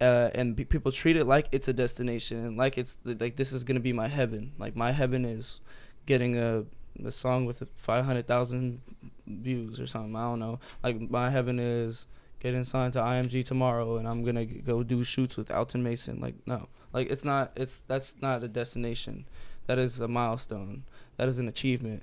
[0.00, 3.52] uh, and pe- people treat it like it's a destination and like it's like this
[3.52, 4.52] is gonna be my heaven.
[4.58, 5.60] Like my heaven is
[6.06, 6.64] getting a
[7.04, 8.80] a song with five hundred thousand
[9.26, 10.16] views or something.
[10.16, 10.60] I don't know.
[10.82, 12.06] Like my heaven is
[12.40, 16.20] getting signed to IMG tomorrow, and I'm gonna go do shoots with Alton Mason.
[16.20, 17.52] Like no, like it's not.
[17.56, 19.26] It's that's not a destination.
[19.66, 20.84] That is a milestone.
[21.16, 22.02] That is an achievement.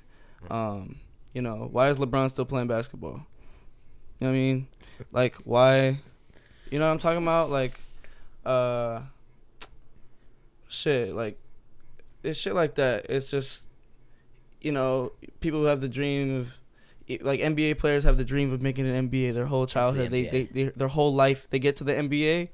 [0.50, 1.00] Um,
[1.34, 3.26] you know, why is LeBron still playing basketball?
[4.20, 4.68] You know what I mean?
[5.12, 6.00] Like why?
[6.70, 7.50] You know what I'm talking about?
[7.50, 7.80] Like,
[8.46, 9.02] uh,
[10.68, 11.14] shit.
[11.14, 11.38] Like,
[12.24, 13.08] it's shit like that.
[13.10, 13.70] It's just,
[14.62, 16.60] you know, people who have the dream of,
[17.22, 20.10] like NBA players have the dream of making an NBA their whole childhood.
[20.10, 22.50] They, they, they their whole life they get to the NBA,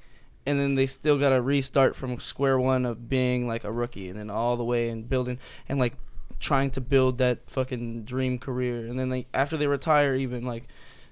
[0.45, 4.19] and then they still gotta restart from square one of being like a rookie, and
[4.19, 5.39] then all the way and building
[5.69, 5.93] and like
[6.39, 10.67] trying to build that fucking dream career, and then like after they retire, even like,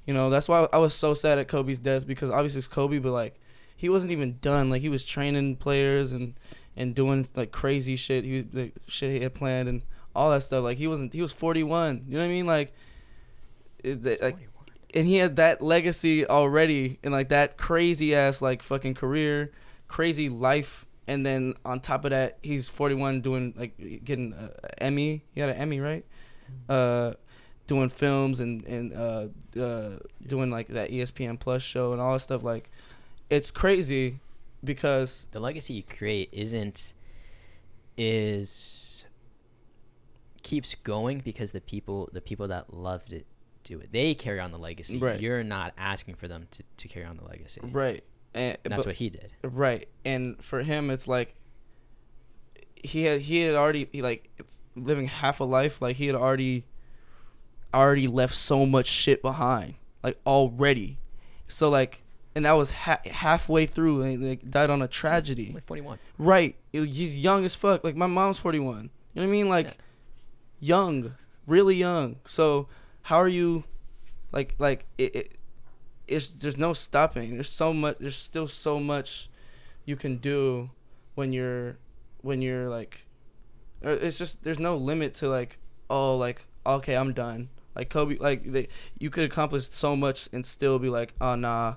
[0.05, 2.99] you know, that's why I was so sad at Kobe's death because obviously it's Kobe,
[2.99, 3.39] but like
[3.79, 4.69] he wasn't even done.
[4.69, 6.33] Like he was training players and
[6.75, 8.25] and doing like crazy shit.
[8.25, 9.83] He like, shit he had planned and
[10.13, 10.65] all that stuff.
[10.65, 11.13] Like he wasn't.
[11.13, 12.03] He was 41.
[12.05, 12.45] You know what I mean?
[12.45, 12.73] Like,
[13.83, 14.35] that, like,
[14.93, 19.53] and he had that legacy already and like that crazy ass like fucking career,
[19.87, 20.85] crazy life.
[21.07, 24.49] And then on top of that, he's 41 doing like getting an
[24.79, 25.23] Emmy.
[25.31, 26.05] He got an Emmy, right?
[26.67, 27.13] Uh,
[27.65, 29.27] doing films and and uh,
[29.57, 32.43] uh, doing like that ESPN Plus show and all that stuff.
[32.43, 32.69] Like,
[33.29, 34.19] it's crazy
[34.63, 36.93] because the legacy you create isn't
[37.97, 39.05] is
[40.43, 43.25] keeps going because the people the people that loved it
[43.63, 43.91] do it.
[43.91, 44.97] They carry on the legacy.
[44.97, 45.19] Right.
[45.19, 47.61] You're not asking for them to, to carry on the legacy.
[47.63, 48.03] right.
[48.33, 49.33] And That's but- what he did.
[49.43, 51.33] Right, and for him, it's like
[52.75, 54.29] he had he had already he like
[54.75, 55.81] living half a life.
[55.81, 56.65] Like he had already
[57.73, 60.99] already left so much shit behind, like already.
[61.47, 61.98] So like,
[62.35, 65.51] and that was ha- halfway through, and like died on a tragedy.
[65.53, 65.99] Like 41.
[66.17, 67.83] Right, It- he's young as fuck.
[67.83, 68.89] Like my mom's forty one.
[69.13, 69.49] You know what I mean?
[69.49, 69.73] Like Yeah.
[70.59, 71.13] young,
[71.47, 72.17] really young.
[72.25, 72.67] So
[73.03, 73.63] how are you?
[74.31, 75.31] Like like it, it
[76.07, 77.35] it's there's no stopping.
[77.35, 77.97] There's so much.
[77.99, 79.29] There's still so much
[79.85, 80.69] you can do
[81.15, 81.77] when you're
[82.21, 83.05] when you're like.
[83.83, 85.57] uh, It's just there's no limit to like
[85.89, 87.49] oh like okay I'm done.
[87.75, 88.67] Like Kobe like they,
[88.99, 91.75] you could accomplish so much and still be like oh nah.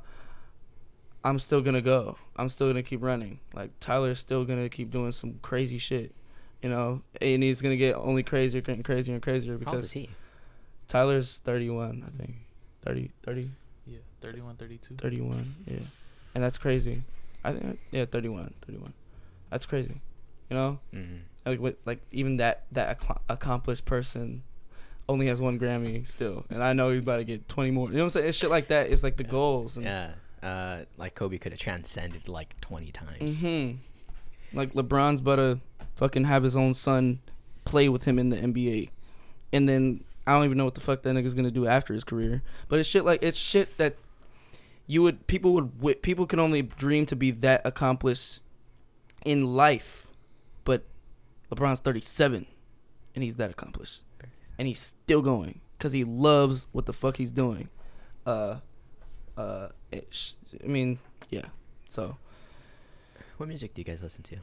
[1.25, 2.17] I'm still gonna go.
[2.37, 3.39] I'm still gonna keep running.
[3.55, 6.15] Like Tyler's still gonna keep doing some crazy shit.
[6.63, 9.85] You know, and he's gonna get only crazier and crazier and crazier How old because
[9.87, 10.11] is he?
[10.89, 12.37] Tyler's 31, I think.
[12.85, 13.51] 30, 30.
[13.87, 13.99] Yeah.
[14.21, 14.95] 31, 32.
[14.97, 15.55] 31.
[15.67, 15.79] Yeah,
[16.35, 17.03] and that's crazy.
[17.45, 18.93] I think yeah, 31, 31.
[19.51, 20.01] That's crazy.
[20.51, 24.45] You know, hmm like what like even that that acc- accomplished person
[25.09, 27.89] only has one Grammy still, and I know he's about to get 20 more.
[27.89, 28.29] You know what I'm saying?
[28.29, 28.91] It's shit like that.
[28.91, 29.77] It's like the goals.
[29.77, 30.13] And, Yeah.
[30.43, 33.41] Uh, like Kobe could have transcended like 20 times.
[33.41, 33.73] hmm
[34.53, 35.61] Like LeBron's about to
[35.97, 37.21] fucking have his own son
[37.65, 38.91] play with him in the NBA,
[39.53, 42.03] and then I don't even know what the fuck that nigga's gonna do after his
[42.05, 42.43] career.
[42.69, 43.97] But it's shit like it's shit that
[44.87, 48.41] you would people would people can only dream to be that accomplished
[49.25, 50.09] in life,
[50.65, 50.83] but
[51.53, 52.47] LeBron's 37,
[53.15, 54.03] and he's that accomplished,
[54.59, 57.69] and he's still going because he loves what the fuck he's doing.
[58.27, 58.57] Uh,
[59.37, 60.33] uh, it sh-
[60.63, 60.99] I mean,
[61.31, 61.47] yeah.
[61.89, 62.17] So,
[63.37, 64.37] What music do you guys listen to?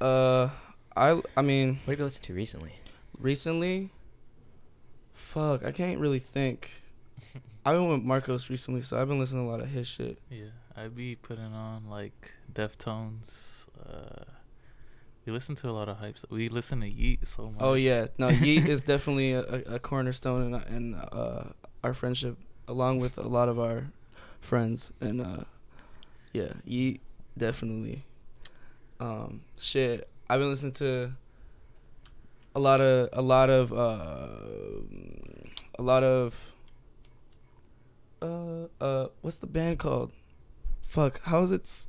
[0.00, 0.50] uh,
[0.96, 1.78] I I mean.
[1.84, 2.74] What have you listened to recently?
[3.18, 3.90] recently
[5.14, 6.70] fuck i can't really think
[7.66, 10.18] i've been with marcos recently so i've been listening to a lot of his shit
[10.28, 10.46] Yeah,
[10.76, 13.66] I'd be putting on like Deftones.
[13.86, 14.24] Uh,
[15.24, 16.24] we listen to a lot of hypes.
[16.30, 17.60] We listen to Yeat so much.
[17.60, 21.52] oh yeah no Yeat is definitely a, a cornerstone in, in uh,
[21.84, 22.38] our friendship
[22.72, 23.88] along with a lot of our
[24.40, 25.44] friends and uh
[26.32, 27.00] yeah Yeat
[27.36, 28.04] definitely
[28.98, 30.08] um shit.
[30.28, 31.12] I've been listening to
[32.54, 34.28] a lot of a lot of uh
[35.78, 36.54] a lot of
[38.22, 40.10] uh uh what's the band called?
[40.82, 41.86] Fuck how is it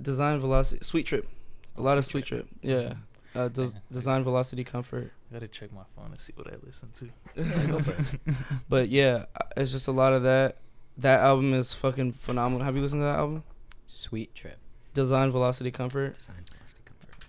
[0.00, 1.28] design velocity sweet trip.
[1.76, 2.94] A lot of sweet trip yeah.
[3.36, 6.90] Uh des- design velocity comfort I gotta check my phone and see what I listen
[7.00, 8.18] to.
[8.68, 10.58] but yeah uh, it's just a lot of that
[10.98, 13.44] that album is fucking phenomenal have you listened to that album
[13.86, 14.58] Sweet Trip.
[14.92, 17.24] design velocity comfort Design Velocity Comfort.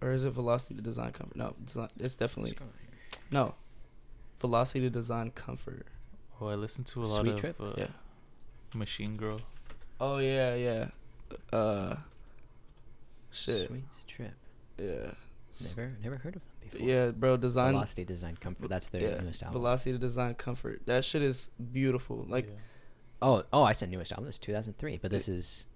[0.00, 2.56] or is it velocity to design comfort no design, it's definitely
[3.32, 3.54] no
[4.40, 5.86] velocity to design comfort
[6.42, 7.60] Oh, I listen to a lot Sweet of Trip?
[7.60, 7.86] uh, Yeah.
[8.74, 9.40] Machine Girl.
[10.00, 10.86] oh yeah yeah
[11.52, 11.96] uh
[13.32, 14.34] shit Sweet Trip.
[14.78, 15.12] yeah
[15.76, 16.86] Never, never heard of them before.
[16.88, 18.68] yeah bro design Velocity Design Comfort.
[18.68, 19.60] That's their yeah, newest album.
[19.60, 22.54] velocity to design comfort that shit is beautiful like yeah.
[23.22, 24.26] oh, oh, I said newest album.
[24.26, 25.66] This is 2003, but this is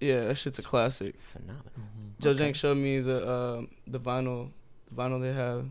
[0.00, 1.72] yeah that shit's a classic phenomenal.
[1.78, 2.20] Mhm.
[2.20, 2.38] Joe Okay.
[2.40, 4.50] Jenks showed me the um the vinyl
[4.88, 5.66] the vinyl they have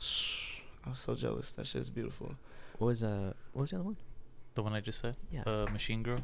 [0.84, 2.34] I was so jealous that shit's beautiful
[2.78, 3.96] What was uh, what was the other one?
[4.54, 5.16] The one I just said.
[5.30, 5.42] Yeah.
[5.46, 6.20] Uh, Machine Girl.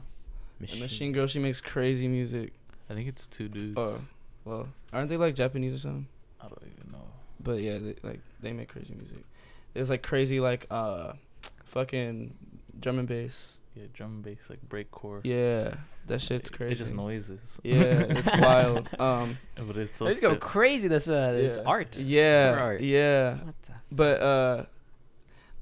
[0.61, 2.53] And Machine Girl she makes crazy music
[2.89, 3.75] I think it's two dudes.
[3.79, 4.01] oh
[4.45, 6.07] well aren't they like Japanese or something
[6.41, 7.07] I don't even know.
[7.43, 9.19] But yeah they, like they make crazy music
[9.75, 11.13] it's like crazy like uh
[11.65, 12.35] fucking
[12.81, 15.21] drum and bass Yeah, drum and bass like breakcore.
[15.25, 15.75] yeah
[16.07, 17.61] that shit's crazy It just noises.
[17.63, 20.89] yeah it's wild um but it's so Let's go crazy.
[20.89, 21.63] This uh, this yeah.
[21.65, 21.99] art.
[21.99, 22.81] Yeah cover art.
[22.81, 23.73] yeah What the?
[23.93, 24.65] But uh,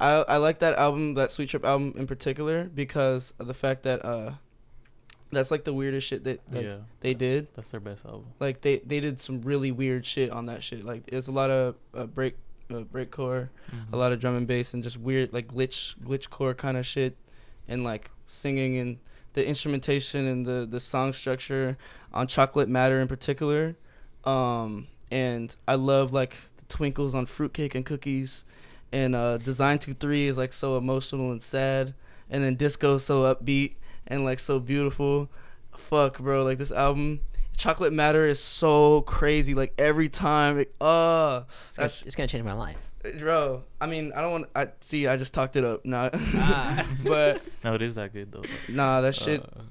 [0.01, 3.82] I I like that album, that Sweet Trip album in particular, because of the fact
[3.82, 4.35] that uh,
[5.32, 7.48] that's like the weirdest shit that like, yeah, they did.
[7.55, 8.27] that's their best album.
[8.40, 10.85] Like they they did some really weird shit on that shit.
[10.85, 12.36] Like it's a lot of uh, break
[12.70, 13.93] uh, breakcore, Mhm.
[13.93, 17.16] a lot of drum and bass, and just weird like glitch glitchcore kind of shit,
[17.69, 18.98] and like singing and
[19.32, 21.77] the instrumentation and the the song structure
[22.12, 23.77] on Chocolate Matter in particular.
[24.24, 28.44] Um, and I love like the twinkles on fruitcake and cookies,
[28.93, 31.94] and uh, Design Two Three is like so emotional and sad,
[32.28, 33.74] and then Disco so upbeat
[34.11, 35.31] and like so beautiful.
[35.77, 37.20] Fuck, bro, like this album.
[37.57, 39.55] Chocolate Matter is so crazy.
[39.55, 42.91] Like every time, it, uh, It's gonna, it's gonna change my life.
[43.19, 43.65] bro.
[43.81, 44.47] I mean, I don't want.
[44.57, 45.07] I see.
[45.07, 45.85] I just talked it up.
[45.85, 46.87] Nah, Ah.
[47.05, 48.45] but No, it is that good though.
[48.69, 49.43] nah, that shit.
[49.43, 49.62] Uh,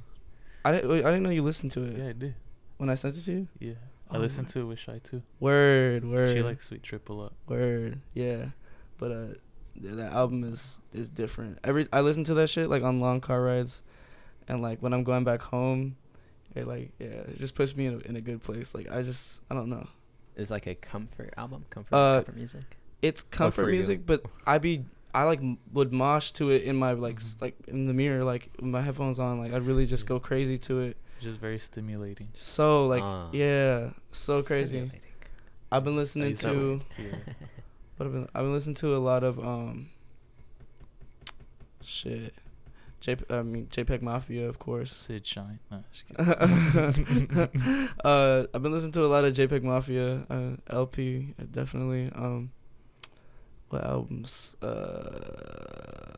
[0.66, 0.92] I didn't.
[0.92, 2.36] I didn't know you listened to it yeah, I did.
[2.78, 3.48] when I sent it to you.
[3.60, 3.74] Yeah,
[4.12, 5.24] I Oh listened my- to it with Shy too.
[5.40, 6.34] Word, word.
[6.34, 7.34] She likes Sweet Trip a lot.
[7.48, 8.48] Word, yeah,
[9.00, 9.28] but uh,
[9.74, 11.58] yeah, that album is is different.
[11.64, 13.82] Every I listen to that shit like on long car rides,
[14.50, 15.96] and like when I'm going back home,
[16.56, 18.76] it like yeah, it just puts me in a, in a good place.
[18.76, 19.88] Like I just I don't know.
[20.36, 22.62] It's like a comfort album, comfort, Uh, comfort music.
[23.02, 23.76] It's comfort for you.
[23.78, 25.42] music, but I be I like
[25.74, 27.42] would mosh to it in my like s- Mhm.
[27.42, 29.40] like in the mirror like with my headphones on.
[29.40, 30.10] Like I'd really just Yeah.
[30.10, 30.98] go crazy to it.
[31.20, 32.30] Just very stimulating.
[32.34, 33.30] So like Ah.
[33.34, 34.66] yeah, so crazy.
[34.66, 35.02] Stimulating.
[35.72, 36.82] I've been listening to
[37.98, 39.90] what I've been I've been listening to a lot of um
[41.84, 42.34] shit.
[43.00, 44.92] J I mean JPEG Mafia of course.
[44.92, 45.60] Sid Shine.
[45.72, 45.84] No,
[48.04, 52.12] uh I've been listening to a lot of JPEG Mafia, uh LP uh, definitely.
[52.14, 52.52] Um
[53.70, 54.56] what albums?
[54.62, 56.18] Uh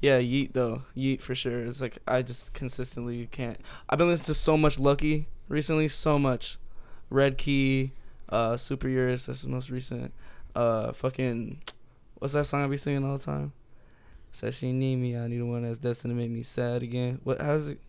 [0.00, 0.82] yeah, Yeat though.
[0.94, 1.58] Yeat for sure.
[1.60, 3.58] It's like I just consistently can't.
[3.88, 6.58] I've been listening to so much Lucki recently, so much.
[7.10, 7.92] Red Key,
[8.28, 9.26] uh, Super Years.
[9.26, 10.12] That's the most recent.
[10.54, 11.62] Uh, fucking,
[12.18, 13.52] what's that song I be singing all the time?
[14.38, 15.16] Said she need me.
[15.16, 17.20] I need the one that's destined to make me sad again.
[17.24, 17.40] What?
[17.40, 17.80] How does it?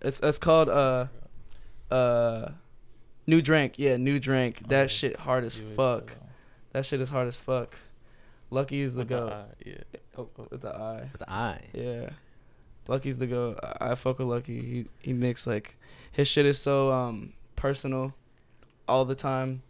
[0.00, 1.06] It's it's called uh
[1.90, 2.50] uh
[3.26, 3.74] new drink.
[3.76, 4.60] Yeah, new drink.
[4.64, 6.12] Oh, That shit hard as You fuck.
[6.72, 7.76] that shit is hard as fuck.
[8.52, 9.74] Lucki is the With the go eye, yeah.
[10.16, 11.08] Oh, with the eye.
[11.10, 11.60] with the eye.
[11.72, 12.10] Yeah.
[12.86, 13.58] Lucki's the go.
[13.80, 14.60] I, I fuck with Lucky.
[14.62, 15.76] He he makes like
[16.12, 18.14] his shit is so um personal
[18.86, 19.62] all the time.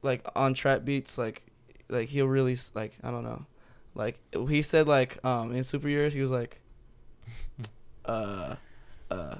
[0.00, 1.42] Like on trap beats like
[1.90, 3.44] like he'll really like I don't know.
[3.94, 6.60] Like he said like um in Super Years he was like
[8.04, 8.56] uh
[9.10, 9.36] uh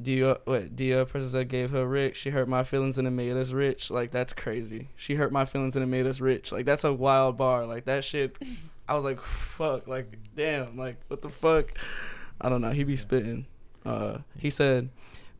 [0.00, 3.36] Dio what Dio person that gave her rich, she hurt my feelings and it made
[3.36, 3.90] us rich.
[3.90, 4.88] Like that's crazy.
[4.96, 6.52] She hurt my feelings and it made us rich.
[6.52, 7.66] Like that's a wild bar.
[7.66, 8.36] Like that shit
[8.88, 11.72] I was like, fuck, like, damn, like, what the fuck?
[12.40, 12.70] I don't know.
[12.70, 13.44] He be spitting.
[13.84, 14.88] Uh, he said,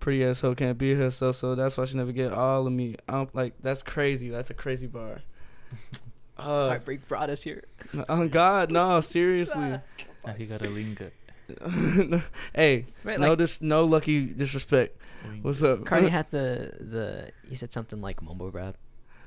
[0.00, 2.96] pretty ass hoe can't be herself, so that's why she never get all of me.
[3.08, 4.28] I don't, like, that's crazy.
[4.28, 5.22] That's a crazy bar.
[6.38, 7.64] Uh, Heartbreak brought us here.
[8.08, 9.80] Oh God, no, seriously.
[10.26, 11.12] Now he got a lean gut.
[12.54, 15.00] hey, Right, no like dis- no Lucki disrespect.
[15.30, 15.80] Lean What's up?
[15.80, 17.30] Carti had the the.
[17.48, 18.76] He said something like mumble rap.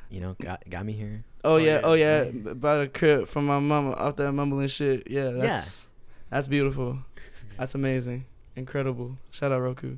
[0.09, 1.23] You know, got got me here.
[1.43, 2.31] Oh, Oh, yeah, yeah, oh yeah, yeah.
[2.31, 5.09] b- by the crib from my mama off that mumbling shit.
[5.09, 5.87] Yeah, that's
[6.29, 6.99] that's beautiful.
[7.57, 8.25] That's amazing,
[8.55, 9.17] incredible.
[9.31, 9.97] Shout out Roku.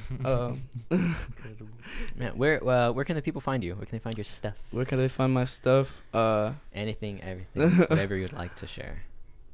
[0.24, 1.68] Um, Incredible.
[2.16, 3.74] Man, where uh, where can the people find you?
[3.74, 4.54] Where can they find your stuff?
[4.70, 6.00] where can they find my stuff?
[6.14, 9.02] Uh, Anything, everything, whatever you'd like to share.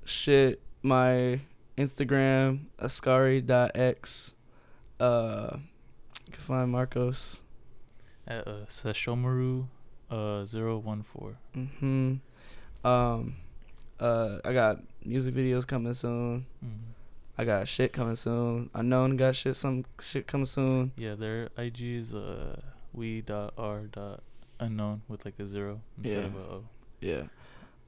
[0.04, 1.40] shit, my
[1.76, 4.34] Instagram askari.x.
[5.00, 5.56] Uh,
[6.26, 7.42] you can find Marcos.
[8.26, 9.66] At uh, Sesshomaru
[10.10, 11.36] uh, 014.
[11.54, 12.14] hmm
[12.86, 13.36] Um,
[13.98, 16.44] uh, I got music videos coming soon.
[16.64, 16.87] Mm.
[17.40, 18.68] I got shit coming soon.
[18.74, 20.90] Unknown got shit some shit coming soon.
[20.96, 22.60] Yeah, their IG is uh,
[22.92, 24.22] we dot r dot
[24.58, 26.26] unknown with like a zero instead Yeah.
[26.26, 26.64] of a O.
[27.00, 27.22] Yeah.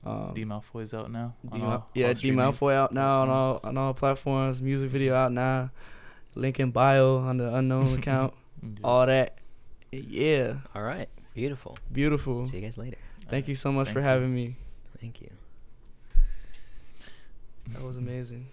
[0.05, 1.35] Um, D Malfoy's out now.
[1.53, 4.63] D all- yeah, all D streaming Malfoy out now on all on all platforms.
[4.63, 5.71] Music video out now.
[6.37, 8.33] Link in bio on the unknown account.
[8.63, 8.69] Yeah.
[8.85, 9.37] all that.
[9.91, 11.77] Yeah, All right, beautiful.
[11.93, 12.47] beautiful.
[12.47, 12.99] See you guys later.
[13.29, 14.07] Thank you so much Thank for you.
[14.07, 14.55] having me.
[15.01, 15.31] Thank you.
[17.71, 18.47] That was amazing.